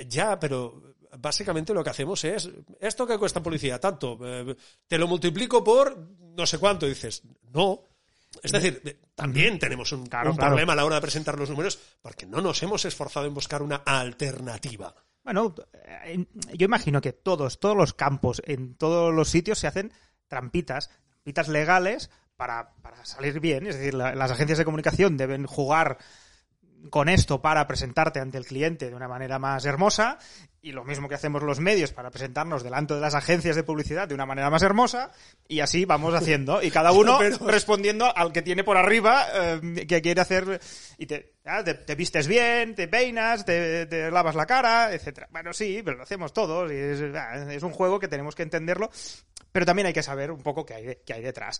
Ya, 0.08 0.40
pero 0.40 0.96
básicamente 1.20 1.74
lo 1.74 1.84
que 1.84 1.90
hacemos 1.90 2.24
es, 2.24 2.50
¿esto 2.80 3.06
que 3.06 3.18
cuesta 3.18 3.44
publicidad? 3.44 3.80
Tanto, 3.80 4.18
eh, 4.24 4.56
te 4.88 4.98
lo 4.98 5.08
multiplico 5.08 5.64
por 5.64 5.98
no 6.20 6.46
sé 6.46 6.58
cuánto. 6.58 6.86
Y 6.86 6.90
dices, 6.90 7.24
no. 7.52 7.84
Es 8.42 8.52
decir, 8.52 8.82
eh, 8.86 8.98
también 9.14 9.60
tenemos 9.60 9.92
un, 9.92 10.08
Claro, 10.08 10.32
un 10.32 10.38
claro. 10.38 10.52
problema 10.52 10.74
a 10.74 10.76
la 10.78 10.86
hora 10.86 10.96
de 10.96 11.02
presentar 11.02 11.38
los 11.38 11.50
números 11.50 11.78
porque 12.02 12.26
no 12.26 12.42
nos 12.42 12.64
hemos 12.64 12.86
esforzado 12.86 13.26
en 13.26 13.34
buscar 13.34 13.62
una 13.62 13.78
alternativa. 13.78 14.96
Bueno, 15.24 15.54
eh, 15.74 16.26
yo 16.54 16.66
imagino 16.66 17.00
que 17.02 17.14
todos, 17.14 17.60
todos 17.60 17.78
los 17.78 17.94
campos, 17.94 18.42
en 18.46 18.76
todos 18.76 19.14
los 19.14 19.30
sitios 19.30 19.60
se 19.60 19.68
hacen 19.68 19.94
trampitas, 20.28 20.90
trampitas 21.10 21.48
legales 21.48 22.10
para, 22.36 22.74
para 22.82 23.06
salir 23.06 23.40
bien. 23.40 23.68
Es 23.68 23.78
decir, 23.78 23.94
la- 23.94 24.16
las 24.16 24.32
agencias 24.32 24.58
de 24.58 24.66
comunicación 24.66 25.18
deben 25.18 25.46
jugar 25.46 26.00
con 26.90 27.10
esto 27.10 27.42
para 27.42 27.68
presentarte 27.68 28.20
ante 28.20 28.38
el 28.38 28.46
cliente 28.46 28.90
de 28.90 28.96
una 28.96 29.08
manera 29.08 29.40
más 29.40 29.66
hermosa 29.66 30.18
y 30.62 30.72
lo 30.72 30.84
mismo 30.84 31.08
que 31.10 31.16
hacemos 31.16 31.42
los 31.44 31.60
medios 31.60 31.92
para 31.92 32.12
presentarnos 32.12 32.64
delante 32.64 32.94
de 32.94 33.00
las 33.00 33.16
agencias 33.16 33.56
de 33.56 33.64
publicidad 33.64 34.08
de 34.08 34.14
una 34.16 34.26
manera 34.26 34.50
más 34.50 34.62
hermosa 34.62 35.12
y 35.48 35.60
así 35.60 35.86
vamos 35.86 36.14
haciendo 36.14 36.62
y 36.62 36.72
cada 36.72 36.92
uno 36.94 37.18
Pero- 37.20 37.38
respondiendo 37.48 38.16
al 38.16 38.32
que 38.32 38.42
tiene 38.42 38.64
por 38.64 38.78
arriba 38.78 39.26
eh, 39.34 39.86
que 39.88 40.02
quiere 40.02 40.22
hacer 40.22 40.60
y 40.98 41.06
te, 41.06 41.36
ah, 41.46 41.64
te, 41.64 41.74
te 41.76 41.96
vistes 41.96 42.28
bien, 42.28 42.76
te 42.76 42.88
peinas, 42.88 43.46
te, 43.46 43.86
te 43.86 44.10
lavas 44.12 44.36
la 44.36 44.46
cara, 44.46 44.94
etcétera. 44.94 45.28
Bueno, 45.32 45.54
sí, 45.54 45.82
pero 45.84 45.98
lo 45.98 46.04
hacemos 46.04 46.34
todos 46.34 46.72
y 46.72 46.76
es, 46.76 47.02
ah, 47.16 47.52
es 47.52 47.64
un 47.64 47.72
juego 47.72 48.00
que 48.00 48.08
tenemos 48.08 48.36
que 48.36 48.44
entenderlo, 48.44 48.90
pero 49.52 49.66
también 49.66 49.88
hay 49.88 49.94
que 49.94 50.04
saber 50.04 50.32
un 50.32 50.42
poco 50.42 50.66
qué 50.66 50.74
hay, 50.76 50.98
qué 51.06 51.14
hay 51.14 51.22
detrás. 51.22 51.60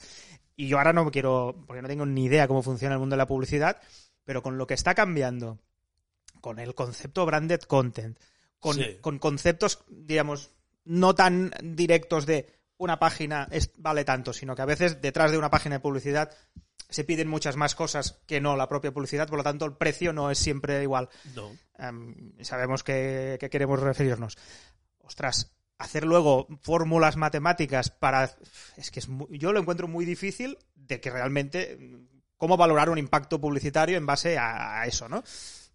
Y 0.56 0.68
yo 0.68 0.78
ahora 0.78 0.94
no 0.94 1.10
quiero, 1.10 1.64
porque 1.66 1.82
no 1.82 1.88
tengo 1.88 2.06
ni 2.06 2.26
idea 2.26 2.48
cómo 2.48 2.62
funciona 2.62 2.94
el 2.96 3.00
mundo 3.00 3.16
de 3.16 3.18
la 3.18 3.28
publicidad, 3.28 3.78
pero 4.24 4.42
con 4.44 4.58
lo 4.58 4.68
que 4.68 4.74
está 4.74 4.94
cambiando, 4.96 5.60
con 6.42 6.60
el 6.60 6.76
concepto 6.76 7.26
branded 7.26 7.62
content, 7.62 8.18
con, 8.60 8.76
Sí. 8.76 8.98
con 9.02 9.20
conceptos, 9.20 9.84
digamos, 9.90 10.52
no 10.86 11.14
tan 11.16 11.52
directos 11.64 12.26
de 12.26 12.48
una 12.78 13.00
página 13.00 13.48
es- 13.52 13.72
vale 13.78 14.04
tanto, 14.06 14.34
sino 14.34 14.56
que 14.56 14.62
a 14.64 14.66
veces 14.66 15.02
detrás 15.02 15.32
de 15.32 15.38
una 15.38 15.50
página 15.52 15.76
de 15.76 15.80
publicidad 15.82 16.36
se 16.90 17.04
piden 17.04 17.28
muchas 17.28 17.56
más 17.56 17.76
cosas 17.76 18.22
que 18.26 18.42
no 18.42 18.56
la 18.58 18.68
propia 18.68 18.92
publicidad, 18.92 19.28
por 19.28 19.38
lo 19.38 19.44
tanto 19.44 19.66
el 19.66 19.78
precio 19.78 20.14
no 20.14 20.30
es 20.32 20.40
siempre 20.40 20.82
igual. 20.82 21.10
No. 21.36 21.52
Em, 21.78 22.34
sabemos 22.44 22.84
que, 22.84 23.38
que 23.40 23.50
queremos 23.50 23.80
referirnos. 23.80 24.38
Ostras, 25.00 25.54
hacer 25.78 26.06
luego 26.06 26.48
fórmulas 26.62 27.18
matemáticas 27.18 27.90
para... 27.92 28.36
Es 28.78 28.92
que 28.92 29.00
es 29.00 29.08
muy- 29.08 29.38
yo 29.40 29.52
lo 29.54 29.60
encuentro 29.60 29.88
muy 29.88 30.06
difícil 30.06 30.58
de 30.76 31.00
que 31.00 31.10
realmente... 31.12 31.78
mm, 32.42 32.46
¿Cómo 32.46 32.58
valorar 32.58 32.90
un 32.90 32.98
impacto 32.98 33.40
publicitario 33.40 33.98
en 33.98 34.06
base 34.06 34.38
a, 34.38 34.84
eso, 34.86 35.08
no? 35.08 35.24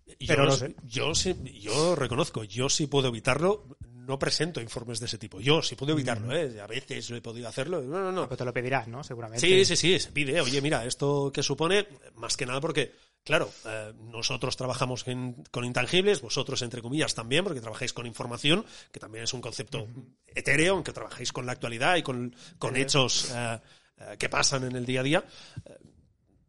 Yo, 0.07 0.15
Pero 0.29 0.45
no 0.45 0.53
sé. 0.53 0.75
yo, 0.85 1.15
sí- 1.15 1.35
yo 1.61 1.95
reconozco, 1.97 2.45
yo 2.45 2.69
sí 2.69 2.87
puedo 2.87 3.09
evitarlo, 3.09 3.67
no 3.93 4.19
presento 4.21 4.61
informes 4.61 5.01
de 5.01 5.07
ese 5.07 5.19
tipo. 5.19 5.41
Yo 5.41 5.63
sí 5.63 5.75
puedo 5.75 5.93
evitarlo, 5.95 6.33
¿eh? 6.33 6.61
A 6.61 6.67
veces 6.69 7.11
he 7.11 7.21
podido 7.21 7.49
hacerlo. 7.49 7.83
No, 7.83 7.99
no, 7.99 8.13
no. 8.13 8.25
Pero 8.29 8.37
te 8.37 8.45
lo 8.45 8.53
pedirás, 8.53 8.87
¿no? 8.87 9.03
Seguramente. 9.03 9.41
Sí, 9.45 9.65
sí, 9.65 9.75
sí, 9.75 9.99
se 9.99 10.13
pide. 10.13 10.41
Oye, 10.41 10.61
mira, 10.61 10.85
esto 10.85 11.33
que 11.35 11.43
supone, 11.43 11.89
más 12.15 12.37
que 12.37 12.47
nada 12.47 12.61
porque, 12.61 12.93
claro, 13.25 13.51
eh, 13.65 13.93
nosotros 14.13 14.57
trabajamos 14.57 15.05
en- 15.09 15.43
con 15.51 15.65
intangibles, 15.65 16.21
vosotros, 16.21 16.63
entre 16.63 16.83
comillas, 16.83 17.17
también, 17.17 17.43
porque 17.43 17.61
trabajáis 17.61 17.93
con 17.93 18.07
información, 18.07 18.65
que 18.93 19.01
también 19.01 19.25
es 19.25 19.35
un 19.35 19.41
concepto 19.41 19.89
etéreo, 20.29 20.75
aunque 20.75 20.93
trabajáis 20.93 21.33
con 21.33 21.47
la 21.47 21.51
actualidad 21.53 21.97
y 21.97 22.03
con, 22.05 22.33
con 22.61 22.77
hechos 22.77 23.33
eh, 23.35 23.59
eh, 23.99 24.17
que 24.21 24.29
pasan 24.29 24.63
en 24.67 24.77
el 24.77 24.87
día 24.87 25.01
a 25.01 25.03
día. 25.03 25.25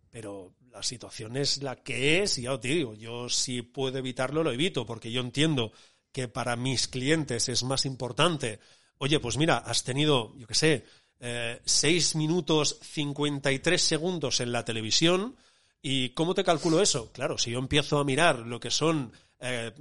Pero 0.10 0.56
la 0.72 0.84
situación 0.84 1.38
es 1.38 1.62
la 1.62 1.76
que 1.76 2.22
es 2.24 2.38
y 2.38 2.43
ya 2.43 2.54
os 2.54 2.62
digo, 2.62 2.93
yo 2.96 3.30
si 3.30 3.62
puedo 3.62 3.98
evitarlo, 3.98 4.43
lo 4.43 4.52
evito, 4.52 4.86
porque 4.86 5.12
yo 5.12 5.22
entiendo 5.22 5.72
que 6.12 6.28
para 6.28 6.56
mis 6.56 6.88
clientes 6.88 7.50
es 7.50 7.63
más 7.63 7.86
importante. 7.86 8.60
Oye, 8.98 9.20
pues 9.20 9.38
mira, 9.38 9.58
has 9.58 9.84
tenido, 9.84 10.36
yo 10.38 10.48
qué 10.48 10.56
sé, 10.56 10.86
eh, 11.20 11.60
6 11.65 12.15
minutos 12.15 12.80
53 12.82 13.82
segundos 13.82 14.39
en 14.39 14.52
la 14.52 14.65
televisión. 14.65 15.36
¿Y 15.82 16.10
cómo 16.10 16.34
te 16.34 16.43
calculo 16.43 16.82
eso? 16.82 17.12
Claro, 17.12 17.38
si 17.38 17.52
yo 17.52 17.60
empiezo 17.60 18.00
a 18.00 18.04
mirar 18.04 18.39
lo 18.39 18.60
que 18.60 18.72
son, 18.72 19.12
eh, 19.39 19.72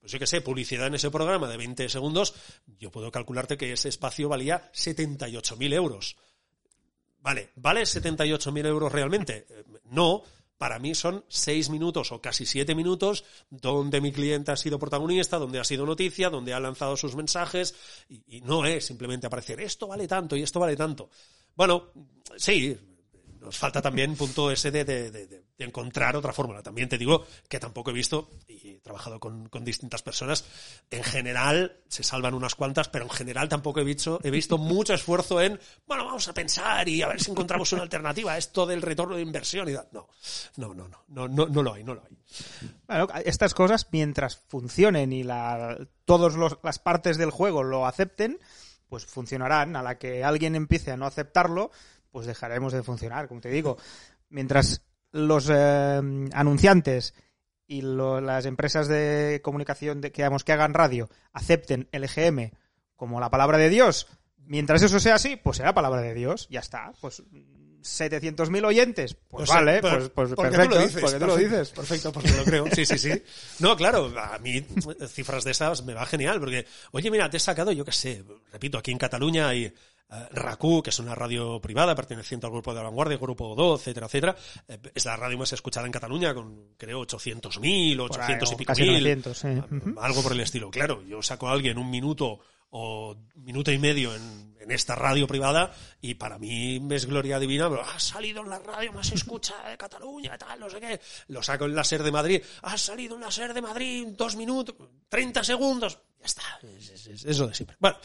pues 0.00 0.12
yo 0.12 0.18
qué 0.18 0.26
sé, 0.26 0.40
publicidad 0.40 0.88
en 0.88 0.94
ese 0.94 1.10
programa 1.10 1.48
de 1.48 1.56
20 1.56 1.88
segundos, 1.88 2.34
yo 2.78 2.90
puedo 2.90 3.10
calcularte 3.10 3.56
que 3.56 3.72
ese 3.72 3.88
espacio 3.88 4.28
valía 4.28 4.70
78.000 4.72 5.72
euros. 5.72 6.16
Vale, 7.26 7.50
¿vale 7.56 7.82
78.000 7.82 8.66
euros 8.66 8.92
realmente? 8.92 9.46
Eh, 9.50 9.64
No, 9.90 10.22
para 10.58 10.78
mí 10.78 10.94
son 10.94 11.24
seis 11.26 11.70
minutos 11.70 12.12
o 12.12 12.20
casi 12.20 12.46
siete 12.46 12.76
minutos 12.76 13.24
donde 13.50 14.00
mi 14.00 14.12
cliente 14.12 14.52
ha 14.52 14.56
sido 14.56 14.78
protagonista, 14.78 15.36
donde 15.38 15.58
ha 15.58 15.64
sido 15.64 15.84
noticia, 15.84 16.30
donde 16.30 16.54
ha 16.54 16.60
lanzado 16.60 16.96
sus 16.96 17.16
mensajes 17.16 17.74
y, 18.08 18.22
y 18.36 18.40
no 18.42 18.64
es 18.64 18.86
simplemente 18.86 19.26
aparecer 19.26 19.60
esto 19.60 19.88
vale 19.88 20.06
tanto 20.06 20.36
y 20.36 20.42
esto 20.44 20.60
vale 20.60 20.76
tanto. 20.76 21.10
Bueno, 21.56 21.90
sí, 22.36 22.78
nos 23.46 23.56
falta 23.56 23.80
también 23.80 24.16
punto 24.16 24.50
ese 24.50 24.70
de, 24.72 24.84
de- 24.84 25.10
de- 25.12 25.26
de 25.26 25.64
encontrar 25.64 26.16
otra 26.16 26.32
fórmula. 26.32 26.62
También 26.62 26.88
te 26.88 26.98
digo 26.98 27.24
que 27.48 27.58
tampoco 27.60 27.90
he 27.90 27.94
visto, 27.94 28.28
y 28.48 28.70
he 28.72 28.80
trabajado 28.80 29.18
con, 29.20 29.48
con 29.48 29.64
distintas 29.64 30.02
personas, 30.02 30.44
en 30.90 31.02
general 31.04 31.78
se 31.88 32.02
salvan 32.02 32.34
unas 32.34 32.54
cuantas, 32.56 32.88
pero 32.88 33.04
en 33.04 33.10
general 33.10 33.48
tampoco 33.48 33.80
he 33.80 33.84
visto, 33.84 34.20
he 34.24 34.30
visto 34.30 34.58
mucho 34.58 34.92
esfuerzo 34.92 35.40
en, 35.40 35.58
bueno, 35.86 36.04
vamos 36.04 36.26
a 36.28 36.34
pensar 36.34 36.88
y 36.88 37.00
a 37.02 37.08
ver 37.08 37.22
si 37.22 37.30
encontramos 37.30 37.72
una 37.72 37.82
alternativa 37.82 38.32
a 38.32 38.38
esto 38.38 38.66
del 38.66 38.82
retorno 38.82 39.16
de 39.16 39.22
inversión 39.22 39.68
y. 39.68 39.72
No, 39.92 40.08
no, 40.56 40.74
no, 40.74 40.88
no, 40.88 40.98
no, 41.08 41.28
no, 41.28 41.46
no 41.46 41.62
lo 41.62 41.72
hay, 41.74 41.84
no 41.84 41.94
lo 41.94 42.02
hay. 42.02 42.18
Bueno, 42.88 43.06
estas 43.24 43.54
cosas, 43.54 43.86
mientras 43.92 44.36
funcionen 44.48 45.12
y 45.12 45.22
la, 45.22 45.78
todas 46.04 46.34
las 46.62 46.78
partes 46.80 47.16
del 47.16 47.30
juego 47.30 47.62
lo 47.62 47.86
acepten, 47.86 48.38
pues 48.88 49.06
funcionarán. 49.06 49.76
A 49.76 49.82
la 49.82 49.98
que 49.98 50.22
alguien 50.24 50.54
empiece 50.54 50.90
a 50.92 50.96
no 50.96 51.06
aceptarlo, 51.06 51.70
pues 52.16 52.26
dejaremos 52.26 52.72
de 52.72 52.82
funcionar, 52.82 53.28
como 53.28 53.42
te 53.42 53.50
digo. 53.50 53.76
Mientras 54.30 54.80
los 55.12 55.50
eh, 55.52 56.00
anunciantes 56.32 57.12
y 57.66 57.82
lo- 57.82 58.22
las 58.22 58.46
empresas 58.46 58.88
de 58.88 59.42
comunicación 59.44 60.00
de, 60.00 60.12
que, 60.12 60.22
digamos, 60.22 60.42
que 60.42 60.52
hagan 60.52 60.72
radio 60.72 61.10
acepten 61.34 61.88
el 61.92 62.04
EGM 62.04 62.52
como 62.94 63.20
la 63.20 63.28
palabra 63.28 63.58
de 63.58 63.68
Dios, 63.68 64.06
mientras 64.38 64.80
eso 64.82 64.98
sea 64.98 65.16
así, 65.16 65.36
pues 65.36 65.58
será 65.58 65.74
palabra 65.74 66.00
de 66.00 66.14
Dios, 66.14 66.48
ya 66.48 66.60
está. 66.60 66.90
Pues 67.02 67.22
700.000 67.82 68.64
oyentes, 68.64 69.14
pues 69.28 69.42
O 69.42 69.46
sea, 69.52 69.56
vale, 69.56 69.82
por- 69.82 69.90
pues, 69.90 70.10
pues 70.14 70.28
porque 70.34 70.50
tú 70.52 70.56
perfecto, 70.56 70.74
lo 70.76 70.80
dices, 70.86 71.00
porque 71.02 71.18
tú 71.18 71.26
lo 71.26 71.36
dices. 71.36 71.70
Perfecto, 71.70 72.12
porque 72.12 72.30
lo 72.32 72.44
creo. 72.44 72.64
Sí, 72.72 72.86
sí, 72.86 72.96
sí. 72.96 73.22
No, 73.60 73.76
claro, 73.76 74.10
a 74.18 74.38
mí 74.38 74.64
cifras 75.08 75.44
de 75.44 75.50
esas 75.50 75.84
me 75.84 75.92
va 75.92 76.06
genial, 76.06 76.40
porque, 76.40 76.64
oye, 76.92 77.10
mira, 77.10 77.28
te 77.28 77.36
he 77.36 77.40
sacado, 77.40 77.72
yo 77.72 77.84
qué 77.84 77.92
sé, 77.92 78.24
repito, 78.52 78.78
aquí 78.78 78.90
en 78.90 78.96
Cataluña 78.98 79.48
hay 79.48 79.70
eh, 80.10 80.28
RACU, 80.30 80.82
que 80.82 80.90
es 80.90 80.98
una 80.98 81.14
radio 81.14 81.60
privada 81.60 81.94
perteneciente 81.94 82.46
al 82.46 82.52
grupo 82.52 82.70
de 82.72 82.76
la 82.76 82.84
vanguardia, 82.84 83.16
grupo 83.18 83.54
2, 83.54 83.80
etcétera, 83.80 84.06
etcétera. 84.06 84.36
Eh, 84.68 84.78
es 84.94 85.04
la 85.04 85.16
radio 85.16 85.38
más 85.38 85.52
escuchada 85.52 85.86
en 85.86 85.92
Cataluña 85.92 86.34
con, 86.34 86.74
creo, 86.76 87.00
800.000, 87.06 87.96
Por 88.08 88.20
ahí, 88.20 88.34
800 88.34 88.52
y 88.52 88.56
pico 88.56 88.68
casi 88.68 88.82
mil. 88.82 88.92
900, 88.92 89.38
sí. 89.38 89.48
Ah. 89.48 90.06
Algo 90.06 90.22
por 90.22 90.32
el 90.32 90.40
estilo. 90.40 90.70
Claro, 90.70 91.02
yo 91.04 91.22
saco 91.22 91.48
a 91.48 91.52
alguien 91.52 91.78
un 91.78 91.90
minuto 91.90 92.38
o 92.70 93.16
minuto 93.36 93.70
y 93.70 93.78
medio 93.78 94.14
en, 94.14 94.56
en 94.60 94.70
esta 94.72 94.96
radio 94.96 95.26
privada 95.28 95.72
y 96.00 96.14
para 96.14 96.36
mí 96.36 96.84
es 96.90 97.06
gloria 97.06 97.38
divina, 97.38 97.70
pero 97.70 97.82
ha 97.82 97.98
salido 98.00 98.42
en 98.42 98.50
la 98.50 98.58
radio 98.58 98.92
más 98.92 99.10
escuchada 99.12 99.70
de 99.70 99.78
Cataluña, 99.78 100.36
tal, 100.36 100.58
no 100.60 100.68
sé 100.68 100.80
qué. 100.80 101.00
Lo 101.28 101.42
saco 101.44 101.64
en 101.66 101.76
la 101.76 101.84
SER 101.84 102.02
de 102.02 102.10
Madrid, 102.12 102.42
ha 102.62 102.76
salido 102.76 103.14
en 103.14 103.22
la 103.22 103.30
SER 103.30 103.54
de 103.54 103.62
Madrid, 103.62 104.08
dos 104.10 104.34
minutos, 104.34 104.74
30 105.08 105.44
segundos, 105.44 105.98
ya 106.18 106.26
está. 106.26 106.42
Es, 106.76 106.90
es- 106.90 107.06
es 107.06 107.24
eso 107.24 107.46
de 107.46 107.54
siempre. 107.54 107.76
Bueno, 107.78 107.96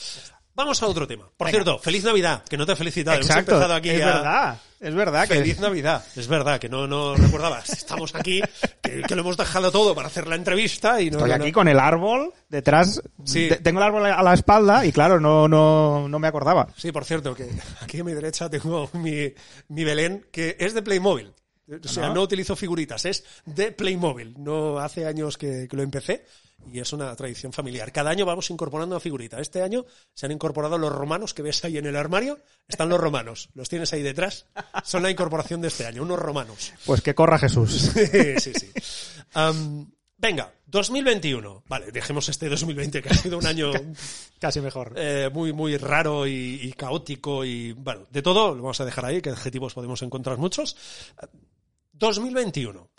vamos 0.55 0.81
a 0.83 0.87
otro 0.87 1.07
tema. 1.07 1.29
Por 1.37 1.47
Venga. 1.47 1.51
cierto, 1.51 1.79
feliz 1.79 2.03
Navidad, 2.03 2.43
que 2.43 2.57
no 2.57 2.65
te 2.65 2.73
he 2.73 2.75
felicitado. 2.75 3.17
Hemos 3.17 3.27
Exacto, 3.29 3.51
empezado 3.53 3.73
aquí 3.75 3.89
es 3.89 4.01
a- 4.01 4.05
verdad, 4.05 4.57
es 4.79 4.95
verdad 4.95 5.27
que 5.27 5.35
Feliz 5.35 5.59
Navidad. 5.59 6.03
Es 6.15 6.27
verdad 6.27 6.59
que 6.59 6.67
no, 6.69 6.87
no 6.87 7.15
recordabas. 7.15 7.69
Estamos 7.69 8.15
aquí, 8.15 8.41
que, 8.81 9.01
que 9.03 9.15
lo 9.15 9.21
hemos 9.21 9.37
dejado 9.37 9.71
todo 9.71 9.93
para 9.93 10.07
hacer 10.07 10.27
la 10.27 10.35
entrevista 10.35 10.99
y 11.01 11.11
no. 11.11 11.17
estoy 11.17 11.29
no- 11.29 11.35
aquí 11.35 11.47
no- 11.47 11.53
con 11.53 11.67
el 11.67 11.79
árbol 11.79 12.33
detrás. 12.49 13.01
Sí. 13.23 13.49
Te- 13.49 13.57
Tengo 13.57 13.79
el 13.79 13.85
árbol 13.85 14.05
a 14.07 14.23
la 14.23 14.33
espalda 14.33 14.85
y 14.85 14.91
claro, 14.91 15.19
no, 15.19 15.47
no, 15.47 16.07
no 16.07 16.19
me 16.19 16.27
acordaba. 16.27 16.67
Sí, 16.77 16.91
por 16.91 17.05
cierto, 17.05 17.35
que 17.35 17.47
aquí 17.81 17.99
a 17.99 18.03
mi 18.03 18.13
derecha 18.13 18.49
tengo 18.49 18.89
mi, 18.93 19.33
mi 19.69 19.83
Belén, 19.83 20.25
que 20.31 20.57
es 20.59 20.73
de 20.73 20.81
Playmobil. 20.81 21.31
O 21.71 21.87
sea, 21.87 22.05
Ajá. 22.05 22.13
no 22.13 22.21
utilizo 22.23 22.55
figuritas, 22.57 23.05
es 23.05 23.23
de 23.45 23.71
Playmobil. 23.71 24.33
No 24.37 24.79
hace 24.79 25.05
años 25.05 25.37
que, 25.37 25.67
que 25.69 25.77
lo 25.77 25.83
empecé 25.83 26.25
y 26.71 26.79
es 26.79 26.91
una 26.93 27.15
tradición 27.15 27.53
familiar. 27.53 27.91
Cada 27.91 28.09
año 28.09 28.25
vamos 28.25 28.49
incorporando 28.49 28.95
una 28.95 28.99
figurita. 28.99 29.39
Este 29.39 29.61
año 29.61 29.85
se 30.13 30.25
han 30.25 30.31
incorporado 30.31 30.77
los 30.77 30.91
romanos 30.91 31.33
que 31.33 31.41
ves 31.41 31.63
ahí 31.63 31.77
en 31.77 31.85
el 31.85 31.95
armario. 31.95 32.39
Están 32.67 32.89
los 32.89 32.99
romanos. 32.99 33.49
Los 33.53 33.69
tienes 33.69 33.91
ahí 33.93 34.01
detrás. 34.01 34.45
Son 34.83 35.03
la 35.03 35.11
incorporación 35.11 35.61
de 35.61 35.69
este 35.69 35.85
año, 35.85 36.03
unos 36.03 36.19
romanos. 36.19 36.73
Pues 36.85 37.01
que 37.01 37.15
corra 37.15 37.39
Jesús. 37.39 37.71
sí, 37.93 38.39
sí, 38.39 38.53
sí. 38.53 38.71
Venga, 40.21 40.53
2021. 40.67 41.63
Vale, 41.67 41.91
dejemos 41.91 42.29
este 42.29 42.47
2020 42.47 43.01
que 43.01 43.09
ha 43.09 43.13
sido 43.15 43.39
un 43.39 43.47
año 43.47 43.71
Casi 44.39 44.61
mejor. 44.61 44.93
eh, 44.95 45.31
muy, 45.33 45.51
muy 45.51 45.77
raro 45.77 46.27
y, 46.27 46.59
y 46.61 46.73
caótico 46.73 47.43
y, 47.43 47.71
bueno, 47.73 48.05
de 48.11 48.21
todo, 48.21 48.53
lo 48.53 48.61
vamos 48.61 48.79
a 48.79 48.85
dejar 48.85 49.05
ahí, 49.05 49.19
que 49.19 49.31
adjetivos 49.31 49.73
podemos 49.73 49.99
encontrar 50.03 50.37
muchos. 50.37 50.77
Eh, 51.21 51.25
2021. 51.93 52.89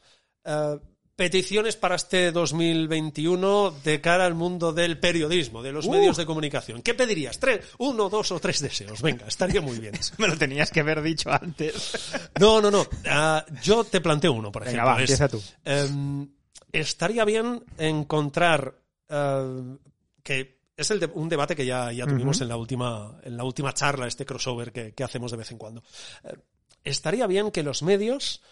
Eh, 0.45 0.79
peticiones 1.17 1.77
para 1.77 1.95
este 1.97 2.33
2021 2.33 3.71
de 3.85 4.01
cara 4.01 4.25
al 4.27 4.35
mundo 4.35 4.73
del 4.73 4.99
periodismo, 4.99 5.63
de 5.63 5.73
los 5.73 5.89
medios 5.89 6.17
de 6.17 6.27
comunicación. 6.27 6.83
¿Qué 6.83 6.95
pedirías? 6.95 7.39
¿Tres? 7.39 7.61
¿Uno, 7.79 8.09
dos 8.09 8.33
o 8.33 8.41
tres 8.41 8.61
deseos? 8.61 9.03
Venga, 9.03 9.27
estaría 9.27 9.61
muy 9.61 9.79
bien. 9.79 9.95
Me 10.19 10.29
lo 10.29 10.37
tenías 10.37 10.71
que 10.71 10.81
haber 10.81 11.03
dicho 11.03 11.31
antes. 11.31 11.93
No, 12.41 12.61
no, 12.61 12.71
no. 12.71 12.87
Ah, 13.07 13.45
yo 13.63 13.85
te 13.85 14.01
planteo 14.01 14.33
uno, 14.33 14.51
por 14.51 14.65
Venga, 14.65 14.83
ejemplo. 14.83 14.95
va, 14.95 15.03
Es, 15.03 15.11
empieza 15.11 15.29
tú. 15.29 15.43
em, 15.65 16.29
estaría 16.73 17.25
bien 17.25 17.63
encontrar 17.79 18.75
eh, 19.09 19.77
que 20.23 20.63
es 20.77 20.91
el 20.91 20.99
de- 21.01 21.11
un 21.15 21.29
debate 21.29 21.55
que 21.55 21.67
ya, 21.67 21.93
ya 21.93 22.07
tuvimos 22.07 22.41
en 22.41 22.49
la 22.49 22.57
última 22.57 23.21
en 23.23 23.37
la 23.37 23.45
última 23.45 23.75
charla, 23.75 24.07
este 24.07 24.25
crossover 24.25 24.73
que, 24.73 24.93
que 24.95 25.05
hacemos 25.05 25.31
de 25.31 25.37
vez 25.37 25.51
en 25.53 25.59
cuando. 25.59 25.83
Eh, 26.25 26.35
estaría 26.83 27.27
bien 27.27 27.51
que 27.51 27.63
los 27.63 27.83
medios 27.83 28.43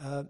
eh, 0.00 0.24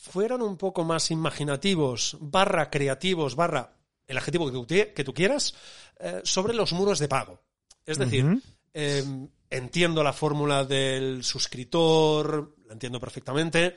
fueran 0.00 0.42
un 0.42 0.56
poco 0.56 0.84
más 0.84 1.10
imaginativos, 1.10 2.16
barra 2.20 2.70
creativos, 2.70 3.34
barra 3.34 3.72
el 4.06 4.16
adjetivo 4.16 4.46
que 4.46 4.52
tú, 4.52 4.64
tie- 4.66 4.92
que 4.94 5.04
tú 5.04 5.12
quieras, 5.12 5.54
eh, 5.98 6.20
sobre 6.24 6.54
los 6.54 6.72
muros 6.72 6.98
de 7.00 7.08
pago. 7.08 7.42
Es 7.84 7.98
decir, 7.98 8.24
eh, 8.72 9.04
entiendo 9.50 10.02
la 10.04 10.12
fórmula 10.12 10.64
del 10.64 11.24
suscriptor, 11.24 12.54
la 12.66 12.72
entiendo 12.74 13.00
perfectamente. 13.00 13.74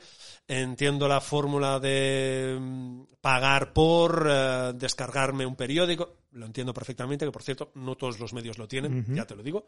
Entiendo 0.48 1.06
la 1.06 1.20
fórmula 1.20 1.78
de 1.78 2.58
mm, 2.60 3.02
pagar 3.20 3.72
por 3.72 4.26
eh, 4.28 4.72
descargarme 4.74 5.46
un 5.46 5.54
periódico, 5.56 6.16
lo 6.32 6.46
entiendo 6.46 6.74
perfectamente, 6.74 7.24
que 7.24 7.30
por 7.32 7.42
cierto, 7.44 7.70
no 7.76 7.96
todos 7.96 8.18
los 8.18 8.32
medios 8.32 8.58
lo 8.58 8.66
tienen, 8.68 9.04
ya 9.14 9.24
te 9.26 9.36
lo 9.36 9.42
digo. 9.42 9.66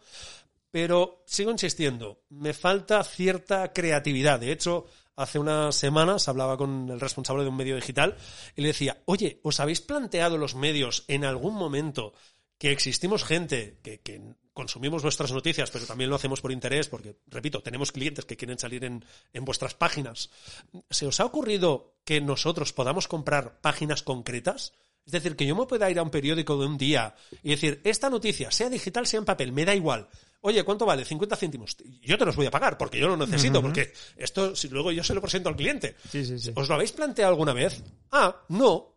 Pero 0.70 1.22
sigo 1.26 1.50
insistiendo, 1.52 2.22
me 2.30 2.52
falta 2.54 3.02
cierta 3.04 3.72
creatividad. 3.72 4.40
De 4.40 4.50
hecho, 4.50 4.86
hace 5.16 5.38
unas 5.38 5.74
semanas 5.74 6.28
hablaba 6.28 6.56
con 6.56 6.88
el 6.90 7.00
responsable 7.00 7.42
de 7.42 7.48
un 7.50 7.56
medio 7.56 7.76
digital 7.76 8.16
y 8.56 8.62
le 8.62 8.68
decía, 8.68 9.02
oye, 9.06 9.40
¿os 9.42 9.60
habéis 9.60 9.80
planteado 9.80 10.38
los 10.38 10.54
medios 10.54 11.04
en 11.08 11.24
algún 11.24 11.54
momento 11.54 12.12
que 12.58 12.72
existimos 12.72 13.24
gente 13.24 13.78
que, 13.82 14.22
consumimos 14.52 15.02
vuestras 15.02 15.32
noticias, 15.32 15.72
pero 15.72 15.84
también 15.84 16.08
lo 16.08 16.14
hacemos 16.14 16.40
por 16.40 16.52
interés, 16.52 16.88
porque, 16.88 17.16
repito, 17.26 17.60
tenemos 17.60 17.90
clientes 17.90 18.24
que 18.24 18.36
quieren 18.36 18.56
salir 18.56 18.84
en, 18.84 19.04
en 19.32 19.44
vuestras 19.44 19.74
páginas. 19.74 20.30
¿Se 20.90 21.08
os 21.08 21.18
ha 21.18 21.24
ocurrido 21.24 21.96
que 22.04 22.20
nosotros 22.20 22.72
podamos 22.72 23.08
comprar 23.08 23.60
páginas 23.60 24.04
concretas? 24.04 24.72
Es 25.04 25.12
decir, 25.12 25.36
que 25.36 25.46
yo 25.46 25.56
me 25.56 25.66
pueda 25.66 25.90
ir 25.90 25.98
a 25.98 26.04
un 26.04 26.10
periódico 26.10 26.56
de 26.56 26.66
un 26.66 26.78
día 26.78 27.16
y 27.42 27.50
decir, 27.50 27.80
esta 27.84 28.08
noticia, 28.08 28.50
sea 28.52 28.70
digital, 28.70 29.06
sea 29.06 29.18
en 29.18 29.24
papel, 29.24 29.52
me 29.52 29.64
da 29.64 29.74
igual. 29.74 30.08
Oye, 30.46 30.62
¿cuánto 30.62 30.84
vale? 30.84 31.06
50 31.06 31.36
céntimos. 31.36 31.74
Yo 32.02 32.18
te 32.18 32.26
los 32.26 32.36
voy 32.36 32.44
a 32.44 32.50
pagar 32.50 32.76
porque 32.76 32.98
yo 33.00 33.08
lo 33.08 33.16
necesito, 33.16 33.62
porque 33.62 33.94
esto, 34.16 34.54
si 34.54 34.68
luego 34.68 34.92
yo 34.92 35.02
se 35.02 35.14
lo 35.14 35.22
presento 35.22 35.48
al 35.48 35.56
cliente. 35.56 35.96
Sí, 36.12 36.22
sí, 36.24 36.38
sí. 36.38 36.52
¿Os 36.54 36.68
lo 36.68 36.74
habéis 36.74 36.92
planteado 36.92 37.30
alguna 37.32 37.54
vez? 37.54 37.82
Ah, 38.12 38.42
no. 38.50 38.94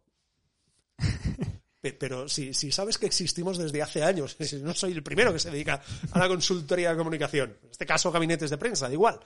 Pe- 1.82 1.94
Pero 1.94 2.28
si, 2.28 2.54
si 2.54 2.72
sabes 2.72 2.98
que 2.98 3.06
existimos 3.06 3.58
desde 3.58 3.82
hace 3.82 4.04
años, 4.04 4.36
no 4.62 4.74
soy 4.74 4.92
el 4.92 5.04
primero 5.04 5.32
que 5.32 5.40
se 5.40 5.50
dedica 5.52 5.82
a 6.12 6.20
la 6.20 6.28
consultoría 6.28 6.92
de 6.92 6.98
comunicación, 6.98 7.56
en 7.64 7.70
este 7.72 7.86
caso 7.86 8.12
gabinetes 8.12 8.50
de 8.50 8.58
prensa, 8.58 8.88
da 8.88 8.94
igual. 8.94 9.20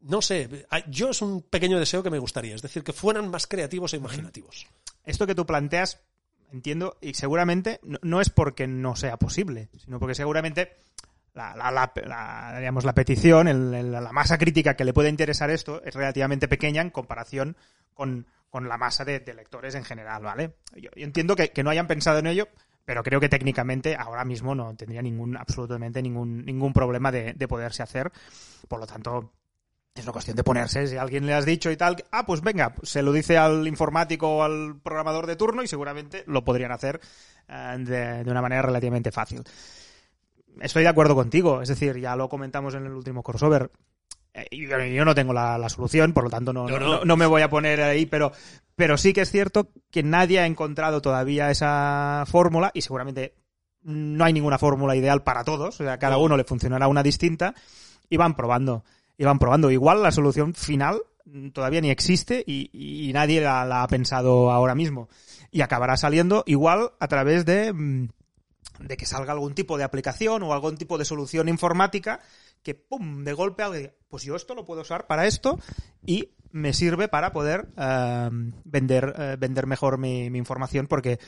No 0.00 0.20
sé, 0.22 0.66
ah, 0.70 0.82
yo 0.90 1.10
es 1.10 1.22
un 1.22 1.42
pequeño 1.42 1.78
deseo 1.78 2.02
que 2.02 2.10
me 2.10 2.18
gustaría, 2.18 2.54
es 2.56 2.62
decir, 2.62 2.82
que 2.82 2.92
fueran 2.92 3.28
más 3.30 3.46
creativos 3.46 3.92
e 3.92 3.96
imaginativos. 3.96 4.66
Esto 5.04 5.26
que 5.26 5.34
tú 5.34 5.44
planteas, 5.46 6.00
entiendo, 6.52 6.96
y 7.00 7.14
seguramente 7.14 7.78
no, 7.82 7.98
no 8.02 8.20
es 8.20 8.28
porque 8.30 8.66
no 8.66 8.96
sea 8.96 9.16
posible, 9.18 9.68
sino 9.84 9.98
porque 10.00 10.14
seguramente 10.14 10.76
la, 11.56 11.70
la- 11.70 11.92
la- 12.06 12.58
digamos, 12.58 12.84
la 12.84 12.94
petición, 12.94 13.48
el- 13.48 13.92
la 13.92 14.12
masa 14.12 14.38
crítica 14.38 14.74
que 14.74 14.84
le 14.84 14.92
puede 14.92 15.08
interesar 15.08 15.50
esto 15.50 15.82
es 15.84 15.94
relativamente 15.94 16.48
pequeña 16.48 16.82
en 16.82 16.90
comparación 16.90 17.56
con, 17.94 18.26
con 18.50 18.68
la 18.68 18.76
masa 18.78 19.04
de, 19.04 19.20
de 19.20 19.34
lectores 19.34 19.74
en 19.74 19.84
general, 19.84 20.22
¿vale? 20.22 20.54
Yo, 20.76 20.90
entiendo 20.96 21.36
que, 21.36 21.52
no 21.62 21.70
hayan 21.70 21.86
pensado 21.86 22.18
en 22.18 22.26
ello, 22.26 22.48
pero 22.84 23.02
creo 23.02 23.20
que 23.20 23.28
técnicamente 23.28 23.96
ahora 23.96 24.24
mismo 24.24 24.54
no 24.54 24.74
tendría 24.74 25.02
ningún, 25.02 25.36
absolutamente 25.36 26.00
ningún, 26.02 26.44
ningún 26.44 26.72
problema 26.72 27.12
de, 27.12 27.34
de 27.34 27.48
poderse 27.48 27.82
hacer. 27.82 28.10
Por 28.66 28.80
lo 28.80 28.86
tanto, 28.86 29.32
es 29.94 30.04
una 30.04 30.12
cuestión 30.12 30.36
de 30.36 30.44
ponerse, 30.44 30.86
si 30.86 30.96
alguien 30.96 31.26
le 31.26 31.34
has 31.34 31.44
dicho 31.44 31.70
y 31.70 31.76
tal, 31.76 31.96
ah, 32.12 32.24
pues 32.24 32.40
venga, 32.40 32.74
se 32.82 33.02
lo 33.02 33.12
dice 33.12 33.36
al 33.36 33.66
informático 33.66 34.28
o 34.38 34.42
al 34.42 34.80
programador 34.82 35.26
de 35.26 35.36
turno 35.36 35.62
y 35.62 35.68
seguramente 35.68 36.22
lo 36.26 36.44
podrían 36.44 36.72
hacer 36.72 37.00
eh, 37.48 37.76
de, 37.80 38.24
de 38.24 38.30
una 38.30 38.40
manera 38.42 38.62
relativamente 38.62 39.10
fácil. 39.12 39.42
Estoy 40.60 40.82
de 40.82 40.88
acuerdo 40.88 41.14
contigo, 41.14 41.62
es 41.62 41.68
decir, 41.68 41.98
ya 41.98 42.16
lo 42.16 42.28
comentamos 42.28 42.74
en 42.74 42.86
el 42.86 42.92
último 42.92 43.22
crossover. 43.22 43.70
eh, 44.34 44.46
y 44.50 44.66
Yo, 44.68 44.78
yo 44.78 45.04
no 45.04 45.14
tengo 45.14 45.32
la, 45.32 45.58
la 45.58 45.68
solución, 45.68 46.12
por 46.12 46.24
lo 46.24 46.30
tanto 46.30 46.52
no, 46.52 46.66
No, 47.04 47.16
me 47.16 47.26
voy 47.26 47.42
a 47.42 47.48
poner 47.50 47.80
ahí, 47.82 48.06
pero, 48.06 48.32
pero 48.76 48.96
sí 48.96 49.12
que 49.12 49.22
es 49.22 49.30
cierto 49.30 49.68
que 49.90 50.02
nadie 50.02 50.40
ha 50.40 50.46
encontrado 50.46 51.00
todavía 51.02 51.50
esa 51.50 52.24
fórmula 52.26 52.70
y 52.74 52.82
seguramente 52.82 53.34
no 53.82 54.24
hay 54.24 54.32
ninguna 54.32 54.58
fórmula 54.58 54.96
ideal 54.96 55.22
para 55.22 55.44
todos, 55.44 55.80
o 55.80 55.84
sea, 55.84 55.94
a 55.94 55.98
cada 55.98 56.16
No. 56.16 56.22
uno 56.22 56.36
le 56.36 56.44
funcionará 56.44 56.88
una 56.88 57.02
distinta 57.02 57.54
y 58.10 58.16
van 58.16 58.34
probando 58.34 58.84
y 59.16 59.24
van 59.24 59.38
probando. 59.38 59.70
Igual 59.70 60.02
la 60.02 60.12
solución 60.12 60.54
final 60.54 61.00
todavía 61.52 61.80
ni 61.80 61.90
existe 61.90 62.42
y, 62.46 62.70
y 62.72 63.12
nadie 63.12 63.40
la, 63.40 63.64
la 63.64 63.82
ha 63.82 63.88
pensado 63.88 64.50
ahora 64.50 64.74
mismo. 64.74 65.08
Y 65.50 65.60
acabará 65.62 65.96
saliendo 65.96 66.42
igual 66.46 66.90
a 66.98 67.08
través 67.08 67.44
de, 67.44 67.72
mm, 67.72 68.08
de 68.80 68.96
que 68.96 69.06
salga 69.06 69.32
algún 69.32 69.54
tipo 69.54 69.78
de 69.78 69.84
aplicación 69.84 70.42
o 70.42 70.52
algún 70.52 70.76
tipo 70.76 70.98
de 70.98 71.04
solución 71.04 71.48
informática 71.48 72.20
que, 72.62 72.74
¡pum!, 72.74 73.24
de 73.24 73.32
golpe 73.32 73.62
alguien 73.62 73.92
pues 74.08 74.22
yo 74.22 74.36
esto 74.36 74.54
lo 74.54 74.64
puedo 74.64 74.82
usar 74.82 75.06
para 75.06 75.26
esto 75.26 75.58
y 76.04 76.30
me 76.50 76.72
sirve 76.72 77.08
para 77.08 77.32
poder 77.32 77.68
eh, 77.76 78.28
vender, 78.64 79.14
eh, 79.18 79.36
vender 79.38 79.66
mejor 79.66 79.98
mi, 79.98 80.26
información 80.26 80.86
porque 80.86 81.18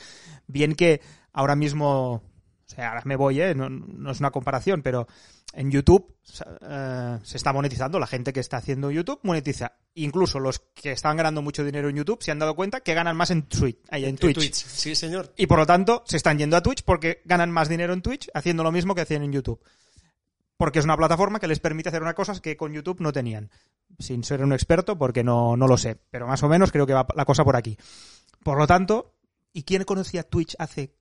bien 0.47 0.75
que 0.75 1.01
ahora 1.31 1.55
mismo 1.55 2.23
sea, 2.75 2.89
ahora 2.89 3.01
me 3.05 3.15
voy, 3.15 3.41
¿eh? 3.41 3.53
no, 3.53 3.69
no 3.69 4.11
es 4.11 4.19
una 4.19 4.31
comparación, 4.31 4.81
pero 4.81 5.07
en 5.53 5.69
YouTube 5.69 6.15
eh, 6.61 7.19
se 7.23 7.37
está 7.37 7.51
monetizando. 7.51 7.99
La 7.99 8.07
gente 8.07 8.31
que 8.31 8.39
está 8.39 8.57
haciendo 8.57 8.91
YouTube 8.91 9.19
monetiza. 9.23 9.73
Incluso 9.95 10.39
los 10.39 10.59
que 10.59 10.93
están 10.93 11.17
ganando 11.17 11.41
mucho 11.41 11.63
dinero 11.63 11.89
en 11.89 11.97
YouTube 11.97 12.23
se 12.23 12.31
han 12.31 12.39
dado 12.39 12.55
cuenta 12.55 12.81
que 12.81 12.93
ganan 12.93 13.17
más 13.17 13.31
en 13.31 13.43
Twitch. 13.43 13.79
ahí, 13.89 14.05
en 14.05 14.17
Twitch. 14.17 14.53
Sí, 14.53 14.95
señor. 14.95 15.33
Y 15.35 15.47
por 15.47 15.59
lo 15.59 15.65
tanto 15.65 16.03
se 16.05 16.17
están 16.17 16.37
yendo 16.37 16.55
a 16.55 16.63
Twitch 16.63 16.83
porque 16.83 17.21
ganan 17.25 17.51
más 17.51 17.67
dinero 17.67 17.93
en 17.93 18.01
Twitch 18.01 18.29
haciendo 18.33 18.63
lo 18.63 18.71
mismo 18.71 18.95
que 18.95 19.01
hacían 19.01 19.23
en 19.23 19.33
YouTube. 19.33 19.61
Porque 20.55 20.79
es 20.79 20.85
una 20.85 20.95
plataforma 20.95 21.39
que 21.39 21.47
les 21.47 21.59
permite 21.59 21.89
hacer 21.89 22.01
unas 22.01 22.13
cosas 22.13 22.39
que 22.39 22.55
con 22.55 22.71
YouTube 22.71 23.01
no 23.01 23.11
tenían. 23.11 23.49
Sin 23.99 24.23
ser 24.23 24.43
un 24.43 24.53
experto, 24.53 24.97
porque 24.97 25.23
no, 25.23 25.57
no 25.57 25.67
lo 25.67 25.75
sé. 25.75 25.97
Pero 26.11 26.27
más 26.27 26.41
o 26.43 26.47
menos 26.47 26.71
creo 26.71 26.87
que 26.87 26.93
va 26.93 27.05
la 27.15 27.25
cosa 27.25 27.43
por 27.43 27.55
aquí. 27.55 27.77
Por 28.43 28.57
lo 28.57 28.67
tanto, 28.67 29.15
¿y 29.53 29.63
quién 29.63 29.83
conocía 29.83 30.23
Twitch 30.23 30.55
hace, 30.59 30.95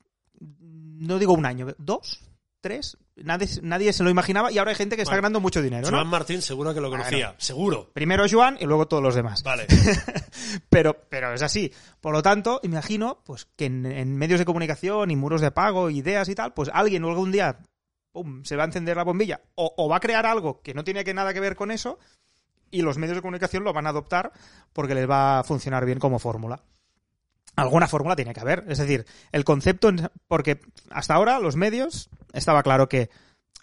no 1.01 1.18
digo 1.18 1.32
un 1.32 1.46
año, 1.46 1.68
dos? 1.78 2.20
¿Tres? 2.62 2.98
Nadie, 3.16 3.48
nadie 3.62 3.92
se 3.94 4.05
lo 4.05 4.11
imaginaba 4.11 4.53
y 4.53 4.59
ahora 4.59 4.70
hay 4.72 4.76
gente 4.76 4.94
que 4.94 5.03
está 5.03 5.12
Bueno, 5.14 5.22
ganando 5.22 5.40
mucho 5.40 5.62
dinero, 5.62 5.90
¿no? 5.90 5.96
Joan 5.96 6.09
Martín 6.09 6.42
seguro 6.42 6.74
que 6.74 6.80
lo 6.82 6.90
conocía, 6.90 7.28
Bueno. 7.28 7.40
seguro. 7.40 7.90
Primero 7.94 8.26
Joan 8.30 8.59
y 8.61 8.66
luego 8.66 8.86
todos 8.86 9.03
los 9.03 9.14
demás. 9.14 9.42
Vale. 9.42 9.66
pero, 10.68 10.94
pero 11.09 11.32
es 11.32 11.42
así. 11.42 11.72
Por 12.03 12.12
lo 12.12 12.22
tanto, 12.22 12.61
imagino 12.62 13.22
pues 13.24 13.46
que 13.57 13.64
en, 13.64 13.86
en 13.86 14.14
medios 14.16 14.38
de 14.38 14.44
comunicación 14.44 15.11
y 15.11 15.16
muros 15.16 15.40
de 15.40 15.51
pago, 15.51 15.88
ideas 15.88 16.28
y 16.28 16.34
tal, 16.34 16.53
pues 16.53 16.70
alguien 16.72 17.03
algún 17.05 17.32
día 17.32 17.59
pum, 18.12 18.44
se 18.44 18.57
va 18.57 18.64
a 18.64 18.66
encender 18.66 18.96
la 18.96 19.05
bombilla 19.05 19.40
o, 19.55 19.72
o 19.76 19.88
va 19.88 19.96
a 19.96 20.01
crear 20.01 20.26
algo 20.26 20.61
que 20.61 20.74
no 20.74 20.84
tiene 20.84 21.03
que 21.03 21.14
nada 21.14 21.32
que 21.32 21.40
ver 21.40 21.57
con 21.57 21.70
eso 21.70 21.98
y 22.70 22.82
los 22.82 22.98
medios 22.98 23.16
de 23.16 23.22
comunicación 23.22 23.64
lo 23.64 23.72
van 23.72 23.86
a 23.86 23.90
adoptar 23.90 24.32
porque 24.74 24.94
les 24.94 25.09
va 25.09 25.38
a 25.38 25.44
funcionar 25.44 25.86
bien 25.86 25.98
como 25.98 26.18
fórmula. 26.18 26.62
Alguna 27.57 27.88
fórmula 27.88 28.16
tiene 28.16 28.32
que 28.32 28.40
haber. 28.40 28.64
Es 28.68 28.78
decir, 28.78 29.07
el 29.32 29.44
concepto, 29.44 29.90
porque 30.28 30.61
hasta 30.90 31.14
ahora 31.14 31.38
los 31.38 31.57
medios, 31.57 32.09
estaba 32.32 32.62
claro 32.62 32.88
que 32.88 33.11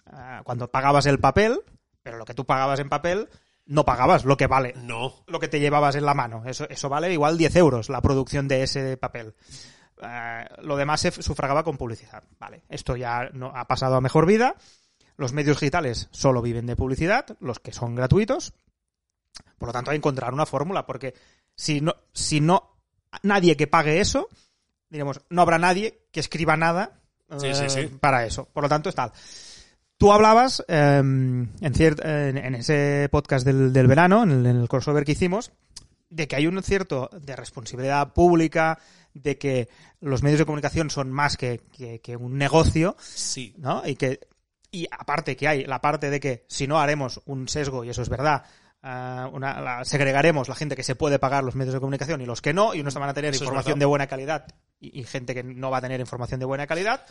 ah, 0.06 0.42
cuando 0.44 0.70
pagabas 0.70 1.06
el 1.06 1.18
papel, 1.18 1.60
pero 2.02 2.18
lo 2.18 2.24
que 2.24 2.34
tú 2.34 2.44
pagabas 2.44 2.80
en 2.80 2.88
papel, 2.88 3.28
no 3.66 3.84
pagabas 3.84 4.24
lo 4.24 4.36
que 4.36 4.46
vale 4.46 4.72
No. 4.76 5.14
lo 5.26 5.40
que 5.40 5.48
te 5.48 5.60
llevabas 5.60 5.94
en 5.94 6.04
la 6.06 6.14
mano. 6.14 6.42
Eso, 6.46 6.68
eso 6.68 6.88
vale 6.88 7.12
igual 7.12 7.36
10 7.36 7.56
euros 7.56 7.88
la 7.88 8.00
producción 8.00 8.48
de 8.48 8.62
ese 8.62 8.96
papel. 8.96 9.34
Eh, 10.02 10.44
lo 10.62 10.76
demás 10.76 11.00
se 11.00 11.10
sufragaba 11.10 11.64
con 11.64 11.76
publicidad. 11.76 12.22
Vale, 12.38 12.62
esto 12.68 12.96
ya 12.96 13.28
no, 13.32 13.52
ha 13.54 13.66
pasado 13.66 13.96
a 13.96 14.00
mejor 14.00 14.26
vida. 14.26 14.54
Los 15.16 15.32
medios 15.32 15.58
digitales 15.58 16.08
solo 16.12 16.40
viven 16.40 16.66
de 16.66 16.76
publicidad, 16.76 17.26
los 17.40 17.58
que 17.58 17.72
son 17.72 17.94
gratuitos. 17.94 18.54
Por 19.58 19.68
lo 19.68 19.72
tanto, 19.72 19.90
hay 19.90 19.96
que 19.96 19.98
encontrar 19.98 20.32
una 20.32 20.46
fórmula, 20.46 20.86
porque 20.86 21.14
si 21.56 21.80
no, 21.80 21.96
si 22.12 22.40
no, 22.40 22.77
nadie 23.22 23.56
que 23.56 23.66
pague 23.66 24.00
eso, 24.00 24.28
diremos, 24.90 25.20
no 25.30 25.42
habrá 25.42 25.58
nadie 25.58 26.00
que 26.12 26.20
escriba 26.20 26.56
nada 26.56 26.92
Sí, 27.38 27.46
eh, 27.48 27.68
sí. 27.68 27.86
para 28.00 28.24
eso. 28.24 28.46
Por 28.52 28.62
lo 28.62 28.68
tanto, 28.70 28.88
es 28.88 28.94
tal. 28.94 29.12
Tú 29.98 30.12
hablabas 30.12 30.64
eh, 30.68 30.96
en, 31.00 31.50
en, 31.60 32.38
en 32.38 32.54
ese 32.54 33.08
podcast 33.10 33.44
del, 33.44 33.72
del 33.72 33.86
verano, 33.86 34.22
en 34.22 34.30
el, 34.30 34.46
en 34.46 34.56
el 34.56 34.68
crossover 34.68 35.04
que 35.04 35.12
hicimos, 35.12 35.52
de 36.08 36.26
que 36.26 36.36
hay 36.36 36.46
un 36.46 36.62
cierto 36.62 37.10
de 37.20 37.36
responsabilidad 37.36 38.14
pública, 38.14 38.78
de 39.12 39.36
que 39.36 39.68
los 40.00 40.22
medios 40.22 40.38
de 40.38 40.46
comunicación 40.46 40.88
son 40.88 41.10
más 41.12 41.36
que, 41.36 41.60
que- 41.76 42.00
que 42.00 42.16
un 42.16 42.38
negocio, 42.38 42.96
Sí. 43.00 43.54
¿no? 43.58 43.82
Y 43.86 43.96
que 43.96 44.20
y 44.70 44.86
aparte 44.90 45.34
que 45.36 45.48
hay 45.48 45.64
la 45.64 45.80
parte 45.80 46.10
de 46.10 46.20
que 46.20 46.44
si 46.46 46.66
no 46.66 46.78
haremos 46.78 47.20
un 47.26 47.48
sesgo 47.48 47.84
y 47.84 47.90
eso 47.90 48.02
es 48.02 48.08
verdad, 48.10 48.44
una- 48.82 49.60
la- 49.60 49.84
segregaremos 49.84 50.48
la 50.48 50.54
gente 50.54 50.76
que 50.76 50.82
se 50.82 50.94
puede 50.94 51.18
pagar 51.18 51.44
los 51.44 51.54
medios 51.54 51.74
de 51.74 51.80
comunicación 51.80 52.20
y 52.20 52.26
los 52.26 52.40
que 52.40 52.52
no, 52.52 52.74
y 52.74 52.80
unos 52.80 52.94
van 52.94 53.08
a 53.08 53.14
tener 53.14 53.34
Eso 53.34 53.44
información 53.44 53.78
de 53.78 53.86
buena 53.86 54.06
calidad 54.06 54.46
y, 54.80 55.00
y 55.00 55.04
gente 55.04 55.34
que 55.34 55.42
no 55.42 55.70
va 55.70 55.78
a 55.78 55.82
tener 55.82 56.00
información 56.00 56.40
de 56.40 56.46
buena 56.46 56.66
calidad. 56.66 57.04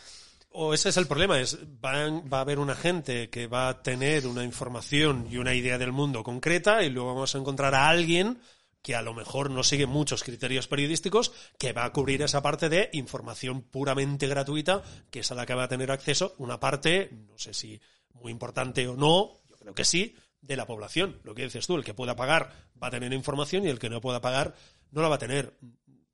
O 0.49 0.73
ese 0.73 0.89
es 0.89 0.97
el 0.97 1.07
problema, 1.07 1.39
es 1.39 1.57
van- 1.81 2.23
va 2.31 2.37
a 2.37 2.41
haber 2.41 2.59
una 2.59 2.73
gente 2.75 3.29
que 3.29 3.47
va 3.47 3.67
a 3.67 3.83
tener 3.83 4.25
una 4.27 4.43
información 4.45 5.27
y 5.29 5.37
una 5.37 5.53
idea 5.53 5.77
del 5.77 5.91
mundo 5.91 6.23
concreta 6.23 6.83
y 6.83 6.89
luego 6.89 7.13
vamos 7.13 7.35
a 7.35 7.37
encontrar 7.37 7.75
a 7.75 7.89
alguien 7.89 8.39
que 8.81 8.95
a 8.95 9.01
lo 9.01 9.13
mejor 9.13 9.51
no 9.51 9.63
sigue 9.63 9.85
muchos 9.85 10.23
criterios 10.23 10.67
periodísticos, 10.69 11.33
que 11.59 11.73
va 11.73 11.83
a 11.83 11.91
cubrir 11.91 12.21
esa 12.21 12.41
parte 12.41 12.69
de 12.69 12.89
información 12.93 13.61
puramente 13.63 14.27
gratuita, 14.27 14.81
que 15.11 15.19
es 15.19 15.31
a 15.31 15.35
la 15.35 15.45
que 15.45 15.53
va 15.55 15.63
a 15.63 15.67
tener 15.67 15.91
acceso 15.91 16.33
una 16.37 16.57
parte, 16.61 17.09
no 17.11 17.37
sé 17.37 17.53
si 17.53 17.81
muy 18.13 18.31
importante 18.31 18.87
o 18.87 18.95
no, 18.95 19.33
yo 19.49 19.57
creo 19.57 19.73
que 19.75 19.83
sí, 19.83 20.15
de 20.41 20.55
la 20.55 20.65
población. 20.65 21.19
Lo 21.23 21.35
que 21.35 21.43
dices 21.43 21.65
tú, 21.67 21.75
el 21.75 21.83
que 21.83 21.93
pueda 21.93 22.15
pagar 22.15 22.51
va 22.81 22.87
a 22.87 22.91
tener 22.91 23.11
información 23.13 23.65
y 23.65 23.69
el 23.69 23.79
que 23.79 23.89
no 23.89 24.01
pueda 24.01 24.21
pagar 24.21 24.55
no 24.91 25.01
la 25.01 25.09
va 25.09 25.15
a 25.15 25.19
tener. 25.19 25.57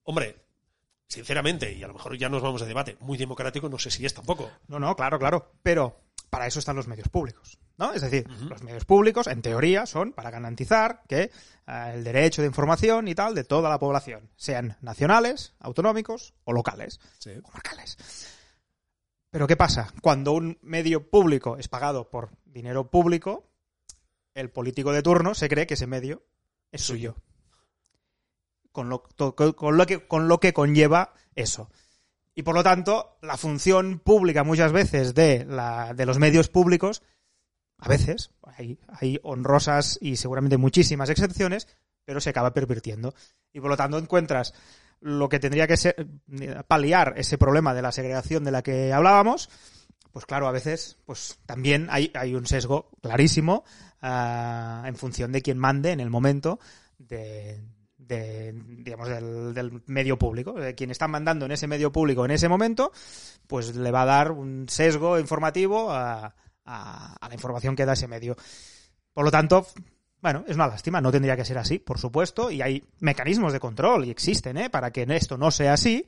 Hombre, 0.03 0.37
sinceramente, 1.07 1.73
y 1.73 1.83
a 1.83 1.87
lo 1.87 1.93
mejor 1.93 2.17
ya 2.17 2.29
nos 2.29 2.41
vamos 2.41 2.61
de 2.61 2.67
debate, 2.67 2.97
muy 2.99 3.17
democrático 3.17 3.69
no 3.69 3.77
sé 3.79 3.91
si 3.91 4.05
es 4.05 4.13
tampoco. 4.13 4.49
No, 4.67 4.79
no, 4.79 4.95
claro, 4.95 5.19
claro. 5.19 5.53
Pero 5.61 6.01
para 6.29 6.47
eso 6.47 6.59
están 6.59 6.75
los 6.75 6.87
medios 6.87 7.09
públicos. 7.09 7.59
¿no? 7.77 7.93
Es 7.93 8.01
decir, 8.01 8.27
los 8.49 8.61
medios 8.63 8.85
públicos, 8.85 9.27
en 9.27 9.41
teoría, 9.41 9.85
son 9.85 10.13
para 10.13 10.29
garantizar 10.31 11.01
que 11.07 11.23
eh, 11.23 11.31
el 11.93 12.03
derecho 12.03 12.41
de 12.41 12.47
información 12.47 13.07
y 13.07 13.15
tal 13.15 13.33
de 13.35 13.43
toda 13.43 13.69
la 13.69 13.79
población, 13.79 14.29
sean 14.35 14.77
nacionales, 14.81 15.53
autonómicos 15.59 16.33
o 16.43 16.53
locales, 16.53 16.99
Sí. 17.19 17.31
comarcales. 17.41 17.97
Pero 19.31 19.47
¿qué 19.47 19.55
pasa? 19.55 19.91
Cuando 20.01 20.33
un 20.33 20.59
medio 20.61 21.09
público 21.09 21.57
es 21.57 21.67
pagado 21.67 22.09
por 22.09 22.29
dinero 22.45 22.91
público, 22.91 23.49
el 24.33 24.49
político 24.49 24.91
de 24.91 25.03
turno 25.03 25.33
se 25.33 25.49
cree 25.49 25.67
que 25.67 25.75
ese 25.75 25.87
medio 25.87 26.23
es 26.71 26.81
suyo. 26.81 27.15
Con 28.71 28.89
lo, 28.89 29.03
con 29.03 29.77
lo 29.77 29.85
que, 29.85 30.07
con 30.07 30.27
lo 30.27 30.39
que 30.39 30.53
conlleva 30.53 31.13
eso. 31.35 31.69
Y 32.35 32.41
por 32.41 32.55
lo 32.55 32.63
tanto, 32.63 33.17
la 33.21 33.37
función 33.37 33.99
pública 33.99 34.43
muchas 34.43 34.71
veces 34.71 35.13
de, 35.13 35.45
la, 35.45 35.93
de 35.93 36.05
los 36.07 36.17
medios 36.17 36.49
públicos, 36.49 37.03
a 37.77 37.87
veces, 37.87 38.31
hay, 38.41 38.79
hay 38.87 39.19
honrosas 39.21 39.99
y 40.01 40.15
seguramente 40.15 40.57
muchísimas 40.57 41.09
excepciones, 41.09 41.67
pero 42.05 42.19
se 42.19 42.31
acaba 42.31 42.53
pervirtiendo. 42.53 43.13
Y 43.51 43.59
por 43.59 43.69
lo 43.69 43.77
tanto 43.77 43.99
encuentras 43.99 44.53
lo 44.99 45.29
que 45.29 45.39
tendría 45.39 45.67
que 45.67 45.77
ser 45.77 46.07
eh, 46.39 46.63
paliar 46.67 47.13
ese 47.17 47.37
problema 47.37 47.73
de 47.73 47.81
la 47.81 47.91
segregación 47.91 48.43
de 48.43 48.51
la 48.51 48.63
que 48.63 48.93
hablábamos, 48.93 49.49
pues 50.13 50.25
claro, 50.25 50.47
a 50.47 50.51
veces 50.51 50.97
pues 51.05 51.39
también 51.45 51.87
hay, 51.89 52.11
hay 52.13 52.35
un 52.35 52.45
sesgo 52.45 52.89
clarísimo 53.01 53.65
ah, 54.01 54.83
en 54.85 54.95
función 54.95 55.31
de 55.33 55.41
quien 55.41 55.57
mande 55.57 55.91
en 55.91 55.99
el 55.99 56.09
momento 56.09 56.59
de, 56.99 57.61
de, 57.97 58.53
digamos, 58.53 59.09
del, 59.09 59.53
del 59.53 59.81
medio 59.87 60.17
público. 60.19 60.53
De 60.53 60.75
quien 60.75 60.91
está 60.91 61.07
mandando 61.07 61.45
en 61.45 61.51
ese 61.51 61.67
medio 61.67 61.91
público 61.91 62.23
en 62.23 62.31
ese 62.31 62.47
momento, 62.47 62.91
pues 63.47 63.75
le 63.75 63.91
va 63.91 64.03
a 64.03 64.05
dar 64.05 64.31
un 64.31 64.67
sesgo 64.69 65.17
informativo 65.19 65.91
a, 65.91 66.35
a- 66.65 67.15
a 67.19 67.27
la 67.27 67.33
información 67.33 67.75
que 67.75 67.85
da 67.85 67.93
ese 67.93 68.07
medio. 68.07 68.37
Por 69.13 69.25
lo 69.25 69.31
tanto, 69.31 69.65
bueno, 70.21 70.45
es 70.47 70.55
una 70.55 70.67
lástima, 70.67 71.01
no 71.01 71.11
tendría 71.11 71.35
que 71.35 71.43
ser 71.43 71.57
así, 71.57 71.79
por 71.79 71.99
supuesto, 71.99 72.49
y 72.51 72.61
hay 72.61 72.83
mecanismos 72.99 73.51
de 73.51 73.59
control 73.59 74.05
y 74.05 74.11
existen, 74.11 74.57
¿eh? 74.57 74.69
Para 74.69 74.91
que 74.91 75.05
esto 75.09 75.37
no 75.37 75.51
sea 75.51 75.73
así, 75.73 76.05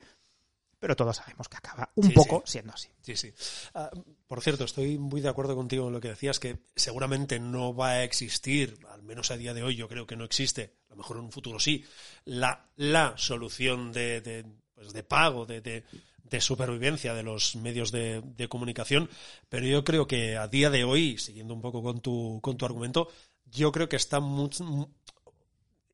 pero 0.78 0.94
todos 0.96 1.16
sabemos 1.16 1.48
que 1.48 1.56
acaba 1.56 1.90
un 1.96 2.08
Sí, 2.08 2.12
poco 2.12 2.42
sí. 2.44 2.52
siendo 2.52 2.72
así. 2.72 2.88
Sí, 3.02 3.16
sí. 3.16 3.32
Ah, 3.74 3.90
por 4.26 4.42
cierto, 4.42 4.64
estoy 4.64 4.98
muy 4.98 5.20
de 5.20 5.28
acuerdo 5.28 5.54
contigo 5.56 5.86
en 5.86 5.92
lo 5.94 6.00
que 6.00 6.08
decías, 6.08 6.38
que 6.38 6.58
seguramente 6.74 7.38
no 7.40 7.74
va 7.74 7.90
a 7.90 8.04
existir, 8.04 8.78
al 8.90 9.02
menos 9.02 9.30
a 9.30 9.36
día 9.36 9.54
de 9.54 9.62
hoy 9.62 9.76
yo 9.76 9.88
creo 9.88 10.06
que 10.06 10.16
no 10.16 10.24
existe, 10.24 10.74
a 10.88 10.90
lo 10.90 10.96
mejor 10.96 11.18
en 11.18 11.24
un 11.24 11.32
futuro 11.32 11.58
sí, 11.58 11.84
la, 12.24 12.66
la 12.76 13.14
solución 13.16 13.92
de, 13.92 14.20
de, 14.20 14.44
pues 14.74 14.92
de 14.92 15.02
pago, 15.02 15.46
de, 15.46 15.60
de, 15.60 15.84
de 16.24 16.40
supervivencia 16.40 17.14
de 17.14 17.22
los 17.22 17.56
medios 17.56 17.92
de, 17.92 18.20
de 18.22 18.48
comunicación, 18.48 19.08
pero 19.48 19.66
yo 19.66 19.84
creo 19.84 20.06
que 20.06 20.36
a 20.36 20.48
día 20.48 20.70
de 20.70 20.84
hoy, 20.84 21.18
siguiendo 21.18 21.54
un 21.54 21.62
poco 21.62 21.82
con 21.82 22.00
tu, 22.00 22.40
con 22.42 22.56
tu 22.56 22.64
argumento, 22.66 23.08
yo 23.46 23.70
creo 23.72 23.88
que 23.88 23.96
está 23.96 24.20
muy, 24.20 24.50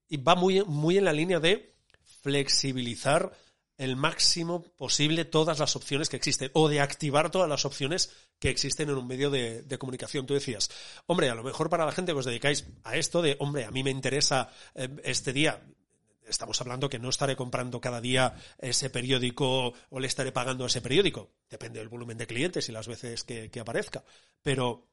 y 0.08 0.16
va 0.18 0.34
muy, 0.34 0.62
muy 0.64 0.98
en 0.98 1.04
la 1.04 1.12
línea 1.12 1.40
de 1.40 1.74
flexibilizar 2.22 3.32
el 3.82 3.96
máximo 3.96 4.62
posible 4.76 5.24
todas 5.24 5.58
las 5.58 5.74
opciones 5.74 6.08
que 6.08 6.16
existen 6.16 6.50
o 6.54 6.68
de 6.68 6.80
activar 6.80 7.30
todas 7.30 7.48
las 7.48 7.64
opciones 7.64 8.14
que 8.38 8.48
existen 8.48 8.88
en 8.88 8.96
un 8.96 9.06
medio 9.08 9.28
de, 9.28 9.76
comunicación. 9.78 10.24
Tú 10.24 10.34
decías, 10.34 10.70
hombre, 11.06 11.30
a 11.30 11.34
lo 11.34 11.42
mejor 11.42 11.68
para 11.68 11.84
la 11.84 11.90
gente 11.90 12.12
que 12.12 12.18
os 12.18 12.24
dedicáis 12.24 12.64
a 12.84 12.96
esto 12.96 13.22
de, 13.22 13.36
hombre, 13.40 13.64
a 13.64 13.72
mí 13.72 13.82
me 13.82 13.90
interesa 13.90 14.50
eh, 14.76 14.88
este 15.02 15.32
día. 15.32 15.60
Estamos 16.24 16.60
hablando 16.60 16.88
que 16.88 17.00
no 17.00 17.08
estaré 17.08 17.34
comprando 17.34 17.80
cada 17.80 18.00
día 18.00 18.36
ese 18.58 18.88
periódico 18.88 19.74
o 19.90 20.00
le 20.00 20.06
estaré 20.06 20.30
pagando 20.30 20.64
ese 20.64 20.80
periódico. 20.80 21.32
Depende 21.50 21.80
del 21.80 21.88
volumen 21.88 22.16
de 22.16 22.28
clientes 22.28 22.68
y 22.68 22.72
las 22.72 22.86
veces 22.86 23.24
que 23.24 23.60
aparezca. 23.60 24.04
Pero 24.42 24.86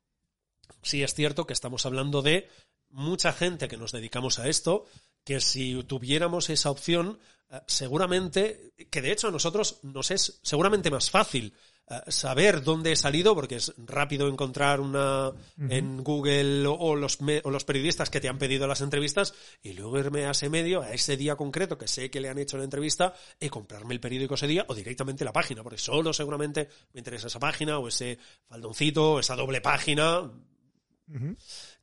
sí 0.81 1.03
es 1.03 1.13
cierto 1.13 1.45
que 1.45 1.53
estamos 1.53 1.85
hablando 1.85 2.23
de 2.23 2.49
mucha 2.89 3.33
gente 3.33 3.67
que 3.67 3.77
nos 3.77 3.91
dedicamos 3.91 4.39
a 4.39 4.47
esto, 4.47 4.85
que 5.29 5.39
si 5.41 5.83
tuviéramos 5.83 6.49
esa 6.49 6.71
opción, 6.71 7.19
eh, 7.51 7.59
seguramente, 7.67 8.73
que 8.89 8.99
de 9.03 9.11
hecho 9.11 9.27
a 9.27 9.31
nosotros 9.31 9.77
nos 9.83 10.09
es 10.09 10.39
seguramente 10.41 10.89
más 10.89 11.11
fácil 11.11 11.53
eh, 11.87 11.99
saber 12.07 12.63
dónde 12.63 12.93
he 12.93 12.95
salido, 12.95 13.35
porque 13.35 13.57
es 13.57 13.71
rápido 13.77 14.27
encontrar 14.27 14.79
una 14.79 15.31
en 15.69 16.03
Google 16.03 16.65
o, 16.65 16.73
o 16.73 16.95
los, 16.95 17.21
me- 17.21 17.41
o 17.43 17.51
los 17.51 17.63
periodistas 17.63 18.09
que 18.09 18.19
te 18.19 18.27
han 18.27 18.39
pedido 18.39 18.65
las 18.65 18.81
entrevistas 18.81 19.35
y 19.61 19.73
luego 19.73 19.99
irme 19.99 20.25
a 20.25 20.31
ese 20.31 20.49
medio, 20.49 20.81
a 20.81 20.93
ese 20.93 21.15
día 21.15 21.35
concreto 21.35 21.77
que 21.77 21.87
sé 21.87 22.09
que 22.09 22.19
le 22.21 22.29
han 22.29 22.39
hecho 22.39 22.57
la 22.57 22.63
entrevista 22.63 23.13
y 23.39 23.49
comprarme 23.49 23.93
el 23.93 23.99
periódico 23.99 24.33
ese 24.33 24.47
día 24.47 24.65
o 24.67 24.73
directamente 24.73 25.23
la 25.25 25.31
página, 25.33 25.61
porque 25.61 25.77
solo 25.77 26.11
seguramente 26.11 26.69
me 26.93 27.01
interesa 27.01 27.27
esa 27.27 27.39
página 27.39 27.77
o 27.77 27.87
ese 27.87 28.17
faldoncito, 28.47 29.13
o 29.13 29.19
esa 29.19 29.35
doble 29.35 29.61
página, 29.61 30.31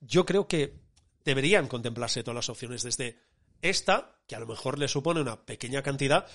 yo 0.00 0.24
creo 0.26 0.48
que 0.48 0.84
deberían 1.24 1.66
contemplarse 1.66 2.22
todas 2.22 2.36
las 2.36 2.48
opciones 2.48 2.84
desde 2.84 3.18
esta, 3.62 4.16
que 4.26 4.36
a 4.36 4.40
lo 4.40 4.46
mejor 4.46 4.78
le 4.78 4.88
supone 4.88 5.20
una 5.20 5.44
pequeña 5.44 5.82
cantidad, 5.82 6.26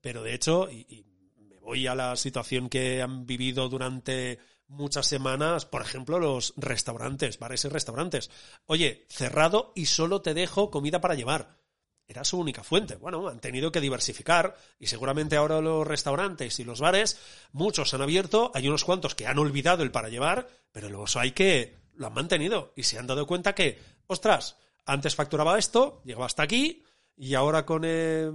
pero 0.00 0.22
de 0.22 0.34
hecho, 0.34 0.70
y, 0.70 1.04
me 1.36 1.58
voy 1.58 1.86
a 1.86 1.94
la 1.94 2.16
situación 2.16 2.68
que 2.68 3.02
han 3.02 3.26
vivido 3.26 3.68
durante 3.68 4.38
muchas 4.66 5.06
semanas, 5.06 5.66
por 5.66 5.82
ejemplo, 5.82 6.18
los 6.18 6.54
restaurantes, 6.56 7.38
bares 7.38 7.64
y 7.64 7.68
restaurantes. 7.68 8.30
Oye, 8.66 9.06
cerrado 9.08 9.72
y 9.74 9.86
solo 9.86 10.22
te 10.22 10.34
dejo 10.34 10.70
comida 10.70 11.00
para 11.00 11.14
llevar. 11.14 11.58
Era 12.06 12.24
su 12.24 12.38
única 12.38 12.64
fuente. 12.64 12.96
Bueno, 12.96 13.28
han 13.28 13.40
tenido 13.40 13.70
que 13.70 13.80
diversificar 13.80 14.56
y 14.78 14.86
seguramente 14.86 15.36
ahora 15.36 15.60
los 15.60 15.86
restaurantes 15.86 16.58
y 16.58 16.64
los 16.64 16.80
bares, 16.80 17.18
muchos 17.52 17.94
han 17.94 18.02
abierto, 18.02 18.50
hay 18.54 18.66
unos 18.66 18.84
cuantos 18.84 19.14
que 19.14 19.26
han 19.26 19.38
olvidado 19.38 19.82
el 19.82 19.92
para 19.92 20.08
llevar, 20.08 20.48
pero 20.72 20.88
los 20.88 21.16
hay 21.16 21.32
que 21.32 21.78
lo 21.94 22.06
han 22.06 22.14
mantenido 22.14 22.72
y 22.74 22.82
se 22.84 22.98
han 22.98 23.06
dado 23.06 23.26
cuenta 23.26 23.54
que, 23.54 23.78
ostras, 24.06 24.56
antes 24.86 25.14
facturaba 25.14 25.58
esto, 25.58 26.02
llegaba 26.04 26.26
hasta 26.26 26.42
aquí 26.42 26.84
y 27.16 27.34
ahora 27.34 27.66
con, 27.66 27.82
eh, 27.84 28.30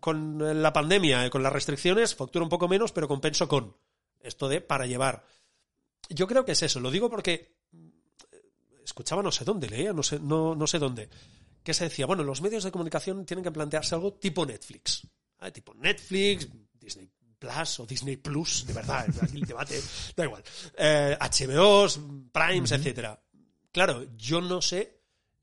con 0.00 0.62
la 0.62 0.72
pandemia 0.72 1.26
y 1.26 1.30
con 1.30 1.42
las 1.42 1.52
restricciones 1.52 2.14
facturo 2.14 2.44
un 2.44 2.50
poco 2.50 2.68
menos, 2.68 2.92
pero 2.92 3.08
compenso 3.08 3.48
con 3.48 3.76
esto 4.20 4.48
de 4.48 4.60
para 4.60 4.86
llevar. 4.86 5.24
Yo 6.10 6.26
creo 6.26 6.44
que 6.44 6.52
es 6.52 6.62
eso, 6.62 6.80
lo 6.80 6.90
digo 6.90 7.08
porque 7.08 7.56
mm, 7.72 7.88
escuchaba 8.84 9.22
no 9.22 9.32
sé 9.32 9.44
dónde, 9.44 9.68
leía 9.68 9.92
no 9.92 10.02
sé, 10.02 10.20
no, 10.20 10.54
no 10.54 10.66
sé 10.66 10.78
dónde, 10.78 11.08
que 11.62 11.74
se 11.74 11.84
decía, 11.84 12.06
bueno, 12.06 12.22
los 12.22 12.42
medios 12.42 12.62
de 12.62 12.70
comunicación 12.70 13.24
tienen 13.24 13.42
que 13.42 13.50
plantearse 13.50 13.94
algo 13.94 14.12
tipo 14.12 14.46
Netflix. 14.46 15.06
Tipo 15.52 15.74
Netflix, 15.74 16.48
Disney 16.72 17.10
Plus 17.38 17.80
o 17.80 17.86
Disney 17.86 18.16
Plus, 18.16 18.66
de 18.66 18.72
verdad, 18.72 19.06
aquí 19.20 19.38
el 19.38 19.46
debate, 19.46 19.82
da 20.14 20.24
igual. 20.24 20.42
Eh, 20.76 21.16
HBOs, 21.18 22.00
Primes, 22.32 22.72
etcétera. 22.72 23.20
Claro, 23.72 24.06
yo 24.16 24.40
no 24.40 24.62
sé 24.62 24.95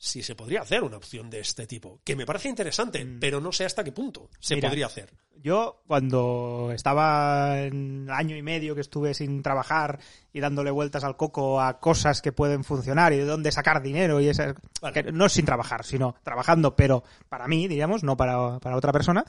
si 0.03 0.21
se 0.21 0.35
podría 0.35 0.59
hacer 0.59 0.83
una 0.83 0.97
opción 0.97 1.29
de 1.29 1.39
este 1.39 1.65
tipo, 1.65 2.01
que 2.03 2.17
me 2.17 2.25
parece 2.25 2.49
interesante, 2.49 3.07
pero 3.21 3.39
no 3.39 3.53
sé 3.53 3.63
hasta 3.63 3.85
qué 3.85 3.93
punto 3.93 4.29
se 4.37 4.55
Mira, 4.55 4.67
podría 4.67 4.87
hacer. 4.87 5.13
Yo, 5.41 5.81
cuando 5.87 6.71
estaba 6.75 7.61
en 7.61 8.09
año 8.09 8.35
y 8.35 8.41
medio 8.41 8.75
que 8.75 8.81
estuve 8.81 9.13
sin 9.13 9.41
trabajar 9.41 9.99
y 10.33 10.41
dándole 10.41 10.71
vueltas 10.71 11.05
al 11.05 11.15
coco 11.15 11.61
a 11.61 11.79
cosas 11.79 12.21
que 12.21 12.33
pueden 12.33 12.65
funcionar 12.65 13.13
y 13.13 13.17
de 13.17 13.23
dónde 13.23 13.53
sacar 13.53 13.81
dinero 13.81 14.19
y 14.19 14.27
esas... 14.27 14.55
Vale. 14.81 15.13
no 15.13 15.29
sin 15.29 15.45
trabajar, 15.45 15.85
sino 15.85 16.15
trabajando, 16.21 16.75
pero 16.75 17.05
para 17.29 17.47
mí, 17.47 17.69
diríamos, 17.69 18.03
no 18.03 18.17
para, 18.17 18.59
para 18.59 18.75
otra 18.75 18.91
persona, 18.91 19.23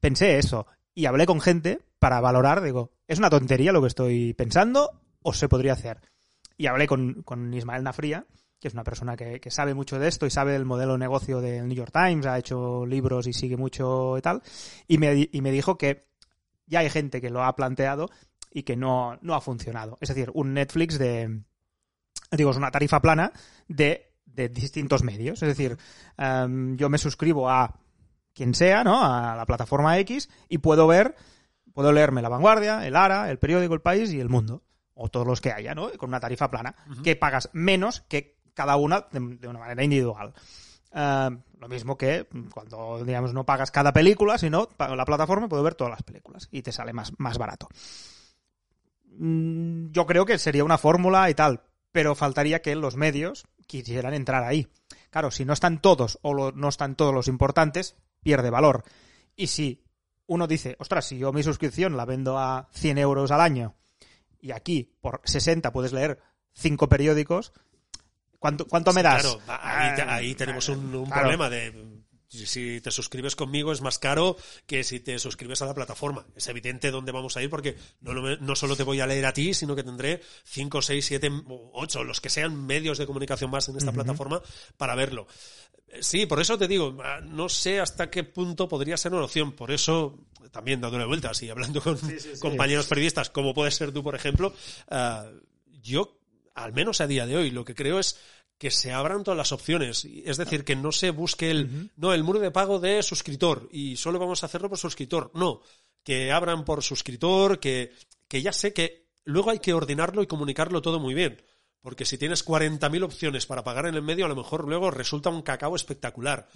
pensé 0.00 0.38
eso. 0.38 0.66
Y 0.94 1.04
hablé 1.04 1.26
con 1.26 1.42
gente 1.42 1.82
para 1.98 2.22
valorar, 2.22 2.62
digo, 2.62 2.90
¿es 3.06 3.18
una 3.18 3.28
tontería 3.28 3.72
lo 3.72 3.82
que 3.82 3.88
estoy 3.88 4.32
pensando 4.32 4.98
o 5.20 5.34
se 5.34 5.50
podría 5.50 5.74
hacer? 5.74 6.00
Y 6.56 6.68
hablé 6.68 6.86
con, 6.86 7.22
con 7.22 7.52
Ismael 7.52 7.82
Nafría, 7.82 8.24
que 8.62 8.68
es 8.68 8.74
una 8.74 8.84
persona 8.84 9.16
que, 9.16 9.40
que 9.40 9.50
sabe 9.50 9.74
mucho 9.74 9.98
de 9.98 10.06
esto 10.06 10.24
y 10.24 10.30
sabe 10.30 10.54
el 10.54 10.64
modelo 10.64 10.92
de 10.92 11.00
negocio 11.00 11.40
del 11.40 11.66
New 11.66 11.76
York 11.76 11.92
Times, 11.92 12.24
ha 12.26 12.38
hecho 12.38 12.86
libros 12.86 13.26
y 13.26 13.32
sigue 13.32 13.56
mucho 13.56 14.16
y 14.16 14.22
tal, 14.22 14.40
y 14.86 14.96
me, 14.96 15.28
y 15.30 15.40
me 15.42 15.50
dijo 15.50 15.76
que 15.76 16.06
ya 16.66 16.78
hay 16.78 16.88
gente 16.88 17.20
que 17.20 17.28
lo 17.28 17.42
ha 17.42 17.54
planteado 17.56 18.08
y 18.50 18.62
que 18.62 18.76
no, 18.76 19.18
no 19.20 19.34
ha 19.34 19.40
funcionado. 19.40 19.98
Es 20.00 20.08
decir, 20.08 20.30
un 20.32 20.54
Netflix 20.54 20.98
de, 20.98 21.42
digo, 22.30 22.52
es 22.52 22.56
una 22.56 22.70
tarifa 22.70 23.00
plana 23.00 23.32
de 23.66 24.12
de 24.34 24.48
distintos 24.48 25.02
medios. 25.02 25.42
Es 25.42 25.48
decir, 25.48 25.76
em, 26.16 26.76
yo 26.76 26.88
me 26.88 26.98
suscribo 26.98 27.48
a 27.50 27.78
quien 28.34 28.54
sea, 28.54 28.84
¿no? 28.84 29.04
A 29.04 29.36
la 29.36 29.46
plataforma 29.46 29.98
X 29.98 30.28
y 30.48 30.58
puedo 30.58 30.86
ver, 30.86 31.14
puedo 31.72 31.92
leerme 31.92 32.22
La 32.22 32.28
Vanguardia, 32.28 32.86
El 32.86 32.96
Ara, 32.96 33.30
El 33.30 33.38
Periódico, 33.38 33.74
El 33.74 33.80
País 33.80 34.12
y 34.12 34.20
El 34.20 34.28
Mundo. 34.28 34.62
O 34.94 35.08
todos 35.08 35.26
los 35.26 35.40
que 35.40 35.52
haya, 35.52 35.74
¿no? 35.74 35.90
Con 35.92 36.10
una 36.10 36.20
tarifa 36.20 36.50
plana. 36.50 36.74
Que 37.02 37.16
pagas 37.16 37.48
menos 37.52 38.02
que 38.02 38.36
cada 38.54 38.76
una 38.76 39.06
de, 39.10 39.48
una 39.48 39.58
manera 39.58 39.84
individual. 39.84 40.32
Eh, 40.94 41.30
lo 41.58 41.68
mismo 41.68 41.96
que 41.96 42.26
cuando, 42.52 43.04
digamos, 43.04 43.32
no 43.32 43.44
pagas 43.44 43.70
cada 43.70 43.92
película, 43.92 44.38
sino 44.38 44.68
la 44.78 45.04
plataforma 45.04 45.48
puedo 45.48 45.62
ver 45.62 45.74
todas 45.74 45.92
las 45.92 46.02
películas 46.02 46.48
y 46.50 46.62
te 46.62 46.72
sale 46.72 46.92
más, 46.92 47.12
más 47.18 47.38
barato. 47.38 47.68
Mm, 49.18 49.90
Yo 49.90 50.06
creo 50.06 50.26
que 50.26 50.38
sería 50.38 50.64
una 50.64 50.78
fórmula 50.78 51.30
y 51.30 51.34
tal, 51.34 51.62
pero 51.92 52.14
faltaría 52.14 52.62
que 52.62 52.74
los 52.74 52.96
medios 52.96 53.46
quisieran 53.66 54.14
entrar 54.14 54.42
ahí. 54.44 54.68
Claro, 55.10 55.30
si 55.30 55.44
no 55.44 55.52
están 55.52 55.80
todos 55.80 56.18
o 56.22 56.52
no 56.52 56.68
están 56.68 56.96
todos 56.96 57.14
los 57.14 57.28
importantes, 57.28 57.96
pierde 58.22 58.50
valor. 58.50 58.84
Y 59.36 59.48
si 59.48 59.84
uno 60.26 60.46
dice, 60.46 60.76
ostras, 60.78 61.06
si 61.06 61.18
yo 61.18 61.32
mi 61.32 61.42
suscripción 61.42 61.96
la 61.96 62.04
vendo 62.04 62.38
a 62.38 62.68
100 62.72 62.98
euros 62.98 63.30
al 63.30 63.40
año 63.40 63.74
y 64.40 64.52
aquí 64.52 64.96
por 65.00 65.20
60 65.24 65.72
puedes 65.72 65.92
leer 65.92 66.18
cinco 66.52 66.88
periódicos, 66.88 67.52
¿cuánto, 68.42 68.66
cuánto 68.66 68.92
me 68.92 69.02
das? 69.02 69.22
Claro, 69.22 69.40
ahí, 69.46 69.94
te- 69.94 70.02
Ah, 70.02 70.14
ahí 70.16 70.34
tenemos 70.34 70.68
un, 70.68 70.94
un 70.94 71.06
claro. 71.06 71.20
problema 71.22 71.48
de 71.48 72.02
si- 72.28 72.80
te 72.80 72.90
suscribes 72.90 73.36
conmigo 73.36 73.72
es 73.72 73.80
más 73.82 73.98
caro 73.98 74.36
que 74.66 74.82
si 74.84 75.00
te 75.00 75.18
suscribes 75.18 75.62
a 75.62 75.66
la 75.66 75.74
plataforma. 75.74 76.26
Es 76.34 76.48
evidente 76.48 76.90
dónde 76.90 77.12
vamos 77.12 77.36
a 77.36 77.42
ir 77.42 77.48
porque 77.50 77.76
no, 78.00 78.14
no 78.14 78.56
solo 78.56 78.74
te 78.74 78.82
voy 78.82 79.00
a 79.00 79.06
leer 79.06 79.26
a 79.26 79.32
ti, 79.32 79.54
sino 79.54 79.76
que 79.76 79.84
tendré 79.84 80.20
5, 80.44 80.82
6, 80.82 81.04
7, 81.06 81.30
8, 81.74 82.02
los 82.04 82.20
que 82.20 82.30
sean 82.30 82.66
medios 82.66 82.98
de 82.98 83.06
comunicación 83.06 83.50
más 83.50 83.68
en 83.68 83.76
esta 83.76 83.92
plataforma 83.92 84.42
para 84.76 84.94
verlo. 84.94 85.26
Sí, 86.00 86.24
por 86.24 86.40
eso 86.40 86.56
te 86.56 86.66
digo, 86.68 86.96
ah, 87.04 87.20
no 87.22 87.50
sé 87.50 87.78
hasta 87.78 88.08
qué 88.08 88.24
punto 88.24 88.66
podría 88.66 88.96
ser 88.96 89.12
una 89.12 89.24
opción. 89.24 89.52
Por 89.52 89.70
eso, 89.70 90.18
también 90.50 90.80
dándole 90.80 91.04
vueltas 91.04 91.42
y 91.42 91.50
hablando 91.50 91.82
con 91.82 91.98
compañeros 92.40 92.86
periodistas, 92.86 93.28
como 93.28 93.52
puedes 93.52 93.74
ser 93.74 93.92
tú, 93.92 94.02
por 94.02 94.14
ejemplo, 94.14 94.54
ah, 94.88 95.26
yo, 95.82 96.18
al 96.54 96.72
menos 96.72 97.00
a 97.00 97.06
día 97.06 97.26
de 97.26 97.36
hoy, 97.36 97.50
lo 97.50 97.64
que 97.64 97.74
creo 97.74 97.98
es 97.98 98.18
que 98.58 98.70
se 98.70 98.92
abran 98.92 99.24
todas 99.24 99.38
las 99.38 99.52
opciones. 99.52 100.04
Es 100.04 100.36
decir, 100.36 100.64
que 100.64 100.76
no 100.76 100.92
se 100.92 101.10
busque 101.10 101.50
el, 101.50 101.90
no, 101.96 102.12
el 102.12 102.22
muro 102.22 102.38
de 102.38 102.50
pago 102.50 102.78
de 102.78 103.02
suscriptor 103.02 103.68
y 103.72 103.96
solo 103.96 104.18
vamos 104.18 104.42
a 104.42 104.46
hacerlo 104.46 104.68
por 104.68 104.78
suscriptor. 104.78 105.30
No, 105.34 105.62
que 106.04 106.30
abran 106.30 106.64
por 106.64 106.82
suscriptor, 106.82 107.58
que, 107.58 107.92
que 108.28 108.42
ya 108.42 108.52
sé 108.52 108.72
que 108.72 109.08
luego 109.24 109.50
hay 109.50 109.58
que 109.58 109.72
ordenarlo 109.72 110.22
y 110.22 110.26
comunicarlo 110.26 110.82
todo 110.82 111.00
muy 111.00 111.14
bien. 111.14 111.42
Porque 111.80 112.04
si 112.04 112.16
tienes 112.16 112.46
40.000 112.46 113.02
opciones 113.02 113.46
para 113.46 113.64
pagar 113.64 113.86
en 113.86 113.96
el 113.96 114.02
medio, 114.02 114.26
a 114.26 114.28
lo 114.28 114.36
mejor 114.36 114.68
luego 114.68 114.92
resulta 114.92 115.30
un 115.30 115.42
cacao 115.42 115.74
espectacular. 115.74 116.48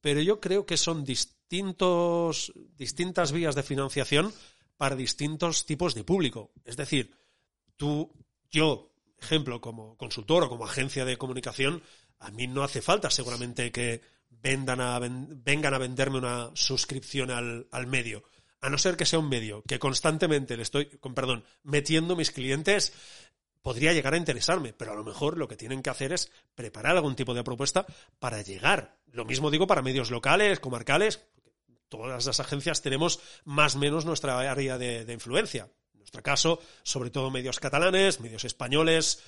Pero 0.00 0.20
yo 0.20 0.40
creo 0.40 0.66
que 0.66 0.76
son 0.76 1.04
distintos, 1.04 2.52
distintas 2.76 3.30
vías 3.30 3.54
de 3.54 3.62
financiación 3.62 4.32
para 4.76 4.96
distintos 4.96 5.64
tipos 5.64 5.94
de 5.94 6.02
público. 6.02 6.50
Es 6.64 6.76
decir, 6.76 7.14
tú, 7.76 8.12
yo, 8.50 8.90
ejemplo, 9.20 9.60
como 9.60 9.96
consultor 9.96 10.44
o 10.44 10.48
como 10.48 10.64
agencia 10.64 11.04
de 11.04 11.16
comunicación, 11.16 11.82
a 12.18 12.30
mí 12.30 12.46
no 12.46 12.62
hace 12.62 12.82
falta 12.82 13.10
seguramente 13.10 13.70
que 13.72 14.00
vendan 14.30 14.80
a, 14.80 14.98
ven- 14.98 15.42
vengan 15.44 15.74
a 15.74 15.78
venderme 15.78 16.18
una 16.18 16.50
suscripción 16.54 17.30
al, 17.30 17.66
al 17.70 17.86
medio. 17.86 18.22
A 18.60 18.70
no 18.70 18.78
ser 18.78 18.96
que 18.96 19.06
sea 19.06 19.18
un 19.20 19.28
medio 19.28 19.62
que 19.68 19.78
constantemente 19.78 20.56
le 20.56 20.62
estoy, 20.62 20.86
con 20.86 21.14
perdón, 21.14 21.44
metiendo 21.62 22.16
mis 22.16 22.30
clientes, 22.32 22.92
podría 23.62 23.92
llegar 23.92 24.14
a 24.14 24.18
interesarme, 24.18 24.72
pero 24.72 24.92
a 24.92 24.96
lo 24.96 25.04
mejor 25.04 25.38
lo 25.38 25.46
que 25.48 25.56
tienen 25.56 25.82
que 25.82 25.90
hacer 25.90 26.12
es 26.12 26.30
preparar 26.54 26.96
algún 26.96 27.14
tipo 27.16 27.34
de 27.34 27.44
propuesta 27.44 27.86
para 28.18 28.42
llegar. 28.42 28.96
Lo 29.12 29.24
mismo 29.24 29.50
digo 29.50 29.66
para 29.66 29.82
medios 29.82 30.10
locales, 30.10 30.58
comarcales, 30.60 31.24
todas 31.88 32.26
las 32.26 32.40
agencias 32.40 32.82
tenemos 32.82 33.20
más 33.44 33.76
o 33.76 33.78
menos 33.78 34.04
nuestra 34.04 34.38
área 34.38 34.76
de 34.76 35.12
influencia. 35.12 35.70
Nuestro 36.08 36.22
caso, 36.22 36.58
sobre 36.82 37.10
todo 37.10 37.30
medios 37.30 37.60
catalanes, 37.60 38.20
medios 38.20 38.42
españoles, 38.46 39.22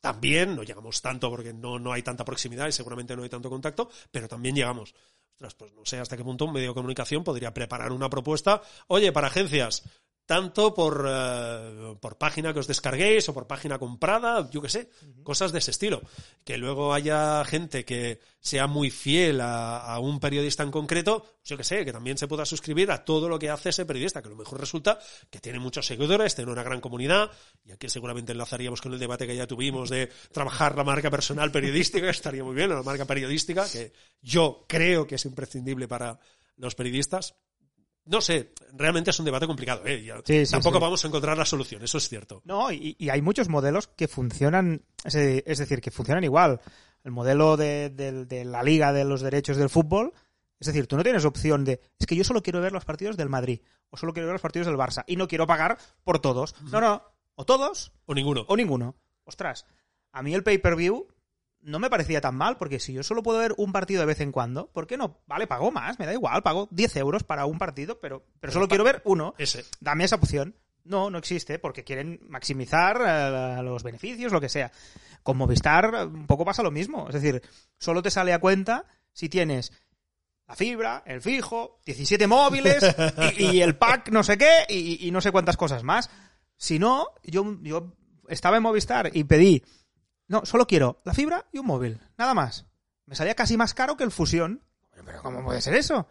también, 0.00 0.56
no 0.56 0.62
llegamos 0.62 1.02
tanto 1.02 1.28
porque 1.28 1.52
no, 1.52 1.78
no 1.78 1.92
hay 1.92 2.02
tanta 2.02 2.24
proximidad 2.24 2.66
y 2.66 2.72
seguramente 2.72 3.14
no 3.14 3.24
hay 3.24 3.28
tanto 3.28 3.50
contacto, 3.50 3.90
pero 4.10 4.26
también 4.26 4.54
llegamos. 4.54 4.94
Ostras, 5.34 5.54
pues 5.54 5.72
no 5.74 5.84
sé 5.84 5.98
hasta 5.98 6.16
qué 6.16 6.24
punto 6.24 6.46
un 6.46 6.54
medio 6.54 6.68
de 6.68 6.74
comunicación 6.74 7.24
podría 7.24 7.52
preparar 7.52 7.92
una 7.92 8.08
propuesta, 8.08 8.62
oye, 8.86 9.12
para 9.12 9.26
agencias, 9.26 9.82
tanto 10.28 10.74
por, 10.74 11.06
eh, 11.08 11.96
por 12.02 12.18
página 12.18 12.52
que 12.52 12.60
os 12.60 12.68
descarguéis 12.68 13.24
o 13.30 13.32
por 13.32 13.48
página 13.48 13.80
comprada, 13.80 14.44
yo 14.52 14.60
qué 14.60 14.68
sé, 14.68 14.90
cosas 15.24 15.52
de 15.52 15.58
ese 15.64 15.70
estilo. 15.70 16.02
Que 16.44 16.58
luego 16.58 16.92
haya 16.92 17.42
gente 17.46 17.86
que 17.86 18.20
sea 18.38 18.66
muy 18.66 18.90
fiel 18.90 19.40
a, 19.40 19.78
a 19.78 19.98
un 20.00 20.20
periodista 20.20 20.62
en 20.62 20.70
concreto, 20.70 21.40
yo 21.46 21.56
qué 21.56 21.64
sé, 21.64 21.82
que 21.82 21.94
también 21.96 22.18
se 22.18 22.28
pueda 22.28 22.44
suscribir 22.44 22.90
a 22.90 23.06
todo 23.06 23.26
lo 23.26 23.38
que 23.38 23.48
hace 23.48 23.70
ese 23.70 23.86
periodista, 23.86 24.20
que 24.20 24.28
a 24.28 24.30
lo 24.30 24.36
mejor 24.36 24.60
resulta 24.60 24.98
que 25.30 25.40
tiene 25.40 25.60
muchos 25.60 25.86
seguidores, 25.86 26.34
tiene 26.34 26.52
una 26.52 26.62
gran 26.62 26.82
comunidad, 26.82 27.30
y 27.64 27.72
aquí 27.72 27.88
seguramente 27.88 28.32
enlazaríamos 28.32 28.82
con 28.82 28.92
el 28.92 28.98
debate 28.98 29.26
que 29.26 29.34
ya 29.34 29.46
tuvimos 29.46 29.88
de 29.88 30.10
trabajar 30.30 30.76
la 30.76 30.84
marca 30.84 31.10
personal 31.10 31.50
periodística, 31.50 32.10
estaría 32.10 32.44
muy 32.44 32.54
bien, 32.54 32.68
la 32.68 32.82
marca 32.82 33.06
periodística, 33.06 33.66
que 33.66 33.94
yo 34.20 34.66
creo 34.68 35.06
que 35.06 35.14
es 35.14 35.24
imprescindible 35.24 35.88
para 35.88 36.20
los 36.58 36.74
periodistas. 36.74 37.34
No 38.10 38.20
sé, 38.20 38.52
realmente 38.72 39.10
es 39.10 39.18
un 39.18 39.24
debate 39.26 39.46
complicado, 39.46 39.82
¿eh? 39.86 40.02
Ya- 40.02 40.20
Sí, 40.24 40.46
sí, 40.46 40.52
tampoco 40.52 40.78
sí. 40.78 40.82
vamos 40.82 41.04
a 41.04 41.08
encontrar 41.08 41.36
la 41.36 41.44
solución, 41.44 41.82
eso 41.82 41.98
es 41.98 42.08
cierto. 42.08 42.40
No, 42.44 42.72
y, 42.72 42.96
y 42.98 43.10
hay 43.10 43.20
muchos 43.22 43.48
modelos 43.48 43.88
que 43.88 44.08
funcionan, 44.08 44.82
es 45.04 45.12
de- 45.12 45.44
es 45.46 45.58
decir, 45.58 45.80
que 45.80 45.90
funcionan 45.90 46.24
igual. 46.24 46.60
El 47.04 47.12
modelo 47.12 47.56
de, 47.56 47.90
de- 47.90 48.24
de 48.24 48.44
la 48.44 48.62
Liga 48.62 48.92
de 48.92 49.04
los 49.04 49.20
Derechos 49.20 49.56
del 49.56 49.68
Fútbol, 49.70 50.12
es 50.58 50.66
decir, 50.66 50.86
tú 50.86 50.96
no 50.96 51.02
tienes 51.02 51.24
opción 51.24 51.64
de, 51.64 51.80
es 51.98 52.06
que 52.06 52.16
yo 52.16 52.24
solo 52.24 52.42
quiero 52.42 52.60
ver 52.60 52.72
los 52.72 52.84
partidos 52.84 53.16
del 53.16 53.28
Madrid, 53.28 53.60
o 53.90 53.96
solo 53.96 54.12
quiero 54.12 54.26
ver 54.26 54.34
los 54.34 54.42
partidos 54.42 54.66
del 54.66 54.76
Barça, 54.76 55.04
y 55.06 55.16
no 55.16 55.28
quiero 55.28 55.46
pagar 55.46 55.78
por 56.02 56.18
todos. 56.18 56.54
No, 56.72 56.80
no, 56.80 57.02
o 57.36 57.44
todos 57.44 57.92
O 58.06 58.14
ninguno. 58.14 58.44
o 58.48 58.56
ninguno. 58.56 58.96
Ostras, 59.24 59.66
a 60.12 60.22
mí 60.22 60.34
el 60.34 60.42
pay-per-view 60.42 61.06
no 61.62 61.78
me 61.78 61.90
parecía 61.90 62.20
tan 62.20 62.36
mal, 62.36 62.56
porque 62.56 62.78
si 62.78 62.92
yo 62.92 63.02
solo 63.02 63.22
puedo 63.22 63.38
ver 63.38 63.54
un 63.56 63.72
partido 63.72 64.00
de 64.00 64.06
vez 64.06 64.20
en 64.20 64.32
cuando, 64.32 64.68
¿por 64.68 64.86
qué 64.86 64.96
no? 64.96 65.20
Vale, 65.26 65.46
pago 65.46 65.70
más, 65.70 65.98
me 65.98 66.06
da 66.06 66.12
igual, 66.12 66.42
pago 66.42 66.68
10 66.70 66.96
euros 66.96 67.24
para 67.24 67.46
un 67.46 67.58
partido, 67.58 67.98
pero, 68.00 68.24
pero 68.40 68.52
solo 68.52 68.68
quiero 68.68 68.84
ver 68.84 69.02
uno. 69.04 69.34
Ese. 69.38 69.64
Dame 69.80 70.04
esa 70.04 70.16
opción. 70.16 70.54
No, 70.84 71.10
no 71.10 71.18
existe, 71.18 71.58
porque 71.58 71.84
quieren 71.84 72.20
maximizar 72.28 73.00
eh, 73.06 73.62
los 73.62 73.82
beneficios, 73.82 74.32
lo 74.32 74.40
que 74.40 74.48
sea. 74.48 74.72
Con 75.22 75.36
Movistar 75.36 76.06
un 76.06 76.26
poco 76.26 76.44
pasa 76.44 76.62
lo 76.62 76.70
mismo. 76.70 77.08
Es 77.08 77.14
decir, 77.14 77.42
solo 77.78 78.02
te 78.02 78.10
sale 78.10 78.32
a 78.32 78.38
cuenta 78.38 78.86
si 79.12 79.28
tienes 79.28 79.72
la 80.46 80.56
fibra, 80.56 81.02
el 81.04 81.20
fijo, 81.20 81.80
17 81.84 82.26
móviles 82.26 82.82
y, 83.36 83.56
y 83.56 83.62
el 83.62 83.76
pack 83.76 84.08
no 84.10 84.22
sé 84.22 84.38
qué 84.38 84.64
y, 84.68 85.06
y 85.06 85.10
no 85.10 85.20
sé 85.20 85.30
cuántas 85.30 85.58
cosas 85.58 85.84
más. 85.84 86.08
Si 86.56 86.78
no, 86.78 87.08
yo, 87.22 87.58
yo 87.62 87.92
estaba 88.28 88.56
en 88.56 88.62
Movistar 88.62 89.10
y 89.12 89.24
pedí, 89.24 89.62
no, 90.28 90.44
solo 90.44 90.66
quiero 90.66 91.00
la 91.04 91.14
fibra 91.14 91.46
y 91.52 91.58
un 91.58 91.66
móvil, 91.66 92.00
nada 92.16 92.34
más. 92.34 92.66
Me 93.06 93.14
salía 93.14 93.34
casi 93.34 93.56
más 93.56 93.74
caro 93.74 93.96
que 93.96 94.04
el 94.04 94.10
fusión. 94.10 94.62
Pero 95.04 95.22
¿cómo 95.22 95.42
puede 95.42 95.62
ser 95.62 95.74
eso? 95.74 96.06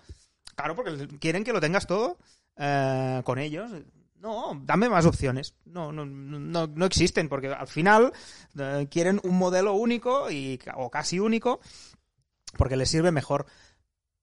Claro, 0.56 0.76
porque 0.76 1.08
quieren 1.20 1.44
que 1.44 1.54
lo 1.54 1.62
tengas 1.62 1.86
todo 1.86 2.18
eh, 2.58 3.22
con 3.24 3.38
ellos. 3.38 3.72
No, 4.16 4.60
dame 4.64 4.90
más 4.90 5.06
opciones. 5.06 5.54
No, 5.66 5.92
no, 5.92 6.06
no, 6.06 6.66
no 6.66 6.86
existen, 6.86 7.30
porque 7.30 7.50
al 7.50 7.68
final 7.68 8.12
eh, 8.58 8.88
quieren 8.90 9.22
un 9.24 9.38
modelo 9.38 9.74
único 9.74 10.32
y, 10.32 10.60
o 10.76 10.90
casi 10.90 11.20
único, 11.20 11.60
porque 12.58 12.76
les 12.76 12.90
sirve 12.90 13.12
mejor. 13.12 13.46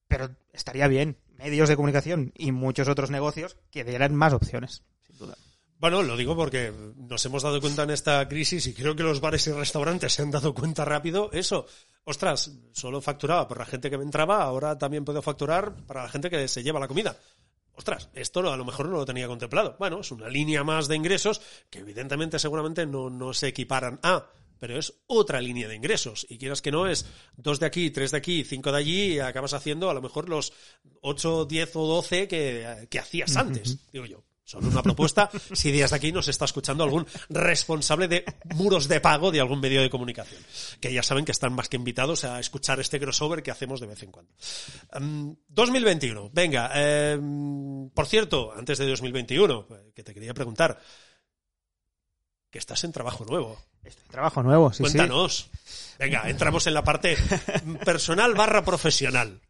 Pero 0.09 0.35
estaría 0.51 0.89
bien, 0.89 1.17
medios 1.37 1.69
de 1.69 1.77
comunicación 1.77 2.33
y 2.35 2.51
muchos 2.51 2.89
otros 2.89 3.11
negocios 3.11 3.57
que 3.71 3.85
dieran 3.85 4.13
más 4.13 4.33
opciones, 4.33 4.83
sin 5.07 5.17
duda. 5.17 5.37
Bueno, 5.77 6.01
lo 6.03 6.15
digo 6.15 6.35
porque 6.35 6.73
nos 6.95 7.25
hemos 7.25 7.43
dado 7.43 7.59
cuenta 7.59 7.83
en 7.83 7.91
esta 7.91 8.27
crisis 8.27 8.65
y 8.67 8.73
creo 8.73 8.95
que 8.95 9.03
los 9.03 9.19
bares 9.19 9.45
y 9.47 9.51
restaurantes 9.51 10.13
se 10.13 10.21
han 10.21 10.31
dado 10.31 10.53
cuenta 10.53 10.85
rápido. 10.85 11.29
Eso, 11.33 11.67
ostras, 12.05 12.51
solo 12.71 13.01
facturaba 13.01 13.47
por 13.47 13.59
la 13.59 13.65
gente 13.65 13.89
que 13.89 13.97
me 13.97 14.05
entraba, 14.05 14.41
ahora 14.43 14.77
también 14.77 15.03
puedo 15.03 15.21
facturar 15.21 15.75
para 15.85 16.03
la 16.03 16.09
gente 16.09 16.29
que 16.29 16.47
se 16.47 16.63
lleva 16.63 16.79
la 16.79 16.87
comida. 16.87 17.17
Ostras, 17.73 18.09
esto 18.13 18.39
a 18.51 18.55
lo 18.55 18.63
mejor 18.63 18.87
no 18.87 18.95
lo 18.95 19.05
tenía 19.05 19.27
contemplado. 19.27 19.75
Bueno, 19.77 19.99
es 19.99 20.11
una 20.11 20.29
línea 20.29 20.63
más 20.63 20.87
de 20.87 20.95
ingresos 20.95 21.41
que 21.69 21.79
evidentemente 21.79 22.39
seguramente 22.39 22.85
no, 22.85 23.09
no 23.09 23.33
se 23.33 23.49
equiparan 23.49 23.99
a, 24.01 24.29
pero 24.57 24.79
es 24.79 24.93
otra 25.07 25.41
línea 25.41 25.67
de 25.67 25.75
ingresos. 25.75 26.25
Y 26.29 26.37
quieras 26.37 26.61
que 26.61 26.71
no, 26.71 26.87
es 26.87 27.05
dos 27.35 27.59
de 27.59 27.65
aquí, 27.65 27.91
tres 27.91 28.11
de 28.11 28.17
aquí, 28.17 28.45
cinco 28.45 28.71
de 28.71 28.77
allí 28.77 29.15
y 29.15 29.19
acabas 29.19 29.53
haciendo 29.53 29.89
a 29.89 29.93
lo 29.93 30.01
mejor 30.01 30.29
los 30.29 30.53
ocho, 31.01 31.43
diez 31.43 31.75
o 31.75 31.85
doce 31.85 32.29
que, 32.29 32.87
que 32.89 32.99
hacías 32.99 33.35
antes, 33.35 33.91
digo 33.91 34.05
yo. 34.05 34.23
Solo 34.45 34.67
una 34.67 34.83
propuesta, 34.83 35.27
si 35.53 35.71
desde 35.71 35.95
aquí 35.95 36.11
nos 36.11 36.27
está 36.27 36.45
escuchando 36.45 36.83
algún 36.83 37.07
responsable 37.29 38.07
de 38.07 38.23
muros 38.53 38.87
de 38.87 39.01
pago 39.01 39.31
de 39.31 39.39
algún 39.41 39.59
medio 39.59 39.81
de 39.81 39.89
comunicación, 39.89 40.39
que 40.79 40.93
ya 40.93 41.01
saben 41.01 41.25
que 41.25 41.31
están 41.31 41.51
más 41.51 41.67
que 41.67 41.77
invitados 41.77 42.25
a 42.25 42.39
escuchar 42.39 42.79
este 42.79 42.99
crossover 42.99 43.41
que 43.41 43.49
hacemos 43.49 43.79
de 43.79 43.87
vez 43.87 44.03
en 44.03 44.11
cuando. 44.11 44.31
Mm, 44.99 45.31
2021, 45.47 46.29
venga, 46.31 46.69
eh, 46.75 47.19
por 47.91 48.05
cierto, 48.05 48.53
antes 48.55 48.77
de 48.77 48.85
2021, 48.85 49.65
eh, 49.67 49.91
que 49.95 50.03
te 50.03 50.13
quería 50.13 50.35
preguntar, 50.35 50.79
que 52.51 52.59
estás 52.59 52.83
en 52.83 52.91
trabajo 52.91 53.25
nuevo. 53.25 53.57
Estoy 53.83 54.03
en 54.05 54.11
trabajo 54.11 54.43
nuevo, 54.43 54.71
sí, 54.71 54.77
sí. 54.77 54.83
Cuéntanos. 54.83 55.49
Venga, 55.97 56.29
entramos 56.29 56.67
en 56.67 56.75
la 56.75 56.83
parte 56.83 57.17
personal 57.83 58.35
barra 58.35 58.63
profesional. 58.63 59.41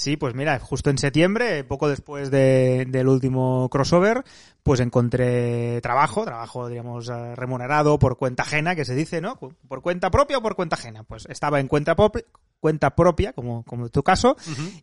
Sí, 0.00 0.16
pues 0.16 0.34
mira, 0.34 0.58
justo 0.60 0.88
en 0.88 0.96
septiembre, 0.96 1.62
poco 1.62 1.86
después 1.86 2.30
de- 2.30 2.86
del 2.88 3.06
último 3.06 3.68
crossover, 3.68 4.24
pues 4.62 4.80
encontré 4.80 5.78
trabajo, 5.82 6.24
trabajo, 6.24 6.68
digamos, 6.68 7.10
eh, 7.10 7.34
remunerado 7.36 7.98
por 7.98 8.16
cuenta 8.16 8.44
ajena, 8.44 8.74
que 8.74 8.86
se 8.86 8.94
dice, 8.94 9.20
¿no? 9.20 9.36
¿Por 9.36 9.82
cuenta 9.82 10.10
propia 10.10 10.38
o 10.38 10.42
por 10.42 10.56
cuenta 10.56 10.76
ajena? 10.76 11.02
Pues 11.02 11.26
estaba 11.28 11.60
en 11.60 11.68
cuenta, 11.68 11.94
propi- 11.96 12.24
cuenta 12.60 12.94
propia, 12.94 13.32
como, 13.32 13.62
como 13.64 13.86
en 13.86 13.90
tu 13.90 14.02
caso, 14.02 14.36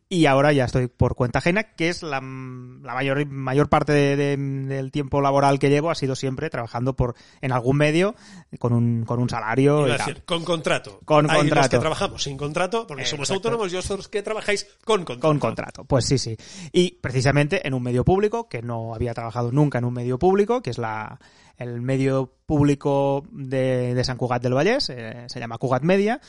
y 0.10 0.26
ahora 0.26 0.52
ya 0.52 0.66
estoy 0.66 0.88
por 0.88 1.16
cuenta 1.16 1.40
ajena, 1.40 1.64
que 1.76 1.90
es 1.90 2.02
la, 2.02 2.16
la 2.20 2.94
mayor, 2.96 3.26
mayor 3.28 3.70
parte 3.70 3.94
de- 3.94 4.16
de- 4.16 4.38
del 4.38 4.92
tiempo 4.92 5.22
laboral 5.22 5.60
que 5.60 5.70
llevo 5.70 5.92
ha 5.92 5.96
sido 5.96 6.16
siempre 6.16 6.50
trabajando 6.50 6.96
por 6.96 7.14
en 7.40 7.52
algún 7.52 7.78
medio 7.78 8.16
con 8.60 8.74
un, 8.74 9.06
con 9.06 9.20
un 9.20 9.30
salario. 9.30 9.88
Y 9.88 9.92
decir, 9.92 10.24
con 10.26 10.44
contrato. 10.44 11.00
Con 11.06 11.26
Hay 11.30 11.38
los 11.38 11.44
contrato. 11.46 11.70
que 11.70 11.78
trabajamos 11.80 12.24
sin 12.24 12.36
contrato, 12.36 12.88
porque 12.88 13.06
somos 13.06 13.30
autónomos, 13.32 13.72
y 13.72 13.76
otros 13.78 14.08
que 14.08 14.24
trabajáis 14.24 14.66
con 14.84 15.06
contrato. 15.06 15.28
Con 15.28 15.40
contrato, 15.40 15.86
pues 15.86 16.06
sí, 16.06 16.18
sí. 16.18 16.36
Y 16.72 16.92
precisamente 17.00 17.66
en 17.68 17.74
un 17.76 17.84
medio 17.84 18.04
público, 18.04 18.50
que 18.50 18.62
no 18.64 18.96
había 18.96 19.14
trabajado 19.14 19.52
nunca 19.52 19.78
en 19.78 19.86
un 19.86 19.94
medio 19.94 20.18
público, 20.18 20.62
que 20.64 20.72
es 20.72 20.80
la, 20.80 21.20
el 21.58 21.82
medio 21.82 22.34
público 22.48 23.24
de, 23.32 23.94
de 23.94 24.04
San 24.04 24.18
Cugat 24.18 24.42
del 24.42 24.54
Vallès, 24.56 24.90
eh, 24.90 25.26
se 25.28 25.40
llama 25.40 25.58
Cugat 25.60 25.84
Media. 25.84 26.20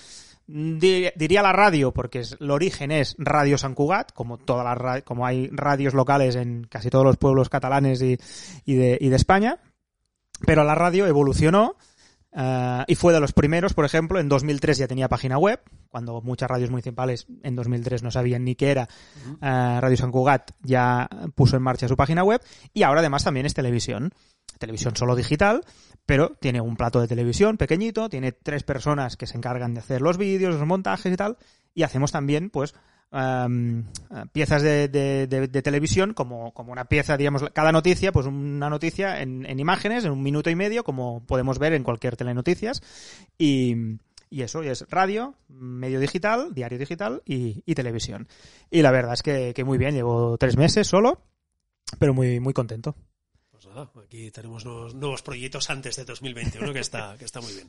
Di- 0.50 1.10
diría 1.14 1.42
la 1.42 1.52
radio, 1.52 1.92
porque 1.92 2.22
el 2.40 2.50
origen 2.50 2.90
es 2.90 3.14
Radio 3.18 3.58
San 3.58 3.74
Cugat, 3.74 4.12
como, 4.12 4.38
todas 4.38 4.64
las, 4.80 5.02
como 5.02 5.26
hay 5.26 5.48
radios 5.52 5.92
locales 5.92 6.36
en 6.36 6.64
casi 6.64 6.88
todos 6.88 7.04
los 7.04 7.18
pueblos 7.18 7.50
catalanes 7.50 8.00
y, 8.00 8.18
y 8.64 8.74
de, 8.74 8.96
y 8.98 9.10
de 9.10 9.16
España. 9.16 9.58
Pero 10.46 10.64
la 10.64 10.74
radio 10.74 11.06
evolucionó 11.06 11.76
eh, 12.32 12.84
y 12.86 12.94
fue 12.94 13.12
de 13.12 13.20
los 13.20 13.32
primeros, 13.32 13.74
por 13.74 13.84
ejemplo, 13.84 14.20
en 14.20 14.28
2003 14.30 14.78
ya 14.78 14.88
tenía 14.88 15.08
página 15.08 15.36
web, 15.36 15.60
cuando 15.90 16.20
muchas 16.22 16.48
radios 16.48 16.70
municipales 16.70 17.26
en 17.42 17.54
2003 17.54 18.02
no 18.02 18.10
sabían 18.10 18.44
ni 18.44 18.54
qué 18.54 18.70
era. 18.70 18.88
eh, 19.42 19.78
Radio 19.80 19.96
San 19.98 20.10
Cugat 20.12 20.52
ya 20.62 21.08
puso 21.34 21.56
en 21.56 21.62
marcha 21.62 21.88
su 21.88 21.96
página 21.96 22.24
web 22.24 22.40
y 22.72 22.84
ahora 22.84 23.00
además 23.00 23.22
también 23.24 23.44
es 23.46 23.52
televisión. 23.54 24.12
Televisión 24.58 24.96
solo 24.96 25.14
digital, 25.14 25.62
pero 26.08 26.36
tiene 26.40 26.62
un 26.62 26.74
plato 26.74 27.02
de 27.02 27.06
televisión 27.06 27.58
pequeñito, 27.58 28.08
tiene 28.08 28.32
tres 28.32 28.62
personas 28.62 29.18
que 29.18 29.26
se 29.26 29.36
encargan 29.36 29.74
de 29.74 29.80
hacer 29.80 30.00
los 30.00 30.16
vídeos, 30.16 30.54
los 30.54 30.66
montajes 30.66 31.12
y 31.12 31.16
tal, 31.16 31.36
y 31.74 31.82
hacemos 31.82 32.12
también, 32.12 32.48
pues, 32.48 32.74
em, 33.12 33.84
piezas 34.32 34.62
de, 34.62 34.88
televisión 35.62 36.14
como, 36.14 36.54
como 36.54 36.72
una 36.72 36.86
pieza, 36.86 37.18
digamos, 37.18 37.44
cada 37.52 37.72
noticia, 37.72 38.10
pues 38.10 38.24
una 38.24 38.70
noticia 38.70 39.20
en, 39.20 39.44
en 39.44 39.60
imágenes, 39.60 40.06
en 40.06 40.12
un 40.12 40.22
minuto 40.22 40.48
y 40.48 40.56
medio, 40.56 40.82
como 40.82 41.26
podemos 41.26 41.58
ver 41.58 41.74
en 41.74 41.84
cualquier 41.84 42.16
telenoticias. 42.16 42.82
Y, 43.36 43.98
eso 44.30 44.62
es 44.62 44.86
radio, 44.88 45.34
medio 45.48 46.00
digital, 46.00 46.54
diario 46.54 46.78
digital 46.78 47.22
y, 47.26 47.62
y 47.66 47.74
televisión. 47.74 48.28
Y 48.70 48.80
la 48.80 48.90
verdad 48.92 49.12
es 49.12 49.22
que, 49.22 49.52
que 49.54 49.64
muy 49.64 49.76
bien, 49.76 49.94
llevo 49.94 50.38
tres 50.38 50.56
meses 50.56 50.86
solo, 50.86 51.20
pero 51.98 52.14
muy, 52.14 52.40
muy 52.40 52.54
contento. 52.54 52.94
Nada, 53.78 53.90
aquí 54.04 54.30
tenemos 54.32 54.64
nuevos, 54.64 54.94
nuevos 54.94 55.22
proyectos 55.22 55.70
antes 55.70 55.94
de 55.96 56.04
2021, 56.04 56.72
que 56.72 56.80
está, 56.80 57.16
que 57.18 57.24
está 57.24 57.40
muy 57.40 57.52
bien. 57.52 57.68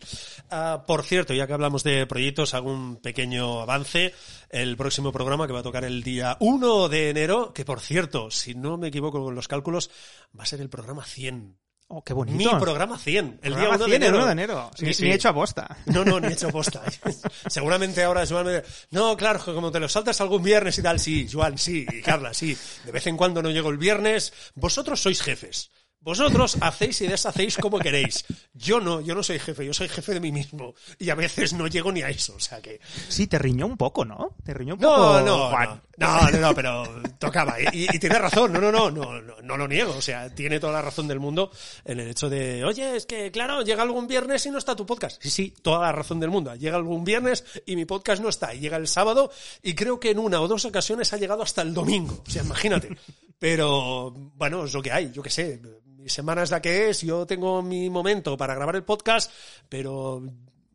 Ah, 0.49 0.83
por 0.87 1.03
cierto, 1.03 1.33
ya 1.33 1.45
que 1.45 1.53
hablamos 1.53 1.83
de 1.83 2.07
proyectos, 2.07 2.53
hago 2.53 2.71
un 2.71 2.97
pequeño 2.97 3.61
avance. 3.61 4.13
El 4.49 4.75
próximo 4.75 5.11
programa 5.11 5.45
que 5.45 5.53
va 5.53 5.59
a 5.59 5.63
tocar 5.63 5.83
el 5.85 6.01
día 6.01 6.37
1 6.39 6.89
de 6.89 7.09
enero, 7.11 7.53
que 7.53 7.65
por 7.65 7.79
cierto, 7.79 8.31
si 8.31 8.55
no 8.55 8.77
me 8.77 8.87
equivoco 8.87 9.23
con 9.23 9.35
los 9.35 9.47
cálculos, 9.47 9.91
va 10.37 10.43
a 10.43 10.47
ser 10.47 10.61
el 10.61 10.69
programa 10.69 11.03
100. 11.05 11.57
Oh, 11.91 12.03
qué 12.03 12.13
Mi 12.13 12.17
bonito. 12.19 12.59
programa 12.59 12.99
100. 12.99 13.39
El 13.41 13.53
Programa 13.53 13.77
día 13.77 13.85
1 13.85 13.85
100, 13.85 13.89
de 13.89 13.95
el 13.95 14.03
enero. 14.03 14.17
1 14.17 14.25
de 14.27 14.31
enero. 14.31 14.71
Sí, 14.75 14.85
Ni, 14.85 14.93
sí. 14.93 15.03
ni 15.05 15.11
hecho 15.11 15.29
aposta. 15.29 15.75
No, 15.87 16.05
no, 16.05 16.19
ni 16.19 16.27
he 16.27 16.33
hecho 16.33 16.49
posta. 16.49 16.83
Seguramente 17.47 18.03
ahora 18.03 18.27
Joan 18.27 18.45
me 18.45 18.51
dirá, 18.51 18.63
no, 18.91 19.17
claro, 19.17 19.39
como 19.43 19.71
te 19.71 19.79
lo 19.79 19.89
saltas 19.89 20.21
algún 20.21 20.43
viernes 20.43 20.77
y 20.77 20.83
tal, 20.83 20.99
sí, 20.99 21.27
Joan, 21.31 21.57
sí, 21.57 21.87
y 21.91 22.01
Carla, 22.03 22.31
sí. 22.35 22.55
De 22.85 22.91
vez 22.91 23.07
en 23.07 23.17
cuando 23.17 23.41
no 23.41 23.49
llego 23.49 23.69
el 23.71 23.79
viernes. 23.79 24.33
Vosotros 24.53 25.01
sois 25.01 25.19
jefes. 25.19 25.71
Vosotros 26.01 26.57
hacéis 26.61 27.01
y 27.01 27.07
deshacéis 27.07 27.57
como 27.57 27.77
queréis. 27.79 28.25
Yo 28.53 28.79
no, 28.79 29.01
yo 29.01 29.15
no 29.15 29.21
soy 29.23 29.37
jefe, 29.39 29.65
yo 29.65 29.73
soy 29.73 29.89
jefe 29.89 30.13
de 30.13 30.19
mí 30.21 30.31
mismo. 30.31 30.73
Y 30.97 31.09
a 31.09 31.15
veces 31.15 31.53
no 31.53 31.67
llego 31.67 31.91
ni 31.91 32.01
a 32.01 32.09
eso, 32.09 32.35
o 32.35 32.39
sea 32.39 32.61
que... 32.61 32.79
Sí, 33.09 33.27
te 33.27 33.37
riñó 33.37 33.65
un 33.65 33.75
poco, 33.77 34.05
¿no? 34.05 34.35
Te 34.43 34.53
riñó 34.53 34.75
un 34.75 34.79
No, 34.79 34.89
poco. 34.89 35.21
no, 35.21 35.49
Juan. 35.49 35.69
no, 35.69 35.81
no, 35.99 36.31
no, 36.31 36.39
no, 36.39 36.55
pero 36.55 36.83
tocaba. 37.17 37.57
Y, 37.73 37.87
tiene 37.99 38.17
razón, 38.17 38.53
no, 38.53 38.59
no, 38.59 38.71
no, 38.71 38.89
no, 38.89 39.21
no 39.21 39.57
lo 39.57 39.67
niego. 39.67 39.93
O 39.95 40.01
sea, 40.01 40.33
tiene 40.33 40.59
toda 40.59 40.73
la 40.73 40.81
razón 40.81 41.07
del 41.07 41.19
mundo 41.19 41.51
en 41.83 41.99
el 41.99 42.09
hecho 42.09 42.29
de, 42.29 42.63
oye, 42.63 42.95
es 42.95 43.05
que, 43.05 43.31
claro, 43.31 43.61
llega 43.61 43.83
algún 43.83 44.07
viernes 44.07 44.45
y 44.45 44.51
no 44.51 44.57
está 44.57 44.75
tu 44.75 44.85
podcast. 44.85 45.21
Sí, 45.21 45.29
sí, 45.29 45.53
toda 45.61 45.81
la 45.81 45.91
razón 45.91 46.19
del 46.19 46.29
mundo. 46.29 46.55
Llega 46.55 46.77
algún 46.77 47.03
viernes 47.03 47.43
y 47.65 47.75
mi 47.75 47.85
podcast 47.85 48.21
no 48.21 48.29
está. 48.29 48.53
Y 48.53 48.59
llega 48.59 48.77
el 48.77 48.87
sábado 48.87 49.31
y 49.61 49.75
creo 49.75 49.99
que 49.99 50.11
en 50.11 50.19
una 50.19 50.41
o 50.41 50.47
dos 50.47 50.65
ocasiones 50.65 51.11
ha 51.13 51.17
llegado 51.17 51.43
hasta 51.43 51.61
el 51.61 51.73
domingo. 51.73 52.23
O 52.25 52.29
sea, 52.29 52.43
imagínate. 52.43 52.95
Pero, 53.37 54.11
bueno, 54.11 54.65
es 54.65 54.73
lo 54.73 54.81
que 54.81 54.91
hay, 54.91 55.11
yo 55.11 55.21
qué 55.21 55.29
sé. 55.29 55.61
Mi 55.85 56.09
semana 56.09 56.43
es 56.43 56.51
la 56.51 56.61
que 56.61 56.89
es, 56.89 57.01
yo 57.01 57.25
tengo 57.25 57.61
mi 57.61 57.89
momento 57.89 58.37
para 58.37 58.55
grabar 58.55 58.75
el 58.75 58.83
podcast, 58.83 59.31
pero 59.67 60.23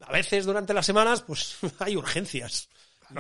a 0.01 0.13
veces 0.13 0.45
durante 0.45 0.75
las 0.75 0.87
semanas, 0.87 1.23
pues 1.23 1.57
hay 1.79 1.97
urgencias. 1.97 2.69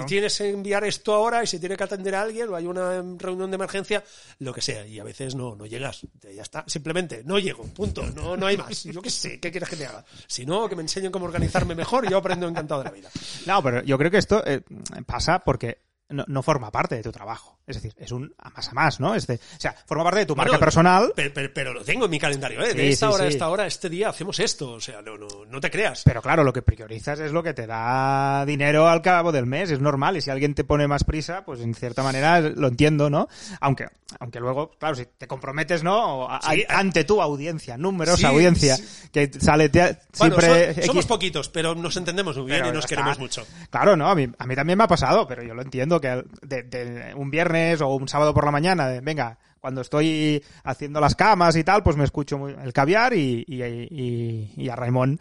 Y 0.00 0.06
tienes 0.06 0.36
que 0.36 0.50
enviar 0.50 0.84
esto 0.84 1.14
ahora 1.14 1.42
y 1.42 1.46
se 1.46 1.58
tiene 1.58 1.76
que 1.76 1.84
atender 1.84 2.14
a 2.14 2.22
alguien 2.22 2.48
o 2.48 2.56
hay 2.56 2.66
una 2.66 3.02
reunión 3.18 3.50
de 3.50 3.54
emergencia, 3.54 4.02
lo 4.38 4.52
que 4.52 4.60
sea. 4.60 4.86
Y 4.86 4.98
a 4.98 5.04
veces 5.04 5.34
no, 5.34 5.54
no 5.56 5.66
llegas. 5.66 6.06
Ya 6.22 6.42
está. 6.42 6.64
Simplemente 6.66 7.22
no 7.24 7.38
llego. 7.38 7.64
Punto. 7.64 8.04
No, 8.14 8.36
no 8.36 8.46
hay 8.46 8.56
más. 8.56 8.84
Yo 8.84 9.02
qué 9.02 9.10
sé. 9.10 9.40
¿Qué 9.40 9.50
quieres 9.50 9.68
que 9.68 9.76
te 9.76 9.86
haga? 9.86 10.04
Si 10.26 10.46
no, 10.46 10.68
que 10.68 10.76
me 10.76 10.82
enseñen 10.82 11.12
cómo 11.12 11.26
organizarme 11.26 11.74
mejor 11.74 12.04
y 12.04 12.10
yo 12.10 12.18
aprendo 12.18 12.48
encantado 12.48 12.82
de 12.82 12.88
la 12.88 12.94
vida. 12.94 13.10
No, 13.46 13.62
pero 13.62 13.82
yo 13.82 13.98
creo 13.98 14.10
que 14.10 14.18
esto 14.18 14.42
eh, 14.46 14.62
pasa 15.06 15.40
porque 15.40 15.78
no, 16.14 16.24
no 16.28 16.42
forma 16.42 16.70
parte 16.70 16.94
de 16.96 17.02
tu 17.02 17.12
trabajo. 17.12 17.58
Es 17.66 17.76
decir, 17.76 17.94
es 17.98 18.12
un 18.12 18.34
a 18.38 18.50
más 18.50 18.68
a 18.68 18.72
más, 18.72 19.00
¿no? 19.00 19.14
Es 19.14 19.26
de- 19.26 19.36
o 19.36 19.60
sea, 19.60 19.74
forma 19.86 20.04
parte 20.04 20.20
de 20.20 20.26
tu 20.26 20.36
marca 20.36 20.50
Bueno, 20.52 20.60
personal, 20.60 21.12
Pero, 21.16 21.32
pero- 21.34 21.52
pero 21.54 21.72
lo 21.74 21.82
tengo 21.84 22.04
en 22.04 22.10
mi 22.10 22.18
calendario, 22.18 22.62
¿eh? 22.62 22.74
De 22.74 22.82
Sí, 22.82 22.92
esta 22.92 23.08
sí, 23.08 23.14
hora 23.14 23.24
a 23.24 23.26
sí. 23.28 23.32
esta 23.32 23.48
hora, 23.48 23.66
este 23.66 23.88
día 23.88 24.08
hacemos 24.10 24.38
esto. 24.38 24.72
O 24.72 24.80
sea, 24.80 25.00
no, 25.02 25.16
no, 25.16 25.26
no 25.48 25.60
te 25.60 25.70
creas. 25.70 26.02
pero 26.04 26.20
claro, 26.22 26.44
lo 26.44 26.52
que 26.52 26.62
priorizas 26.62 27.20
es 27.20 27.32
lo 27.32 27.42
que 27.42 27.54
te 27.54 27.66
da 27.66 28.44
dinero 28.46 28.86
al 28.88 29.00
cabo 29.02 29.32
del 29.32 29.46
mes, 29.46 29.70
es 29.70 29.80
normal. 29.80 30.16
Y 30.16 30.20
si 30.20 30.30
alguien 30.30 30.54
te 30.54 30.64
pone 30.64 30.86
más 30.86 31.04
prisa, 31.04 31.44
pues 31.44 31.60
en 31.60 31.74
cierta 31.74 32.02
manera 32.02 32.40
lo 32.40 32.68
entiendo, 32.68 33.08
¿no? 33.10 33.28
Aunque, 33.60 33.86
aunque 34.20 34.40
luego, 34.40 34.70
claro, 34.78 34.94
si 34.94 35.06
te 35.06 35.26
comprometes, 35.26 35.82
¿no? 35.82 36.28
A- 36.28 36.36
a- 36.42 36.78
ante 36.78 37.04
tu 37.04 37.20
audiencia, 37.22 37.76
numerosa 37.78 38.28
audiencia, 38.28 38.76
que 39.12 39.30
sale 39.40 39.68
te- 39.70 39.98
Bueno, 40.18 40.36
siempre... 40.40 40.74
so- 40.74 40.82
somos 40.82 41.04
X- 41.04 41.06
poquitos, 41.06 41.48
pero 41.48 41.74
nos 41.74 41.96
entendemos 41.96 42.36
muy 42.36 42.46
bien 42.46 42.58
Pero 42.60 42.72
y 42.72 42.76
nos 42.76 42.86
queremos 42.86 43.12
está. 43.12 43.22
mucho. 43.22 43.46
Claro, 43.70 43.96
no, 43.96 44.08
a 44.10 44.14
mí, 44.14 44.28
a 44.38 44.46
mí 44.46 44.54
también 44.54 44.76
me 44.78 44.84
ha 44.84 44.88
pasado, 44.88 45.26
pero 45.26 45.42
yo 45.42 45.54
lo 45.54 45.62
entiendo 45.62 46.00
que 46.04 46.24
de, 46.46 46.62
de 46.62 47.14
un 47.14 47.30
viernes 47.30 47.80
o 47.80 47.88
un 47.88 48.08
sábado 48.08 48.34
por 48.34 48.44
la 48.44 48.50
mañana, 48.50 48.88
de, 48.88 49.00
venga, 49.00 49.38
cuando 49.58 49.80
estoy 49.80 50.44
haciendo 50.64 51.00
las 51.00 51.14
camas 51.14 51.56
y 51.56 51.64
tal, 51.64 51.82
pues 51.82 51.96
me 51.96 52.04
escucho 52.04 52.36
muy- 52.38 52.54
el 52.62 52.72
caviar 52.72 53.14
y, 53.14 53.44
y, 53.48 53.62
y- 53.64 54.52
y 54.56 54.68
a 54.68 54.76
Raimón. 54.76 55.18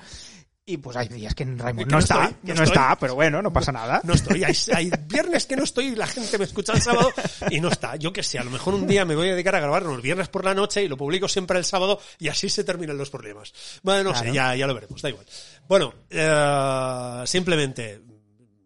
Y 0.65 0.77
pues 0.77 0.95
hay 0.95 1.09
días 1.09 1.36
que 1.36 1.43
Raimón 1.43 1.75
Que 1.77 1.86
no, 1.86 1.91
no 1.91 1.99
está, 1.99 2.23
estoy, 2.23 2.36
que 2.45 2.53
no 2.53 2.63
está, 2.63 2.97
pero 2.97 3.15
bueno, 3.15 3.41
no 3.41 3.51
pasa 3.51 3.73
nada. 3.73 3.99
No 4.05 4.13
estoy. 4.13 4.45
Hay, 4.45 4.55
hay 4.73 4.91
viernes 5.09 5.45
que 5.45 5.57
no 5.57 5.63
estoy 5.65 5.88
y 5.88 5.95
la 5.95 6.07
gente 6.07 6.38
me 6.38 6.45
escucha 6.45 6.71
el 6.71 6.81
sábado 6.81 7.11
y 7.51 7.59
no 7.59 7.67
está. 7.67 7.97
Yo 7.97 8.13
qué 8.13 8.23
sé, 8.23 8.39
a 8.39 8.45
lo 8.45 8.49
mejor 8.51 8.73
un 8.73 8.88
día 8.88 9.03
me 9.03 9.13
voy 9.15 9.27
a 9.27 9.34
dedicar 9.34 9.55
a 9.55 9.59
grabar 9.59 9.84
los 9.84 10.01
viernes 10.01 10.29
por 10.29 10.45
la 10.45 10.53
noche 10.53 10.81
y 10.81 10.88
lo 10.88 10.95
publico 10.95 11.27
siempre 11.27 11.57
el 11.57 11.65
sábado 11.65 11.99
y 12.17 12.29
así 12.29 12.47
se 12.47 12.63
terminan 12.63 12.97
los 12.97 13.09
problemas. 13.09 13.53
Bueno, 13.84 14.11
no 14.11 14.15
sé, 14.15 14.31
ya, 14.31 14.55
ya 14.55 14.65
lo 14.65 14.73
veremos, 14.73 15.01
da 15.01 15.09
igual. 15.09 15.25
Bueno, 15.67 15.93
eh, 16.09 17.23
simplemente 17.25 17.99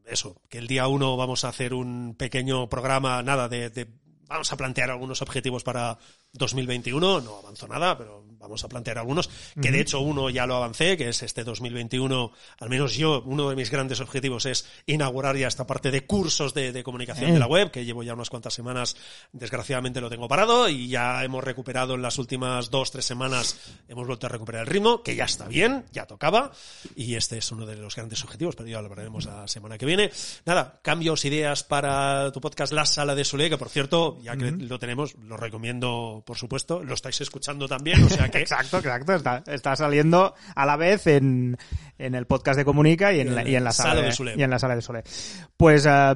eso, 0.10 0.42
que 0.50 0.58
el 0.58 0.68
día 0.68 0.88
uno 0.88 1.18
vamos 1.18 1.44
a 1.44 1.50
hacer 1.50 1.74
un 1.74 2.16
pequeño 2.18 2.68
programa, 2.70 3.22
nada, 3.24 3.48
de, 3.50 3.70
de- 3.70 3.88
vamos 4.28 4.52
a 4.52 4.58
plantear 4.58 4.90
algunos 4.92 5.22
objetivos 5.22 5.64
para 5.64 5.98
2021, 6.34 7.22
no 7.22 7.38
avanzo 7.38 7.68
nada, 7.68 7.98
pero 7.98 8.26
vamos 8.40 8.64
a 8.64 8.70
plantear 8.70 8.98
algunos, 8.98 9.30
que 9.62 9.72
de 9.72 9.82
hecho 9.82 10.00
uno 10.00 10.30
ya 10.30 10.46
lo 10.46 10.56
avancé, 10.56 10.98
que 10.98 11.10
es 11.10 11.24
este 11.24 11.44
2021, 11.44 12.32
al 12.60 12.70
menos 12.70 12.96
yo, 12.96 13.22
uno 13.26 13.50
de 13.50 13.56
mis 13.56 13.70
grandes 13.72 14.00
objetivos 14.00 14.46
es 14.46 14.66
inaugurar 14.86 15.36
ya 15.38 15.48
esta 15.48 15.66
parte 15.68 15.92
de 15.92 16.06
cursos 16.06 16.54
de, 16.54 16.72
de 16.72 16.84
comunicación 16.84 17.32
Eh. 17.32 17.34
de 17.34 17.40
la 17.40 17.48
web, 17.48 17.72
que 17.72 17.86
llevo 17.86 18.04
ya 18.04 18.14
unas 18.14 18.30
cuantas 18.30 18.54
semanas, 18.54 18.96
desgraciadamente 19.34 20.02
lo 20.02 20.10
tengo 20.10 20.28
parado 20.28 20.70
y 20.70 20.88
ya 20.88 21.24
hemos 21.24 21.44
recuperado 21.44 21.96
en 21.96 22.02
las 22.02 22.18
últimas 22.18 22.70
dos, 22.70 22.92
tres 22.92 23.06
semanas, 23.06 23.58
hemos 23.88 24.06
vuelto 24.08 24.26
a 24.28 24.30
recuperar 24.30 24.62
el 24.62 24.68
ritmo, 24.68 25.04
que 25.04 25.16
ya 25.16 25.26
está 25.26 25.48
bien, 25.48 25.86
ya 25.92 26.06
tocaba, 26.06 26.52
y 26.96 27.16
este 27.16 27.38
es 27.38 27.52
uno 27.52 27.66
de 27.66 27.76
los 27.76 27.96
grandes 27.96 28.24
objetivos, 28.24 28.56
pero 28.56 28.70
ya 28.70 28.80
lo 28.82 28.88
hablaremos 28.88 29.26
la 29.26 29.48
semana 29.48 29.78
que 29.78 29.86
viene. 29.86 30.12
Nada, 30.46 30.80
cambios, 30.82 31.26
ideas 31.26 31.64
para 31.64 32.32
tu 32.32 32.40
podcast 32.42 32.74
La 32.74 32.86
Sala 32.86 33.16
de 33.16 33.26
Solé, 33.26 33.50
que 33.50 33.58
por 33.58 33.70
cierto, 33.70 34.20
ya 34.22 34.36
que 34.38 34.52
lo 34.52 34.80
tenemos, 34.80 35.16
lo 35.16 35.38
recomiendo, 35.38 36.24
por 36.26 36.38
supuesto, 36.38 36.84
lo 36.84 36.94
estáis 36.94 37.20
escuchando 37.22 37.68
también, 37.68 38.04
o 38.04 38.10
sea 38.10 38.27
que... 38.32 38.40
Exacto, 38.40 38.78
exacto. 38.78 39.14
Está, 39.16 39.44
está 39.48 39.76
saliendo 39.76 40.34
a 40.56 40.66
la 40.66 40.76
vez 40.78 41.08
en, 41.08 41.58
en 41.98 42.16
el 42.16 42.26
podcast 42.28 42.58
de 42.58 42.66
Comunica 42.66 43.14
y 43.14 43.20
en, 43.22 43.36
la, 43.36 43.48
y 43.48 43.56
en 43.56 43.64
la 43.64 43.72
sala, 43.72 43.90
Sala 43.92 44.02
de 44.02 44.08
de, 44.08 44.14
Sole. 44.14 44.34
y 44.38 44.44
en 44.44 44.50
la 44.50 44.60
sala 44.60 44.76
de 44.76 44.82
Sole. 44.82 45.04
Pues 45.56 45.86
eh, 45.90 46.16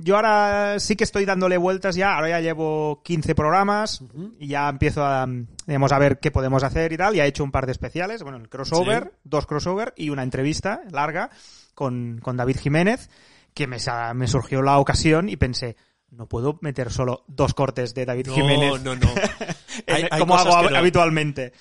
yo 0.00 0.16
ahora 0.16 0.78
sí 0.80 0.96
que 0.96 1.04
estoy 1.04 1.24
dándole 1.24 1.56
vueltas 1.56 1.96
ya, 1.96 2.14
ahora 2.14 2.28
ya 2.28 2.40
llevo 2.40 3.02
15 3.02 3.34
programas 3.34 4.02
y 4.38 4.48
ya 4.48 4.68
empiezo 4.68 5.04
a, 5.04 5.26
digamos, 5.66 5.92
a 5.92 5.98
ver 5.98 6.18
qué 6.18 6.30
podemos 6.30 6.62
hacer 6.62 6.92
y 6.92 6.96
tal. 6.96 7.14
Ya 7.14 7.24
he 7.24 7.28
hecho 7.28 7.42
un 7.44 7.50
par 7.52 7.66
de 7.66 7.72
especiales, 7.72 8.22
bueno, 8.22 8.38
el 8.38 8.48
crossover, 8.48 9.04
Sí. 9.04 9.20
dos 9.24 9.46
crossover 9.46 9.94
y 9.96 10.10
una 10.10 10.22
entrevista 10.22 10.82
larga 10.90 11.30
con, 11.74 12.20
con 12.22 12.36
David 12.36 12.58
Jiménez, 12.60 13.08
que 13.54 13.66
me, 13.66 13.78
me 14.14 14.28
surgió 14.28 14.62
la 14.62 14.78
ocasión 14.78 15.28
y 15.28 15.36
pensé, 15.36 15.76
no 16.10 16.26
puedo 16.26 16.58
meter 16.62 16.90
solo 16.90 17.24
dos 17.28 17.54
cortes 17.54 17.94
de 17.94 18.06
David 18.06 18.26
No, 18.28 18.34
Jiménez 18.34 18.82
no, 18.82 18.96
no. 18.96 19.06
Hay 19.86 20.08
como 20.18 20.36
hago 20.36 20.50
hab- 20.52 20.70
no. 20.70 20.76
habitualmente. 20.78 21.52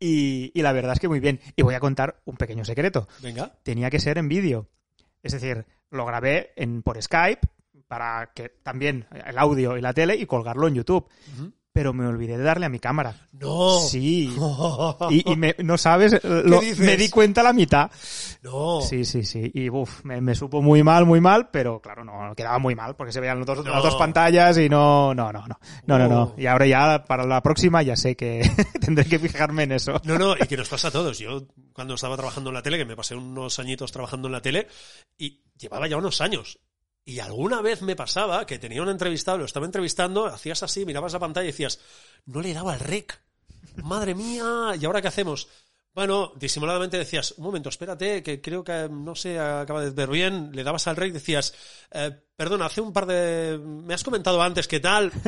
Y, 0.00 0.50
y 0.54 0.62
la 0.62 0.72
verdad 0.72 0.92
es 0.94 1.00
que 1.00 1.08
muy 1.08 1.20
bien. 1.20 1.40
Y 1.56 1.62
voy 1.62 1.74
a 1.74 1.80
contar 1.80 2.20
un 2.24 2.36
pequeño 2.36 2.64
secreto 2.64 3.08
Venga. 3.22 3.52
tenía 3.62 3.90
que 3.90 4.00
ser 4.00 4.18
en 4.18 4.28
vídeo. 4.28 4.68
Es 5.22 5.32
decir, 5.32 5.64
lo 5.90 6.04
grabé 6.04 6.52
en, 6.56 6.82
por 6.82 7.00
Skype 7.00 7.40
para 7.88 8.32
que 8.34 8.48
también 8.62 9.06
el 9.26 9.38
audio 9.38 9.76
y 9.76 9.80
la 9.80 9.92
tele 9.94 10.16
y 10.16 10.26
colgarlo 10.26 10.66
en 10.68 10.74
YouTube. 10.74 11.08
Pero 11.74 11.92
me 11.92 12.06
olvidé 12.06 12.38
de 12.38 12.44
darle 12.44 12.66
a 12.66 12.68
mi 12.68 12.78
cámara. 12.78 13.16
No. 13.32 13.80
Sí. 13.80 14.32
Y, 15.10 15.32
y 15.32 15.36
me- 15.36 15.56
no 15.58 15.76
sabes, 15.76 16.22
lo- 16.22 16.62
me 16.78 16.96
di 16.96 17.10
cuenta 17.10 17.40
a 17.40 17.44
la 17.44 17.52
mitad. 17.52 17.90
No. 18.42 18.80
Sí, 18.80 19.04
sí, 19.04 19.24
sí. 19.24 19.50
Y 19.52 19.68
uf, 19.70 20.04
me, 20.04 20.20
me 20.20 20.36
supo 20.36 20.62
muy 20.62 20.84
mal, 20.84 21.04
muy 21.04 21.20
mal, 21.20 21.48
pero 21.50 21.80
claro, 21.80 22.04
no, 22.04 22.32
quedaba 22.36 22.58
muy 22.60 22.76
mal 22.76 22.94
porque 22.94 23.12
se 23.12 23.20
veían 23.20 23.38
los 23.38 23.46
dos- 23.46 23.64
No. 23.64 23.72
las 23.72 23.82
dos 23.82 23.96
pantallas 23.96 24.56
y 24.58 24.68
no, 24.68 25.14
no, 25.14 25.32
no, 25.32 25.46
no. 25.48 25.58
No, 25.86 25.98
no, 25.98 26.08
no. 26.08 26.34
Y 26.38 26.46
ahora 26.46 26.66
ya 26.66 27.04
para 27.06 27.26
la 27.26 27.42
próxima 27.42 27.82
ya 27.82 27.96
sé 27.96 28.14
que 28.16 28.48
tendré 28.80 29.04
que 29.06 29.18
fijarme 29.18 29.64
en 29.64 29.72
eso. 29.72 30.00
No, 30.04 30.16
no, 30.16 30.34
y 30.36 30.46
que 30.46 30.56
nos 30.56 30.68
pasa 30.68 30.88
a 30.88 30.90
todos. 30.92 31.18
Yo, 31.18 31.42
cuando 31.72 31.94
estaba 31.94 32.16
trabajando 32.16 32.50
en 32.50 32.54
la 32.54 32.62
tele, 32.62 32.78
que 32.78 32.84
me 32.84 32.94
pasé 32.94 33.16
unos 33.16 33.58
añitos 33.58 33.90
trabajando 33.90 34.28
en 34.28 34.32
la 34.32 34.40
tele, 34.42 34.68
y 35.18 35.42
llevaba 35.58 35.88
ya 35.88 35.96
unos 35.96 36.20
años. 36.20 36.60
Y 37.04 37.18
alguna 37.18 37.60
vez 37.60 37.82
me 37.82 37.96
pasaba 37.96 38.46
que 38.46 38.58
tenía 38.58 38.82
un 38.82 38.88
entrevistado, 38.88 39.38
lo 39.38 39.44
estaba 39.44 39.66
entrevistando, 39.66 40.26
hacías 40.26 40.62
así, 40.62 40.86
mirabas 40.86 41.12
la 41.12 41.18
pantalla 41.18 41.44
y 41.44 41.52
decías, 41.52 41.78
no 42.26 42.40
le 42.40 42.54
daba 42.54 42.74
el 42.74 42.80
rec. 42.80 43.20
Madre 43.82 44.14
mía, 44.14 44.72
¿y 44.80 44.84
ahora 44.84 45.02
qué 45.02 45.08
hacemos? 45.08 45.48
Bueno, 45.92 46.32
disimuladamente 46.36 46.96
decías, 46.98 47.34
un 47.36 47.44
momento, 47.44 47.68
espérate, 47.68 48.22
que 48.22 48.40
creo 48.40 48.64
que 48.64 48.88
no 48.90 49.14
se 49.14 49.38
acaba 49.38 49.80
de 49.82 49.90
ver 49.90 50.08
bien. 50.08 50.50
Le 50.52 50.64
dabas 50.64 50.86
al 50.88 50.96
rec, 50.96 51.12
decías, 51.12 51.54
eh, 51.92 52.10
perdona, 52.36 52.66
hace 52.66 52.80
un 52.80 52.92
par 52.92 53.06
de. 53.06 53.60
Me 53.62 53.94
has 53.94 54.02
comentado 54.02 54.42
antes 54.42 54.66
qué 54.66 54.80
tal. 54.80 55.12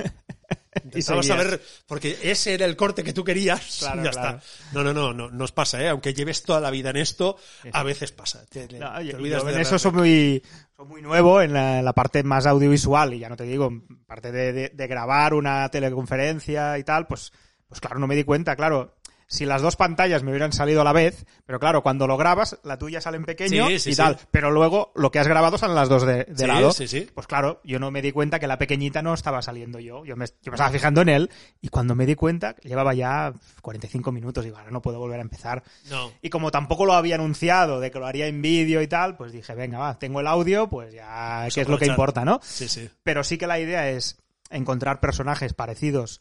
Intentabas 0.84 1.26
saber, 1.26 1.62
porque 1.86 2.18
ese 2.22 2.54
era 2.54 2.66
el 2.66 2.76
corte 2.76 3.02
que 3.04 3.12
tú 3.12 3.24
querías. 3.24 3.76
Claro, 3.78 4.02
y 4.02 4.04
ya 4.04 4.10
claro. 4.10 4.38
está. 4.38 4.72
No, 4.72 4.82
no, 4.84 4.92
no, 4.92 5.12
no, 5.12 5.30
nos 5.30 5.52
pasa, 5.52 5.80
¿eh? 5.82 5.88
Aunque 5.88 6.12
lleves 6.14 6.42
toda 6.42 6.60
la 6.60 6.70
vida 6.70 6.90
en 6.90 6.96
esto, 6.96 7.36
a 7.72 7.82
veces 7.82 8.12
pasa. 8.12 8.44
Te, 8.46 8.68
No, 8.78 8.92
te 8.98 9.06
yo- 9.06 9.16
olvidas 9.16 9.42
yo 9.42 9.48
de 9.48 9.54
en 9.54 9.60
eso 9.60 9.78
soy 9.78 9.92
muy, 9.92 10.42
soy 10.76 10.86
muy 10.86 11.02
nuevo 11.02 11.40
en 11.40 11.52
la, 11.52 11.92
parte 11.92 12.22
más 12.22 12.46
audiovisual 12.46 13.14
y 13.14 13.18
ya 13.18 13.28
no 13.28 13.36
te 13.36 13.44
digo, 13.44 13.70
parte 14.06 14.32
de, 14.32 14.52
de- 14.52 14.68
de 14.70 14.86
grabar 14.86 15.34
una 15.34 15.68
teleconferencia 15.70 16.78
y 16.78 16.84
tal, 16.84 17.06
pues, 17.06 17.32
pues 17.68 17.80
claro, 17.80 17.98
no 17.98 18.06
me 18.06 18.14
di 18.16 18.24
cuenta, 18.24 18.56
claro. 18.56 18.95
Si 19.28 19.44
las 19.44 19.60
dos 19.60 19.74
pantallas 19.74 20.22
me 20.22 20.30
hubieran 20.30 20.52
salido 20.52 20.80
a 20.82 20.84
la 20.84 20.92
vez, 20.92 21.26
pero 21.46 21.58
claro, 21.58 21.82
cuando 21.82 22.06
lo 22.06 22.16
grabas, 22.16 22.58
la 22.62 22.78
tuya 22.78 23.00
sale 23.00 23.16
en 23.16 23.24
pequeño 23.24 23.66
Sí, 23.66 23.78
sí, 23.80 23.90
y 23.90 23.92
sí. 23.94 23.96
tal, 24.00 24.16
pero 24.30 24.52
luego 24.52 24.92
lo 24.94 25.10
que 25.10 25.18
has 25.18 25.26
grabado 25.26 25.58
salen 25.58 25.74
las 25.74 25.88
dos 25.88 26.06
de, 26.06 26.24
de 26.24 26.36
Sí, 26.36 26.46
lado. 26.46 26.70
sí, 26.72 26.86
sí. 26.86 27.08
Pues 27.12 27.26
claro, 27.26 27.60
yo 27.64 27.80
no 27.80 27.90
me 27.90 28.02
di 28.02 28.12
cuenta 28.12 28.38
que 28.38 28.46
la 28.46 28.56
pequeñita 28.56 29.02
no 29.02 29.14
estaba 29.14 29.42
saliendo 29.42 29.80
yo. 29.80 30.04
Yo 30.04 30.14
me, 30.16 30.26
yo 30.42 30.52
me 30.52 30.54
estaba 30.54 30.70
fijando 30.70 31.00
en 31.02 31.08
él 31.08 31.30
y 31.60 31.68
cuando 31.70 31.94
me 31.96 32.06
di 32.06 32.14
cuenta, 32.14 32.54
llevaba 32.62 32.94
ya 32.94 33.32
45 33.62 34.12
minutos, 34.12 34.44
digo, 34.44 34.58
ahora 34.58 34.70
no 34.70 34.80
puedo 34.80 34.98
volver 35.00 35.18
a 35.18 35.22
empezar. 35.22 35.64
No. 35.90 36.12
Y 36.22 36.30
como 36.30 36.52
tampoco 36.52 36.86
lo 36.86 36.92
había 36.94 37.16
anunciado 37.16 37.80
de 37.80 37.90
que 37.90 37.98
lo 37.98 38.06
haría 38.06 38.28
en 38.28 38.40
vídeo 38.42 38.80
y 38.80 38.86
tal, 38.86 39.16
pues 39.16 39.32
dije, 39.32 39.54
venga, 39.56 39.78
va, 39.78 39.98
tengo 39.98 40.20
el 40.20 40.28
audio, 40.28 40.68
pues 40.68 40.94
ya, 40.94 41.40
Pues 41.42 41.54
que 41.56 41.60
es 41.62 41.68
lo 41.68 41.78
que 41.78 41.86
importa, 41.86 42.24
¿no? 42.24 42.38
Sí, 42.44 42.68
sí. 42.68 42.88
Pero 43.02 43.24
sí 43.24 43.38
que 43.38 43.48
la 43.48 43.58
idea 43.58 43.90
es 43.90 44.18
encontrar 44.50 45.00
personajes 45.00 45.52
parecidos 45.54 46.20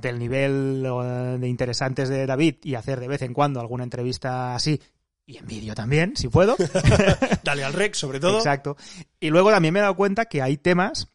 del 0.00 0.18
nivel 0.18 0.82
de 1.40 1.48
interesantes 1.48 2.08
de 2.08 2.26
David 2.26 2.56
y 2.64 2.74
hacer 2.74 2.98
de 3.00 3.08
vez 3.08 3.22
en 3.22 3.32
cuando 3.32 3.60
alguna 3.60 3.84
entrevista 3.84 4.54
así 4.54 4.80
y 5.28 5.36
en 5.36 5.46
vídeo 5.46 5.74
también, 5.74 6.16
si 6.16 6.28
puedo. 6.28 6.56
Dale 7.44 7.62
al 7.62 7.74
rec, 7.74 7.94
sobre 7.94 8.18
todo. 8.18 8.38
Exacto. 8.38 8.78
Y 9.20 9.28
luego 9.28 9.50
también 9.50 9.74
me 9.74 9.80
he 9.80 9.82
dado 9.82 9.94
cuenta 9.94 10.24
que 10.24 10.40
hay 10.40 10.56
temas. 10.56 11.08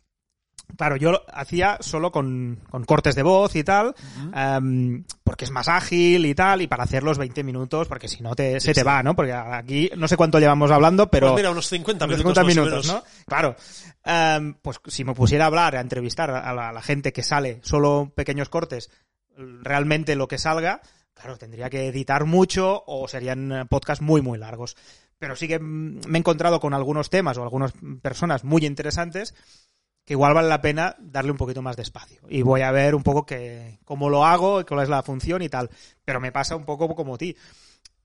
Claro, 0.78 0.96
yo 0.96 1.12
lo 1.12 1.24
hacía 1.32 1.78
solo 1.82 2.12
con, 2.12 2.60
con 2.70 2.84
cortes 2.84 3.16
de 3.16 3.24
voz 3.24 3.56
y 3.56 3.64
tal, 3.64 3.94
em, 4.36 5.04
porque 5.24 5.46
es 5.46 5.52
más 5.52 5.68
ágil 5.68 6.26
y 6.26 6.34
tal, 6.34 6.62
y 6.62 6.68
para 6.68 6.84
hacer 6.84 7.04
los 7.04 7.18
20 7.18 7.44
minutos, 7.44 7.88
porque 7.88 8.08
si 8.08 8.24
no 8.24 8.36
te, 8.36 8.60
se 8.60 8.74
te 8.74 8.82
sí. 8.82 8.86
va, 8.86 9.04
¿no? 9.04 9.16
Porque 9.16 9.34
aquí 9.34 9.92
no 9.96 10.08
sé 10.08 10.18
cuánto 10.18 10.40
llevamos 10.40 10.72
hablando, 10.72 11.10
pero... 11.10 11.28
Pues 11.28 11.42
mira, 11.42 11.52
unos 11.52 11.68
50 11.68 12.06
unos 12.06 12.18
minutos. 12.18 12.36
50 12.36 12.44
más 12.44 12.58
o 12.58 12.62
minutos. 12.62 12.88
¿no? 12.88 13.04
Claro. 13.28 13.56
Em, 14.04 14.56
pues 14.62 14.80
si 14.88 15.04
me 15.04 15.14
pusiera 15.14 15.46
a 15.46 15.48
hablar, 15.48 15.76
a 15.76 15.82
entrevistar 15.82 16.32
a 16.32 16.54
la, 16.54 16.70
a 16.70 16.74
la 16.74 16.82
gente 16.82 17.14
que 17.14 17.24
sale 17.24 17.60
solo 17.64 18.12
pequeños 18.16 18.50
cortes, 18.50 18.90
realmente 19.38 20.16
lo 20.16 20.28
que 20.28 20.38
salga, 20.38 20.82
claro, 21.14 21.38
tendría 21.38 21.70
que 21.70 21.88
editar 21.88 22.26
mucho 22.26 22.84
o 22.86 23.08
serían 23.08 23.52
eh, 23.52 23.66
podcasts 23.66 24.02
muy, 24.02 24.22
muy 24.22 24.38
largos. 24.38 24.76
Pero 25.20 25.36
sí 25.36 25.48
que 25.48 25.60
mm, 25.60 26.02
me 26.08 26.18
he 26.18 26.20
encontrado 26.20 26.60
con 26.60 26.74
algunos 26.74 27.10
temas 27.10 27.38
o 27.38 27.44
algunas 27.44 27.74
personas 28.02 28.44
muy 28.44 28.66
interesantes 28.66 29.34
que 30.06 30.14
igual 30.14 30.34
vale 30.34 30.50
la 30.50 30.62
pena 30.62 30.96
darle 31.00 31.32
un 31.32 31.38
poquito 31.38 31.62
más 31.62 31.76
de 31.76 31.84
espacio. 31.84 32.22
Y 32.30 32.42
voy 32.42 32.62
a 32.62 32.72
ver 32.72 32.96
un 32.96 33.04
poco 33.04 33.26
que, 33.26 33.80
cómo 33.86 34.10
lo 34.10 34.26
hago, 34.26 34.66
cuál 34.66 34.84
es 34.84 34.90
la 34.90 35.04
función 35.04 35.42
y 35.42 35.50
tal. 35.50 35.70
Pero 36.04 36.20
me 36.20 36.32
pasa 36.32 36.56
un 36.56 36.66
poco 36.66 36.94
como 36.96 37.18
ti. 37.18 37.36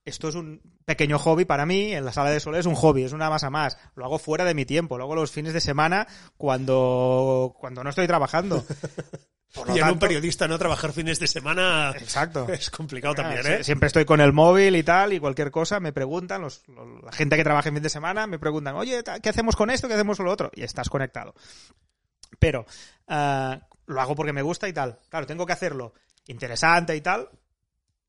Esto 0.04 0.28
es 0.28 0.36
un 0.36 0.62
pequeño 0.86 1.18
hobby 1.18 1.44
para 1.44 1.66
mí, 1.66 1.92
en 1.92 2.04
la 2.04 2.12
sala 2.12 2.30
de 2.30 2.40
sol 2.40 2.54
es 2.54 2.64
un 2.64 2.74
hobby, 2.74 3.02
es 3.02 3.12
una 3.12 3.28
masa 3.28 3.50
más. 3.50 3.76
Lo 3.94 4.06
hago 4.06 4.18
fuera 4.18 4.44
de 4.44 4.54
mi 4.54 4.64
tiempo, 4.64 4.96
lo 4.96 5.04
hago 5.04 5.14
los 5.14 5.30
fines 5.30 5.52
de 5.52 5.60
semana 5.60 6.06
cuando, 6.38 7.54
cuando 7.58 7.84
no 7.84 7.90
estoy 7.90 8.06
trabajando. 8.06 8.64
Por 9.54 9.66
lo 9.68 9.74
Y 9.74 9.78
en 9.78 9.84
un 9.84 9.90
tanto- 9.92 10.00
periodista 10.06 10.46
no 10.46 10.58
trabajar 10.58 10.92
fines 10.92 11.18
de 11.18 11.26
semana 11.26 11.92
Exacto. 11.98 12.46
es 12.52 12.70
complicado 12.70 13.14
también, 13.14 13.40
Ah, 13.46 13.50
¿eh? 13.54 13.58
sí, 13.58 13.64
Siempre 13.64 13.86
estoy 13.86 14.04
con 14.04 14.20
el 14.20 14.32
móvil 14.32 14.76
y 14.76 14.82
tal, 14.82 15.12
y 15.14 15.20
cualquier 15.20 15.50
cosa 15.50 15.80
me 15.80 15.92
preguntan, 15.92 16.42
los, 16.42 16.62
los- 16.68 17.02
la 17.02 17.12
gente 17.12 17.36
que 17.36 17.44
trabaja 17.44 17.68
en 17.70 17.76
fin 17.76 17.82
de 17.82 17.88
semana 17.88 18.26
me 18.26 18.38
preguntan, 18.38 18.74
oye, 18.76 19.02
¿qué 19.22 19.28
hacemos 19.28 19.56
con 19.56 19.70
esto? 19.70 19.88
¿Qué 19.88 19.94
hacemos 19.94 20.18
con 20.18 20.26
lo 20.26 20.32
otro? 20.32 20.50
Y 20.54 20.62
estás 20.64 20.88
conectado. 20.90 21.34
Pero 22.38 22.66
ah, 23.08 23.58
lo 23.86 24.00
hago 24.00 24.14
porque 24.14 24.32
me 24.34 24.42
gusta 24.42 24.68
y 24.68 24.72
tal. 24.72 24.98
Claro, 25.08 25.26
tengo 25.26 25.46
que 25.46 25.52
hacerlo 25.54 25.94
interesante 26.26 26.94
y 26.94 27.00
tal, 27.00 27.28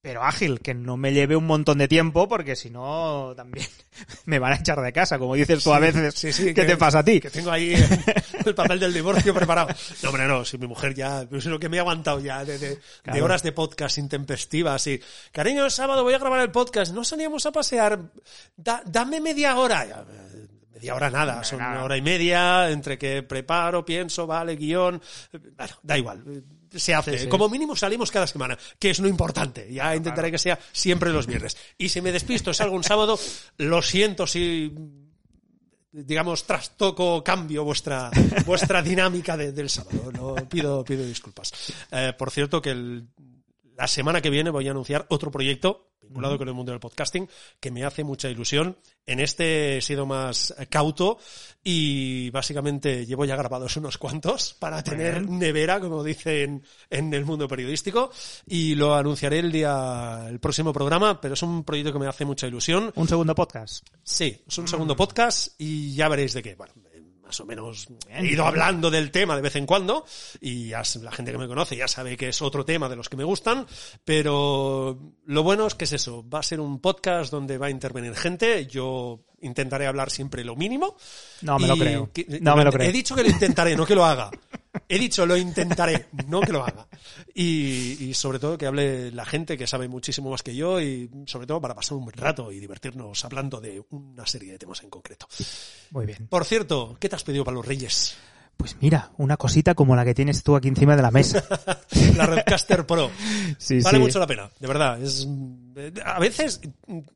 pero 0.02 0.24
ágil, 0.24 0.62
que 0.62 0.74
no 0.74 0.96
me 0.96 1.12
lleve 1.12 1.36
un 1.36 1.46
montón 1.46 1.78
de 1.78 1.88
tiempo, 1.90 2.28
porque 2.30 2.56
si 2.56 2.70
no, 2.70 3.34
también 3.36 3.68
me 4.26 4.40
van 4.40 4.54
a 4.54 4.56
echar 4.56 4.80
de 4.82 4.94
casa, 4.94 5.20
como 5.20 5.36
dices 5.36 5.62
tú 5.64 5.74
a 5.74 5.80
veces. 5.80 6.14
Sí, 6.16 6.32
sí, 6.32 6.46
¿Qué 6.46 6.54
que- 6.54 6.66
te 6.66 6.78
pasa 6.78 7.00
a 7.00 7.04
ti? 7.04 7.20
Que 7.20 7.30
tengo 7.30 7.52
ahí 7.52 7.74
el, 7.74 7.86
el 8.46 8.56
papel 8.56 8.80
del 8.80 8.94
divorcio 8.94 9.34
preparado. 9.34 9.68
No, 10.04 10.10
hombre, 10.10 10.26
no, 10.28 10.46
si 10.46 10.58
mi 10.58 10.68
mujer 10.68 10.94
ya, 10.94 11.28
lo 11.30 11.60
que 11.60 11.68
me 11.68 11.78
he 11.78 11.80
aguantado 11.82 12.20
ya 12.22 12.46
de, 12.46 12.58
de- 12.58 12.70
de 12.76 12.80
Claro. 13.04 13.26
horas 13.26 13.44
de 13.44 13.52
podcast 13.52 13.98
intempestivas 13.98 14.88
y, 14.88 15.02
cariño, 15.34 15.66
el 15.66 15.72
sábado 15.72 16.04
voy 16.04 16.14
a 16.14 16.20
grabar 16.20 16.40
el 16.40 16.52
podcast, 16.52 16.94
no 16.94 17.04
salíamos 17.04 17.46
a 17.46 17.52
pasear, 17.52 18.00
Da- 18.56 18.82
dame 18.86 19.20
media 19.20 19.58
hora. 19.58 19.86
Ya, 19.86 20.06
Media 20.74 20.96
hora 20.96 21.10
nada, 21.10 21.44
son 21.44 21.60
nada. 21.60 21.72
una 21.74 21.84
hora 21.84 21.98
y 21.98 22.02
media 22.02 22.70
entre 22.72 22.98
que 22.98 23.22
preparo, 23.22 23.84
pienso, 23.84 24.26
vale, 24.26 24.56
guion. 24.56 25.02
eh, 25.34 25.40
Bueno, 25.58 25.76
da 25.84 25.98
igual. 25.98 26.24
Se 26.76 26.94
hace. 26.94 27.18
Sí, 27.18 27.24
sí. 27.26 27.30
Como 27.30 27.50
mínimo 27.50 27.76
salimos 27.76 28.12
cada 28.12 28.28
semana, 28.28 28.58
que 28.78 28.90
es 28.92 29.00
lo 29.00 29.08
importante. 29.08 29.72
Ya 29.74 29.96
intentaré 29.96 30.32
que 30.32 30.38
sea 30.38 30.60
siempre 30.72 31.12
los 31.12 31.26
viernes. 31.28 31.58
Y 31.78 31.90
si 31.90 32.02
me 32.02 32.12
despisto, 32.12 32.54
salgo 32.54 32.76
un 32.76 32.84
sábado, 32.84 33.18
lo 33.58 33.82
siento 33.82 34.28
si 34.28 34.72
digamos, 35.92 36.44
trastoco, 36.46 37.24
cambio 37.24 37.64
vuestra, 37.64 38.12
vuestra 38.46 38.82
dinámica 38.84 39.36
de- 39.36 39.52
del 39.52 39.70
sábado. 39.72 40.12
No, 40.12 40.36
pido, 40.48 40.84
pido 40.84 41.04
disculpas. 41.04 41.52
Eh, 41.92 42.14
por 42.18 42.30
cierto, 42.30 42.62
que 42.62 42.70
el- 42.70 43.08
la 43.76 43.88
semana 43.88 44.22
que 44.22 44.30
viene 44.30 44.52
voy 44.52 44.68
a 44.68 44.72
anunciar 44.72 45.08
otro 45.10 45.32
proyecto 45.32 45.89
vinculado 46.10 46.38
con 46.38 46.48
el 46.48 46.54
mundo 46.54 46.72
del 46.72 46.80
podcasting 46.80 47.30
que 47.60 47.72
me 47.72 47.86
hace 47.86 48.04
mucha 48.04 48.30
ilusión. 48.30 48.78
En 49.06 49.20
este 49.20 49.78
he 49.78 49.82
sido 49.82 50.06
más 50.06 50.54
eh, 50.58 50.68
cauto 50.68 51.18
y 51.64 52.30
básicamente 52.32 53.06
llevo 53.06 53.26
ya 53.26 53.36
grabados 53.36 53.78
unos 53.78 53.98
cuantos 53.98 54.56
para 54.56 54.84
tener 54.84 55.28
nevera, 55.30 55.80
como 55.80 56.04
dicen 56.04 56.64
en 56.90 57.14
el 57.14 57.26
mundo 57.26 57.48
periodístico, 57.48 58.12
y 58.46 58.76
lo 58.76 58.96
anunciaré 58.96 59.40
el 59.40 59.52
día, 59.52 60.26
el 60.28 60.40
próximo 60.40 60.74
programa, 60.74 61.22
pero 61.22 61.36
es 61.36 61.44
un 61.44 61.64
proyecto 61.64 61.94
que 61.94 62.00
me 62.00 62.08
hace 62.08 62.26
mucha 62.26 62.48
ilusión. 62.48 62.92
Un 62.96 63.08
segundo 63.08 63.36
podcast. 63.36 63.86
Sí, 64.04 64.42
es 64.48 64.58
un 64.58 64.68
segundo 64.68 64.96
podcast 64.96 65.60
y 65.60 65.96
ya 65.96 66.08
veréis 66.10 66.34
de 66.34 66.44
qué. 66.44 66.56
Bueno, 66.56 66.74
más 67.30 67.40
o 67.42 67.46
menos 67.46 67.88
he 68.10 68.26
ido 68.26 68.44
hablando 68.44 68.90
del 68.90 69.12
tema 69.12 69.36
de 69.36 69.44
vez 69.44 69.56
en 69.56 69.68
cuando 69.68 70.04
y 70.42 70.70
ya 70.70 70.82
la 71.00 71.12
gente 71.12 71.32
que 71.32 71.38
me 71.38 71.48
conoce 71.48 71.78
ya 71.78 71.88
sabe 71.88 72.18
que 72.18 72.30
es 72.30 72.42
otro 72.42 72.66
tema 72.66 72.90
de 72.90 72.96
los 72.96 73.08
que 73.08 73.18
me 73.18 73.24
gustan, 73.24 73.68
pero 74.04 74.98
lo 75.28 75.44
bueno 75.44 75.68
es 75.68 75.76
que 75.76 75.86
es 75.86 75.94
eso, 75.94 76.28
va 76.28 76.40
a 76.40 76.44
ser 76.44 76.60
un 76.60 76.80
podcast 76.80 77.32
donde 77.32 77.60
va 77.60 77.68
a 77.68 77.70
intervenir 77.70 78.16
gente, 78.16 78.66
yo 78.66 79.20
intentaré 79.42 79.86
hablar 79.86 80.10
siempre 80.10 80.44
lo 80.44 80.56
mínimo. 80.56 80.98
No 81.44 81.60
me 81.60 81.68
lo 81.68 81.78
creo. 81.78 82.12
que- 82.12 82.26
No 82.42 82.56
me 82.56 82.64
lo 82.66 82.72
creo. 82.72 82.90
He 82.90 82.92
dicho 82.92 83.16
que 83.16 83.22
lo 83.24 83.30
intentaré, 83.30 83.76
no 83.76 83.86
que 83.86 83.94
lo 83.96 84.04
haga. 84.04 84.32
He 84.88 85.00
dicho 85.00 85.26
lo 85.26 85.36
intentaré, 85.36 86.08
no 86.28 86.42
que 86.42 86.52
lo 86.52 86.64
haga. 86.64 86.88
y, 87.34 87.98
y 88.04 88.14
sobre 88.14 88.40
todo 88.40 88.58
que 88.58 88.68
hable 88.68 89.12
la 89.12 89.26
gente 89.26 89.58
que 89.58 89.68
sabe 89.68 89.88
muchísimo 89.88 90.30
más 90.30 90.44
que 90.44 90.56
yo 90.56 90.80
y 90.80 91.10
sobre 91.26 91.48
todo 91.48 91.62
para 91.62 91.76
pasar 91.76 91.98
un 91.98 92.06
buen 92.06 92.18
rato 92.18 92.52
y 92.52 92.60
divertirnos 92.60 93.24
hablando 93.26 93.60
de 93.60 93.84
una 93.90 94.26
serie 94.28 94.52
de 94.52 94.60
temas 94.60 94.84
en 94.84 94.90
concreto. 94.90 95.28
Muy 95.92 96.06
bien. 96.06 96.28
Por 96.28 96.46
cierto, 96.46 96.98
¿qué 97.00 97.10
te 97.10 97.16
has 97.16 97.24
pedido 97.24 97.44
para 97.44 97.56
los 97.56 97.66
Reyes? 97.66 98.16
Pues 98.60 98.76
mira, 98.82 99.12
una 99.16 99.38
cosita 99.38 99.74
como 99.74 99.96
la 99.96 100.04
que 100.04 100.14
tienes 100.14 100.44
tú 100.44 100.54
aquí 100.54 100.68
encima 100.68 100.94
de 100.98 101.02
la 101.02 101.12
mesa. 101.12 101.46
La 102.18 102.26
Redcaster 102.26 102.86
Pro. 102.86 103.10
Sí, 103.58 103.80
vale 103.80 103.98
sí. 103.98 104.04
mucho 104.04 104.20
la 104.20 104.28
pena, 104.28 104.52
de 104.60 104.68
verdad. 104.68 105.02
Es, 105.02 105.26
eh, 105.78 105.94
a 106.04 106.20
veces, 106.20 106.60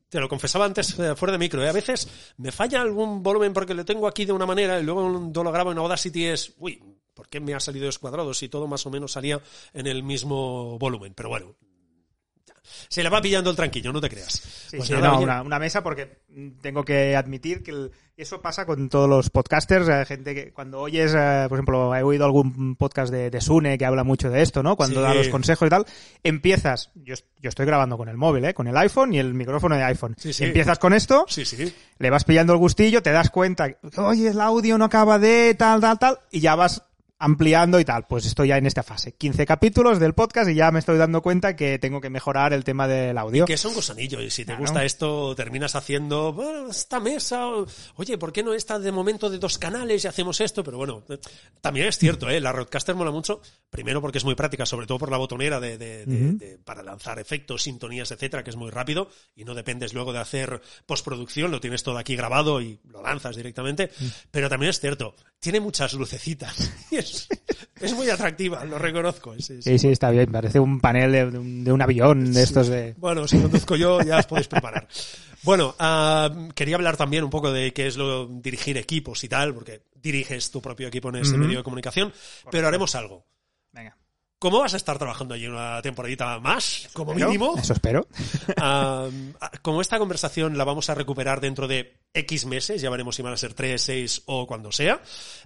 te 0.08 0.20
lo 0.20 0.26
confesaba 0.26 0.64
antes 0.64 0.98
eh, 0.98 1.14
fuera 1.14 1.32
de 1.32 1.38
micro, 1.38 1.62
eh, 1.62 1.68
a 1.68 1.72
veces 1.72 2.08
me 2.38 2.50
falla 2.50 2.80
algún 2.80 3.22
volumen 3.22 3.52
porque 3.52 3.74
lo 3.74 3.84
tengo 3.84 4.08
aquí 4.08 4.24
de 4.24 4.32
una 4.32 4.46
manera 4.46 4.80
y 4.80 4.84
luego 4.84 5.06
lo 5.34 5.52
grabo 5.52 5.72
en 5.72 5.78
Audacity 5.78 6.24
es, 6.24 6.54
uy, 6.58 6.82
¿por 7.14 7.28
qué 7.28 7.40
me 7.40 7.54
ha 7.54 7.60
salido 7.60 7.86
descuadrado 7.86 8.34
si 8.34 8.48
todo 8.48 8.66
más 8.66 8.84
o 8.86 8.90
menos 8.90 9.12
salía 9.12 9.40
en 9.72 9.86
el 9.86 10.02
mismo 10.02 10.78
volumen? 10.78 11.14
Pero 11.14 11.28
bueno, 11.30 11.54
se 12.88 13.02
le 13.02 13.10
va 13.10 13.20
pillando 13.20 13.50
el 13.50 13.56
tranquillo, 13.56 13.92
no 13.92 14.00
te 14.00 14.08
creas. 14.08 14.32
Sí, 14.70 14.76
Pues 14.78 14.88
sí, 14.88 14.94
no, 14.94 15.20
una, 15.20 15.42
una 15.42 15.58
mesa 15.58 15.82
porque 15.82 16.20
tengo 16.62 16.82
que 16.84 17.14
admitir 17.14 17.62
que 17.62 17.70
el- 17.72 17.92
eso 18.16 18.40
pasa 18.40 18.64
con 18.64 18.88
todos 18.88 19.08
los 19.08 19.28
podcasters, 19.28 19.88
eh, 19.88 20.04
gente 20.06 20.34
que 20.34 20.52
cuando 20.52 20.80
oyes, 20.80 21.12
eh, 21.16 21.46
por 21.48 21.58
ejemplo, 21.58 21.94
he 21.94 22.02
oído 22.02 22.24
algún 22.24 22.74
podcast 22.76 23.12
de, 23.12 23.28
de 23.30 23.40
Sune 23.40 23.76
que 23.76 23.84
habla 23.84 24.02
mucho 24.04 24.30
de 24.30 24.40
esto, 24.40 24.62
¿no? 24.62 24.76
Cuando 24.76 25.00
Sí. 25.00 25.02
da 25.02 25.14
los 25.14 25.28
consejos 25.28 25.66
y 25.66 25.70
tal, 25.70 25.84
empiezas, 26.22 26.90
yo, 26.94 27.14
yo 27.40 27.48
estoy 27.48 27.66
grabando 27.66 27.98
con 27.98 28.08
el 28.08 28.16
móvil, 28.16 28.44
¿eh? 28.46 28.54
Con 28.54 28.66
el 28.68 28.76
iPhone 28.78 29.12
y 29.12 29.18
el 29.18 29.34
micrófono 29.34 29.76
de 29.76 29.82
iPhone. 29.82 30.14
Sí, 30.18 30.32
sí. 30.32 30.44
Empiezas 30.44 30.78
con 30.78 30.94
esto, 30.94 31.26
le 31.98 32.10
vas 32.10 32.24
pillando 32.24 32.52
el 32.54 32.58
gustillo, 32.60 33.02
te 33.02 33.10
das 33.10 33.30
cuenta, 33.30 33.68
oye, 33.98 34.28
el 34.28 34.40
audio 34.40 34.78
no 34.78 34.86
acaba 34.86 35.18
de 35.18 35.54
tal, 35.54 35.80
tal, 35.80 35.98
tal, 35.98 36.18
y 36.30 36.40
ya 36.40 36.54
vas 36.54 36.82
ampliando 37.18 37.80
y 37.80 37.84
tal. 37.84 38.06
Pues 38.06 38.26
estoy 38.26 38.48
ya 38.48 38.58
en 38.58 38.66
esta 38.66 38.82
fase. 38.82 39.12
15 39.12 39.46
capítulos 39.46 39.98
del 39.98 40.14
podcast 40.14 40.50
y 40.50 40.54
ya 40.54 40.70
me 40.70 40.78
estoy 40.78 40.98
dando 40.98 41.22
cuenta 41.22 41.56
que 41.56 41.78
tengo 41.78 42.00
que 42.00 42.10
mejorar 42.10 42.52
el 42.52 42.64
tema 42.64 42.86
del 42.88 43.16
audio. 43.18 43.44
Que 43.46 43.54
es 43.54 43.64
un 43.64 43.74
gusanillo 43.74 44.20
y 44.20 44.30
si 44.30 44.42
te 44.42 44.46
Claro. 44.52 44.60
gusta 44.60 44.84
esto 44.84 45.34
terminas 45.34 45.74
haciendo 45.74 46.32
bueno, 46.32 46.68
esta 46.70 47.00
mesa, 47.00 47.46
o, 47.48 47.66
oye, 47.96 48.18
¿por 48.18 48.32
qué 48.32 48.42
no 48.42 48.52
está 48.54 48.78
de 48.78 48.92
momento 48.92 49.30
de 49.30 49.38
dos 49.38 49.58
canales 49.58 50.04
y 50.04 50.08
hacemos 50.08 50.40
esto? 50.40 50.62
Pero 50.64 50.76
bueno, 50.76 51.02
eh, 51.08 51.18
también 51.60 51.86
es 51.86 51.98
cierto, 51.98 52.28
¿eh? 52.28 52.40
la 52.40 52.52
Roadcaster 52.52 52.94
mola 52.94 53.10
mucho, 53.10 53.40
primero 53.70 54.00
porque 54.00 54.18
es 54.18 54.24
muy 54.24 54.34
práctica, 54.34 54.66
sobre 54.66 54.86
todo 54.86 54.98
por 54.98 55.10
la 55.10 55.16
botonera 55.16 55.60
de, 55.60 56.58
para 56.64 56.82
lanzar 56.82 57.18
efectos, 57.18 57.62
sintonías, 57.62 58.10
etcétera, 58.10 58.42
que 58.44 58.50
es 58.50 58.56
muy 58.56 58.70
rápido 58.70 59.08
y 59.34 59.44
no 59.44 59.54
dependes 59.54 59.94
luego 59.94 60.12
de 60.12 60.18
hacer 60.20 60.60
postproducción, 60.86 61.50
lo 61.50 61.60
tienes 61.60 61.82
todo 61.82 61.96
aquí 61.98 62.16
grabado 62.16 62.60
y 62.60 62.80
lo 62.84 63.02
lanzas 63.02 63.36
directamente, 63.36 63.90
pero 64.30 64.48
también 64.48 64.70
es 64.70 64.80
cierto, 64.80 65.14
tiene 65.44 65.60
muchas 65.60 65.92
lucecitas 65.92 66.72
y 66.90 66.96
es, 66.96 67.28
es 67.78 67.92
muy 67.92 68.08
atractiva, 68.08 68.64
lo 68.64 68.78
reconozco. 68.78 69.34
Sí, 69.38 69.78
sí, 69.78 69.88
está 69.88 70.10
bien. 70.10 70.32
Parece 70.32 70.58
un 70.58 70.80
panel 70.80 71.12
de, 71.12 71.30
de 71.30 71.38
un, 71.38 71.64
de 71.64 71.70
un 71.70 71.82
avión 71.82 72.32
de 72.32 72.42
estos 72.42 72.68
de... 72.68 72.94
bueno, 72.96 73.28
si 73.28 73.38
conduzco 73.38 73.76
yo, 73.76 74.00
ya 74.00 74.20
os 74.20 74.26
podéis 74.26 74.48
preparar. 74.48 74.88
Bueno, 75.42 75.74
ah, 75.78 76.30
quería 76.54 76.76
hablar 76.76 76.96
también 76.96 77.24
un 77.24 77.28
poco 77.28 77.52
de 77.52 77.74
qué 77.74 77.86
es 77.86 77.98
lo 77.98 78.26
dirigir 78.26 78.78
equipos 78.78 79.22
y 79.22 79.28
tal, 79.28 79.52
porque 79.52 79.82
diriges 79.94 80.50
tu 80.50 80.62
propio 80.62 80.88
equipo 80.88 81.10
en 81.10 81.16
este 81.16 81.36
medio 81.36 81.58
de 81.58 81.64
comunicación, 81.64 82.10
pero 82.50 82.66
haremos 82.66 82.94
algo. 82.94 83.26
Venga. 83.70 83.98
¿Cómo 84.38 84.58
vas 84.58 84.74
a 84.74 84.76
estar 84.76 84.98
trabajando 84.98 85.32
allí 85.34 85.46
una 85.46 85.80
temporadita 85.80 86.38
más, 86.38 86.88
como 86.92 87.12
Espero, 87.12 87.28
mínimo? 87.28 87.54
Eso 87.56 87.72
espero. 87.72 88.06
Como 89.62 89.80
esta 89.80 89.98
conversación 89.98 90.58
la 90.58 90.64
vamos 90.64 90.90
a 90.90 90.94
recuperar 90.94 91.40
dentro 91.40 91.66
de 91.66 91.96
X 92.12 92.44
meses, 92.46 92.82
ya 92.82 92.90
veremos 92.90 93.16
si 93.16 93.22
van 93.22 93.32
a 93.32 93.36
ser 93.38 93.54
3, 93.54 93.80
6 93.80 94.22
o 94.26 94.46
cuando 94.46 94.70
sea, 94.70 95.00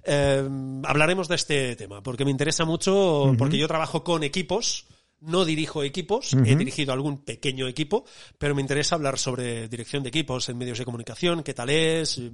eh, 0.05 0.49
hablaremos 0.85 1.29
de 1.29 1.37
este 1.37 1.77
tema, 1.77 2.03
porque 2.03 2.25
me 2.25 2.31
interesa 2.33 2.65
mucho, 2.65 3.33
porque 3.39 3.59
yo 3.59 3.69
trabajo 3.69 4.03
con 4.03 4.25
equipos, 4.25 4.87
no 5.21 5.45
dirijo 5.45 5.83
equipos, 5.85 6.33
he 6.45 6.57
dirigido 6.57 6.93
algún 6.93 7.19
pequeño 7.25 7.69
equipo, 7.69 8.05
pero 8.37 8.55
me 8.55 8.63
interesa 8.63 8.97
hablar 8.97 9.19
sobre 9.19 9.69
dirección 9.69 10.03
de 10.03 10.09
equipos 10.09 10.49
en 10.49 10.59
medios 10.59 10.79
de 10.79 10.85
comunicación, 10.85 11.43
qué 11.45 11.55
tal 11.55 11.71
es. 11.71 12.19
eh, 12.19 12.31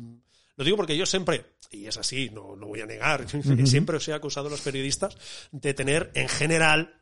Lo 0.57 0.65
digo 0.65 0.77
porque 0.77 0.97
yo 0.97 1.05
siempre, 1.05 1.54
y 1.75 1.87
es 1.87 1.97
así, 1.99 2.31
no, 2.31 2.57
no 2.57 2.67
voy 2.67 2.81
a 2.81 2.87
negar, 2.87 3.27
siempre 3.67 3.97
os 3.97 4.09
he 4.09 4.13
acusado 4.15 4.49
a 4.49 4.51
los 4.51 4.61
periodistas 4.61 5.17
de 5.53 5.75
tener 5.75 6.11
en 6.15 6.29
general 6.29 7.01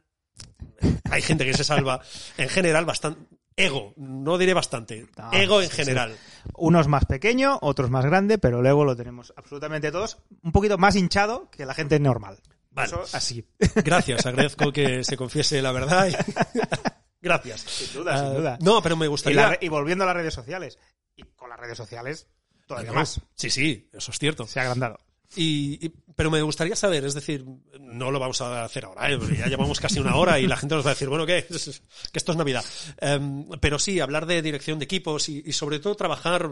hay 1.10 1.22
gente 1.22 1.44
que 1.44 1.54
se 1.54 1.62
salva, 1.64 2.00
en 2.38 2.48
general, 2.48 2.84
bastante. 2.86 3.20
Ego, 3.54 3.92
no 3.98 4.38
diré 4.38 4.54
bastante. 4.54 5.06
No, 5.18 5.30
ego 5.32 5.60
en 5.60 5.68
sí, 5.68 5.76
general. 5.76 6.16
Unos 6.54 6.88
más 6.88 7.04
pequeño, 7.04 7.58
otros 7.60 7.90
más 7.90 8.06
grande, 8.06 8.38
pero 8.38 8.62
luego 8.62 8.86
lo 8.86 8.96
tenemos 8.96 9.34
absolutamente 9.36 9.92
todos 9.92 10.16
un 10.42 10.52
poquito 10.52 10.78
más 10.78 10.96
hinchado 10.96 11.50
que 11.50 11.66
la 11.66 11.74
gente 11.74 12.00
normal. 12.00 12.38
Vale. 12.70 12.88
Eso 12.88 13.04
así. 13.12 13.46
Gracias, 13.84 14.24
agradezco 14.24 14.72
que 14.72 15.04
se 15.04 15.18
confiese 15.18 15.60
la 15.60 15.72
verdad. 15.72 16.08
y- 16.08 16.16
Gracias. 17.20 17.60
Sin 17.60 17.92
duda, 18.00 18.16
sin 18.16 18.26
Ah, 18.26 18.30
duda. 18.30 18.58
No, 18.62 18.82
pero 18.82 18.96
me 18.96 19.04
Y, 19.04 19.08
gustaría. 19.08 19.50
la- 19.50 19.58
y 19.60 19.68
volviendo 19.68 20.04
a 20.04 20.06
las 20.06 20.16
redes 20.16 20.32
sociales. 20.32 20.78
Y 21.14 21.22
con 21.36 21.50
las 21.50 21.60
redes 21.60 21.76
sociales, 21.76 22.28
todavía 22.72 22.90
Bueno, 22.90 23.00
más. 23.02 23.20
Sí, 23.34 23.50
sí, 23.50 23.88
eso 23.92 24.10
es 24.10 24.18
cierto. 24.18 24.46
Se 24.46 24.58
ha 24.60 24.62
agrandado. 24.62 24.98
Y, 25.34 25.78
y- 25.86 25.92
pero 26.14 26.30
me 26.30 26.42
gustaría 26.42 26.76
saber, 26.76 27.04
es 27.06 27.14
decir, 27.14 27.44
no 27.80 28.10
lo 28.10 28.18
vamos 28.18 28.40
a 28.42 28.64
hacer 28.64 28.84
ahora, 28.84 29.10
¿eh? 29.10 29.18
Ya 29.38 29.46
llevamos 29.46 29.80
casi 29.80 29.98
una 29.98 30.16
hora 30.16 30.38
y 30.38 30.46
la 30.46 30.58
gente 30.58 30.74
nos 30.74 30.84
va 30.84 30.90
a 30.90 30.94
decir, 30.94 31.08
bueno, 31.08 31.24
¿qué? 31.24 31.46
Que 32.12 32.18
esto 32.18 32.32
es 32.32 32.38
Navidad. 32.38 32.64
Em, 33.00 33.48
pero 33.60 33.78
sí, 33.78 33.98
hablar 34.00 34.26
de 34.26 34.42
dirección 34.42 34.78
de 34.78 34.84
equipos 34.84 35.28
y, 35.30 35.42
y 35.46 35.52
sobre 35.52 35.78
todo 35.78 35.94
trabajar 35.94 36.50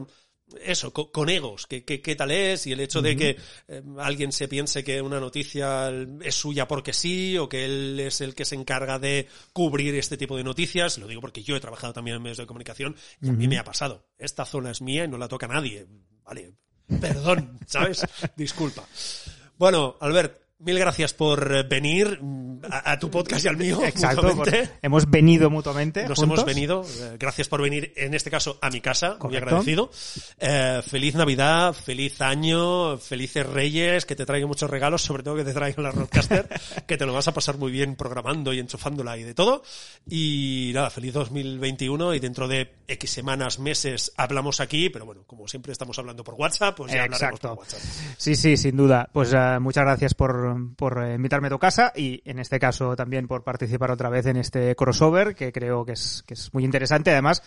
eso, 0.64 0.92
co- 0.92 1.10
con, 1.12 1.28
egos, 1.28 1.66
que, 1.66 1.80
tal 2.16 2.30
es 2.30 2.66
y 2.66 2.72
el 2.72 2.80
hecho 2.80 3.02
de 3.02 3.16
que 3.16 3.36
em, 3.68 3.98
alguien 3.98 4.32
se 4.32 4.48
piense 4.48 4.82
que 4.84 5.00
una 5.02 5.20
noticia 5.20 5.90
es 6.22 6.34
suya 6.34 6.66
porque 6.68 6.92
sí 6.92 7.36
o 7.38 7.48
que 7.48 7.64
él 7.64 8.00
es 8.00 8.20
el 8.20 8.34
que 8.34 8.44
se 8.44 8.54
encarga 8.54 8.98
de 8.98 9.28
cubrir 9.52 9.94
este 9.94 10.16
tipo 10.16 10.36
de 10.36 10.44
noticias. 10.44 10.98
Lo 10.98 11.06
digo 11.06 11.20
porque 11.20 11.42
yo 11.42 11.56
he 11.56 11.60
trabajado 11.60 11.92
también 11.92 12.16
en 12.16 12.22
medios 12.22 12.38
de 12.38 12.46
comunicación 12.46 12.96
y 13.22 13.28
a 13.28 13.32
mí 13.32 13.48
me 13.48 13.58
ha 13.58 13.64
pasado. 13.64 14.06
Esta 14.18 14.44
zona 14.44 14.70
es 14.70 14.80
mía 14.82 15.04
y 15.04 15.08
no 15.08 15.18
la 15.18 15.28
toca 15.28 15.46
nadie. 15.46 15.86
Vale, 16.24 16.52
perdón, 17.00 17.58
¿sabes? 17.66 18.04
Disculpa. 18.36 18.86
Bueno, 19.58 19.96
Albert, 20.00 20.40
mil 20.60 20.78
gracias 20.78 21.14
por 21.14 21.54
eh, 21.54 21.62
venir 21.62 22.18
mm, 22.20 22.60
a, 22.70 22.92
a 22.92 22.98
tu 22.98 23.10
podcast 23.10 23.44
y 23.44 23.48
al 23.48 23.56
mío. 23.56 23.80
Exacto. 23.84 24.42
hemos 24.82 25.10
venido 25.10 25.50
mutuamente. 25.50 26.06
Nos 26.06 26.18
juntos. 26.18 26.40
hemos 26.40 26.44
venido. 26.44 26.84
eh, 26.84 27.16
Gracias 27.18 27.48
por 27.48 27.62
venir, 27.62 27.92
en 27.96 28.14
este 28.14 28.30
caso, 28.30 28.58
a 28.60 28.70
mi 28.70 28.80
casa. 28.80 29.16
Muy 29.22 29.36
agradecido. 29.36 29.90
Eh, 30.38 30.80
feliz 30.86 31.14
Navidad, 31.14 31.72
feliz 31.72 32.20
año, 32.20 32.96
felices 32.98 33.46
Reyes, 33.46 34.04
que 34.06 34.14
te 34.16 34.24
traigan 34.26 34.48
muchos 34.48 34.68
regalos, 34.70 35.02
sobre 35.02 35.22
todo 35.22 35.36
que 35.36 35.44
te 35.44 35.52
traigan 35.52 35.84
la 35.84 35.90
Roadcaster, 35.90 36.48
que 36.86 36.96
te 36.96 37.06
lo 37.06 37.12
vas 37.12 37.28
a 37.28 37.34
pasar 37.34 37.56
muy 37.58 37.72
bien 37.72 37.96
programando 37.96 38.52
y 38.52 38.58
enchufándola 38.60 39.16
y 39.16 39.22
de 39.24 39.34
todo. 39.34 39.62
Y 40.08 40.70
nada, 40.74 40.90
feliz 40.90 41.12
2021 41.14 42.14
y 42.14 42.20
dentro 42.20 42.48
de 42.48 42.72
X 42.86 43.10
semanas, 43.10 43.58
meses, 43.58 44.12
hablamos 44.16 44.60
aquí, 44.60 44.90
pero 44.90 45.04
bueno, 45.06 45.22
como 45.26 45.46
siempre 45.48 45.72
estamos 45.72 45.98
hablando 45.98 46.24
por 46.24 46.34
WhatsApp, 46.34 46.76
pues 46.76 46.92
ya 46.92 47.04
hablaremos 47.04 47.20
Exacto. 47.22 47.48
por 47.50 47.58
WhatsApp. 47.60 47.80
Sí, 48.16 48.34
sí, 48.34 48.56
sin 48.56 48.76
duda. 48.76 49.08
Pues 49.12 49.32
muchas 49.60 49.84
gracias 49.84 50.14
por, 50.14 50.49
por 50.76 51.02
eh, 51.02 51.14
invitarme 51.14 51.48
a 51.48 51.50
tu 51.50 51.58
casa 51.58 51.92
y 51.94 52.22
en 52.24 52.38
este 52.38 52.58
caso 52.58 52.96
también 52.96 53.26
por 53.26 53.44
participar 53.44 53.90
otra 53.90 54.08
vez 54.08 54.26
en 54.26 54.36
este 54.36 54.74
crossover 54.76 55.34
que 55.34 55.52
creo 55.52 55.84
que 55.84 55.92
es, 55.92 56.22
que 56.26 56.34
es 56.34 56.52
muy 56.54 56.64
interesante. 56.64 57.10
Además, 57.10 57.42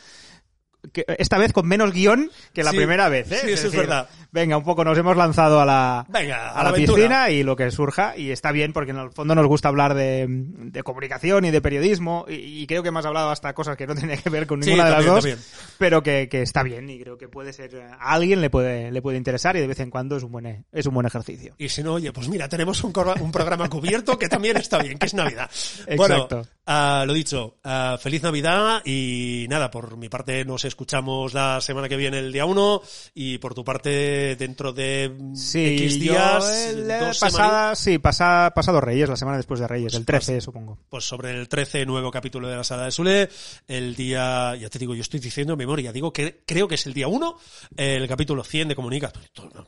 que 0.92 1.06
esta 1.18 1.38
vez 1.38 1.54
con 1.54 1.68
menos 1.68 1.92
guion 1.94 2.30
que 2.54 2.64
la 2.64 2.72
Sí, 2.72 2.78
primera 2.78 3.10
vez. 3.10 3.32
¿eh? 3.32 3.40
sí, 3.44 3.52
eso 3.52 3.68
es 3.68 3.76
verdad. 3.76 4.10
Venga, 4.32 4.58
un 4.58 4.64
poco 4.64 4.84
nos 4.84 4.98
hemos 4.98 5.16
lanzado 5.16 5.62
a 5.62 5.66
la, 5.66 6.06
Venga, 6.10 6.50
a 6.50 6.62
a 6.62 6.64
la 6.64 6.74
piscina 6.74 7.30
y 7.30 7.44
lo 7.44 7.56
que 7.56 7.70
surja. 7.72 8.18
Y 8.18 8.32
está 8.32 8.52
bien 8.52 8.74
porque 8.74 8.92
en 8.92 8.98
el 8.98 9.12
fondo 9.12 9.36
nos 9.36 9.46
gusta 9.48 9.70
hablar 9.70 9.94
de, 9.94 10.26
de 10.28 10.84
comunicación 10.84 11.46
y 11.46 11.52
de 11.52 11.62
periodismo 11.62 12.26
y, 12.28 12.34
y 12.64 12.68
creo 12.68 12.82
que 12.84 12.90
hemos 12.90 13.06
hablado 13.06 13.30
hasta 13.30 13.54
cosas 13.54 13.78
que 13.78 13.86
no 13.88 13.96
tienen 13.96 14.20
que 14.20 14.30
ver 14.30 14.48
con 14.48 14.62
Sí, 14.64 14.70
ninguna 14.72 14.86
de 14.90 14.92
las 14.96 15.06
dos 15.06 15.16
también. 15.24 15.40
pero 15.78 16.02
que, 16.04 16.28
que 16.30 16.42
está 16.42 16.64
bien 16.64 16.90
y 16.90 17.00
creo 17.00 17.18
que 17.18 17.28
puede 17.28 17.54
ser 17.54 17.76
eh, 17.76 17.84
a 18.00 18.12
alguien 18.14 18.42
le 18.42 18.50
puede 18.50 18.92
le 18.92 19.02
puede 19.02 19.18
interesar 19.18 19.56
y 19.56 19.60
de 19.62 19.68
vez 19.68 19.80
en 19.80 19.90
cuando 19.92 20.18
es 20.18 20.24
un 20.24 20.32
buen 20.32 20.66
es 20.72 20.86
un 20.86 20.94
buen 20.96 21.06
ejercicio 21.06 21.54
Y 21.60 21.70
si 21.70 21.84
no, 21.84 21.94
oye, 21.94 22.12
pues 22.12 22.28
mira, 22.28 22.50
tenemos 22.50 22.84
un, 22.84 22.92
un 23.22 23.32
programa 23.32 23.70
cubierto 23.70 24.18
que 24.18 24.28
también 24.30 24.58
está 24.58 24.82
bien, 24.82 24.98
que 24.98 25.06
es 25.06 25.14
Navidad. 25.14 25.50
Bueno, 25.96 26.16
Exacto. 26.16 26.48
ah, 26.66 27.04
lo 27.06 27.14
dicho, 27.14 27.58
ah, 27.64 27.98
feliz 28.02 28.24
Navidad 28.24 28.82
y 28.86 29.46
nada, 29.50 29.70
por 29.70 29.96
mi 29.98 30.10
parte 30.10 30.44
nos 30.46 30.66
escuchamos 30.74 31.34
la 31.34 31.62
semana 31.62 31.88
que 31.88 31.96
viene, 31.96 32.20
el 32.20 32.32
día 32.32 32.46
1, 32.46 32.82
y 33.14 33.38
por 33.38 33.54
tu 33.54 33.64
parte 33.64 34.36
dentro 34.36 34.74
de 34.74 35.16
sí 35.36 35.66
X 35.78 36.00
yo 36.00 36.14
días, 36.14 36.68
el, 36.70 36.90
eh, 36.90 37.00
dos 37.00 37.20
pasada 37.20 37.76
sí 37.76 38.00
pasa, 38.00 38.52
pasado 38.54 38.82
Reyes 38.82 39.08
la 39.08 39.16
semana 39.16 39.38
después 39.38 39.60
de 39.60 39.68
Reyes 39.68 39.94
el 39.94 40.04
Pues 40.04 40.26
13 40.26 40.42
supongo 40.42 40.80
pues 40.90 41.06
sobre 41.06 41.32
el 41.32 41.48
13 41.48 41.86
nuevo 41.86 42.10
capítulo 42.12 42.48
de 42.48 42.56
la 42.56 42.64
sala 42.64 42.86
de 42.86 42.92
Sule, 42.92 43.30
el 43.68 43.96
día, 43.96 44.56
ya 44.56 44.70
te 44.70 44.80
digo, 44.80 44.96
yo 44.96 45.02
estoy 45.02 45.20
diciendo 45.20 45.54
en 45.54 45.60
memoria, 45.60 45.92
digo 45.92 46.12
que 46.12 46.44
creo 46.46 46.68
que 46.68 46.76
es 46.76 46.86
el 46.88 46.94
día 46.94 47.08
1, 47.08 47.38
el 47.78 48.08
capítulo 48.08 48.44
100 48.44 48.70
de 48.70 48.76
Comunica. 48.76 49.12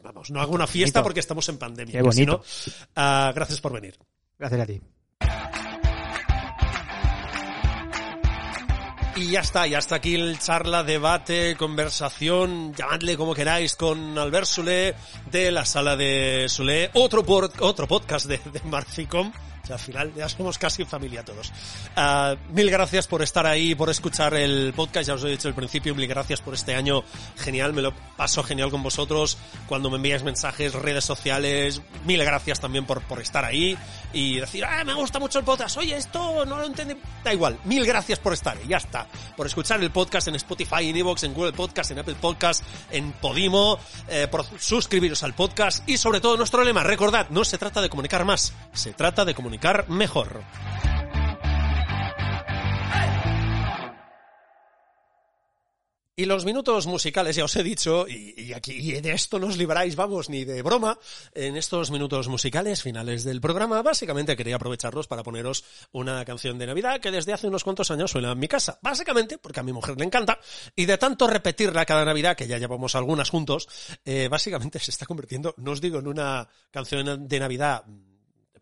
Vamos, 0.03 0.31
no 0.31 0.41
hago 0.41 0.53
una 0.53 0.67
fiesta 0.67 1.03
porque 1.03 1.19
estamos 1.19 1.47
en 1.49 1.57
pandemia. 1.57 1.93
Qué 1.93 2.01
bonito. 2.01 2.37
no, 2.37 2.43
ah, 2.95 3.31
gracias 3.33 3.61
por 3.61 3.73
venir. 3.73 3.97
gracias 4.37 4.61
a 4.61 4.65
ti 4.65 4.81
Y 9.15 9.31
ya 9.31 9.39
está, 9.39 9.65
ya 9.65 9.77
está 9.77 9.95
aquí 9.95 10.15
el 10.15 10.37
charla, 10.39 10.83
debate, 10.83 11.55
conversación, 11.55 12.73
llamadle 12.73 13.15
como 13.15 13.33
queráis, 13.33 13.75
con 13.77 14.17
Albert 14.17 14.45
Sule 14.45 14.93
de 15.31 15.51
la 15.51 15.63
sala 15.63 15.95
de 15.95 16.47
Sule, 16.49 16.89
otro, 16.93 17.23
por- 17.23 17.49
otro 17.59 17.87
podcast 17.87 18.25
de, 18.25 18.39
de 18.39 18.61
O 19.65 19.67
sea, 19.67 19.77
al 19.77 19.81
final 19.81 20.13
ya 20.13 20.29
somos 20.29 20.59
casi 20.59 20.85
familia 20.85 21.25
todos. 21.25 21.51
Ah, 21.95 22.35
mil 22.51 22.69
gracias 22.69 23.07
por 23.07 23.23
estar 23.23 23.47
ahí, 23.47 23.73
por 23.73 23.89
escuchar 23.89 24.35
el 24.35 24.73
podcast. 24.75 25.07
Ya 25.07 25.15
os 25.15 25.23
he 25.23 25.29
dicho 25.29 25.47
al 25.47 25.55
principio, 25.55 25.95
mil 25.95 26.07
gracias 26.07 26.39
por 26.39 26.53
este 26.53 26.75
año 26.75 27.03
genial. 27.35 27.73
Me 27.73 27.81
lo 27.81 27.91
paso 28.15 28.43
genial 28.43 28.69
con 28.69 28.83
vosotros. 28.83 29.39
Cuando 29.65 29.89
me 29.89 29.95
envíais 29.95 30.21
mensajes, 30.21 30.75
redes 30.75 31.03
sociales, 31.03 31.81
mil 32.05 32.23
gracias 32.23 32.59
también 32.59 32.85
por, 32.85 33.01
por 33.01 33.19
estar 33.21 33.43
ahí 33.43 33.75
y 34.13 34.39
decir, 34.39 34.63
ah, 34.65 34.83
me 34.83 34.93
gusta 34.93 35.17
mucho 35.17 35.39
el 35.39 35.45
podcast. 35.45 35.77
Oye, 35.77 35.97
esto 35.97 36.45
no 36.45 36.59
lo 36.59 36.67
entendí. 36.67 36.95
Da 37.23 37.33
igual. 37.33 37.57
Mil 37.63 37.87
gracias 37.87 38.19
por 38.19 38.33
estar 38.33 38.55
ahí. 38.55 38.67
Ya 38.67 38.77
está. 38.77 39.07
Por 39.35 39.47
escuchar 39.47 39.81
el 39.81 39.89
podcast 39.89 40.27
en 40.27 40.35
Spotify, 40.35 40.89
en 40.89 40.97
Evox, 40.97 41.23
en 41.23 41.33
Google 41.33 41.53
Podcast, 41.53 41.89
en 41.89 41.97
Apple 41.97 42.17
Podcast, 42.21 42.63
en 42.91 43.13
Podimo, 43.13 43.79
eh, 44.09 44.27
por 44.29 44.45
suscribiros 44.59 45.23
al 45.23 45.33
podcast 45.33 45.89
y 45.89 45.97
sobre 45.97 46.21
todo 46.21 46.37
nuestro 46.37 46.63
lema. 46.63 46.83
Recordad, 46.83 47.29
no 47.31 47.43
se 47.43 47.57
trata 47.57 47.81
de 47.81 47.89
comunicar 47.89 48.25
más, 48.25 48.53
se 48.71 48.93
trata 48.93 49.25
de 49.25 49.33
comunicar 49.33 49.54
mejor. 49.87 50.43
Y 56.17 56.23
los 56.25 56.45
minutos 56.45 56.87
musicales, 56.87 57.35
ya 57.35 57.43
os 57.43 57.53
he 57.57 57.63
dicho, 57.63 58.07
y, 58.07 58.53
aquí 58.53 58.71
y 58.71 59.01
de 59.01 59.11
esto 59.11 59.37
no 59.37 59.47
os 59.47 59.57
libráis, 59.57 59.97
vamos, 59.97 60.29
ni 60.29 60.45
de 60.45 60.61
broma, 60.61 60.97
en 61.33 61.57
estos 61.57 61.91
minutos 61.91 62.29
musicales 62.29 62.81
finales 62.81 63.25
del 63.25 63.41
programa, 63.41 63.81
básicamente 63.81 64.37
quería 64.37 64.55
aprovecharlos 64.55 65.07
para 65.07 65.23
poneros 65.23 65.65
una 65.91 66.23
canción 66.23 66.57
de 66.57 66.67
Navidad 66.67 67.01
que 67.01 67.11
desde 67.11 67.33
hace 67.33 67.47
unos 67.47 67.65
cuantos 67.65 67.91
años 67.91 68.11
suena 68.11 68.31
en 68.31 68.39
mi 68.39 68.47
casa. 68.47 68.79
Básicamente, 68.81 69.37
porque 69.37 69.59
a 69.59 69.63
mi 69.63 69.73
mujer 69.73 69.97
le 69.97 70.05
encanta, 70.05 70.39
y 70.73 70.85
de 70.85 70.97
tanto 70.97 71.27
repetirla 71.27 71.85
cada 71.85 72.05
Navidad, 72.05 72.37
que 72.37 72.47
ya 72.47 72.59
llevamos 72.59 72.95
algunas 72.95 73.29
juntos, 73.29 73.67
eh, 74.05 74.29
básicamente 74.29 74.79
se 74.79 74.91
está 74.91 75.05
convirtiendo, 75.05 75.53
no 75.57 75.71
os 75.71 75.81
digo 75.81 75.99
en 75.99 76.07
una 76.07 76.47
canción 76.71 77.27
de 77.27 77.39
Navidad 77.41 77.83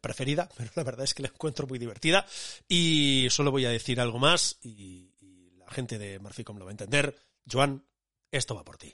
preferida, 0.03 0.47
pero 0.57 0.69
la 0.75 0.83
verdad 0.83 1.05
es 1.05 1.15
que 1.15 1.23
la 1.23 1.29
encuentro 1.29 1.65
muy 1.65 1.79
divertida, 1.79 2.27
y 2.67 3.27
solo 3.31 3.49
voy 3.49 3.65
a 3.65 3.71
decir 3.71 3.99
algo 3.99 4.19
más, 4.19 4.59
y, 4.61 5.09
la 5.57 5.71
gente 5.71 5.97
de 5.97 6.19
Marficom 6.19 6.57
lo 6.57 6.65
va 6.65 6.71
a 6.71 6.73
entender. 6.73 7.15
Joan, 7.49 7.83
esto 8.29 8.53
va 8.53 8.65
por 8.65 8.77
ti. 8.77 8.93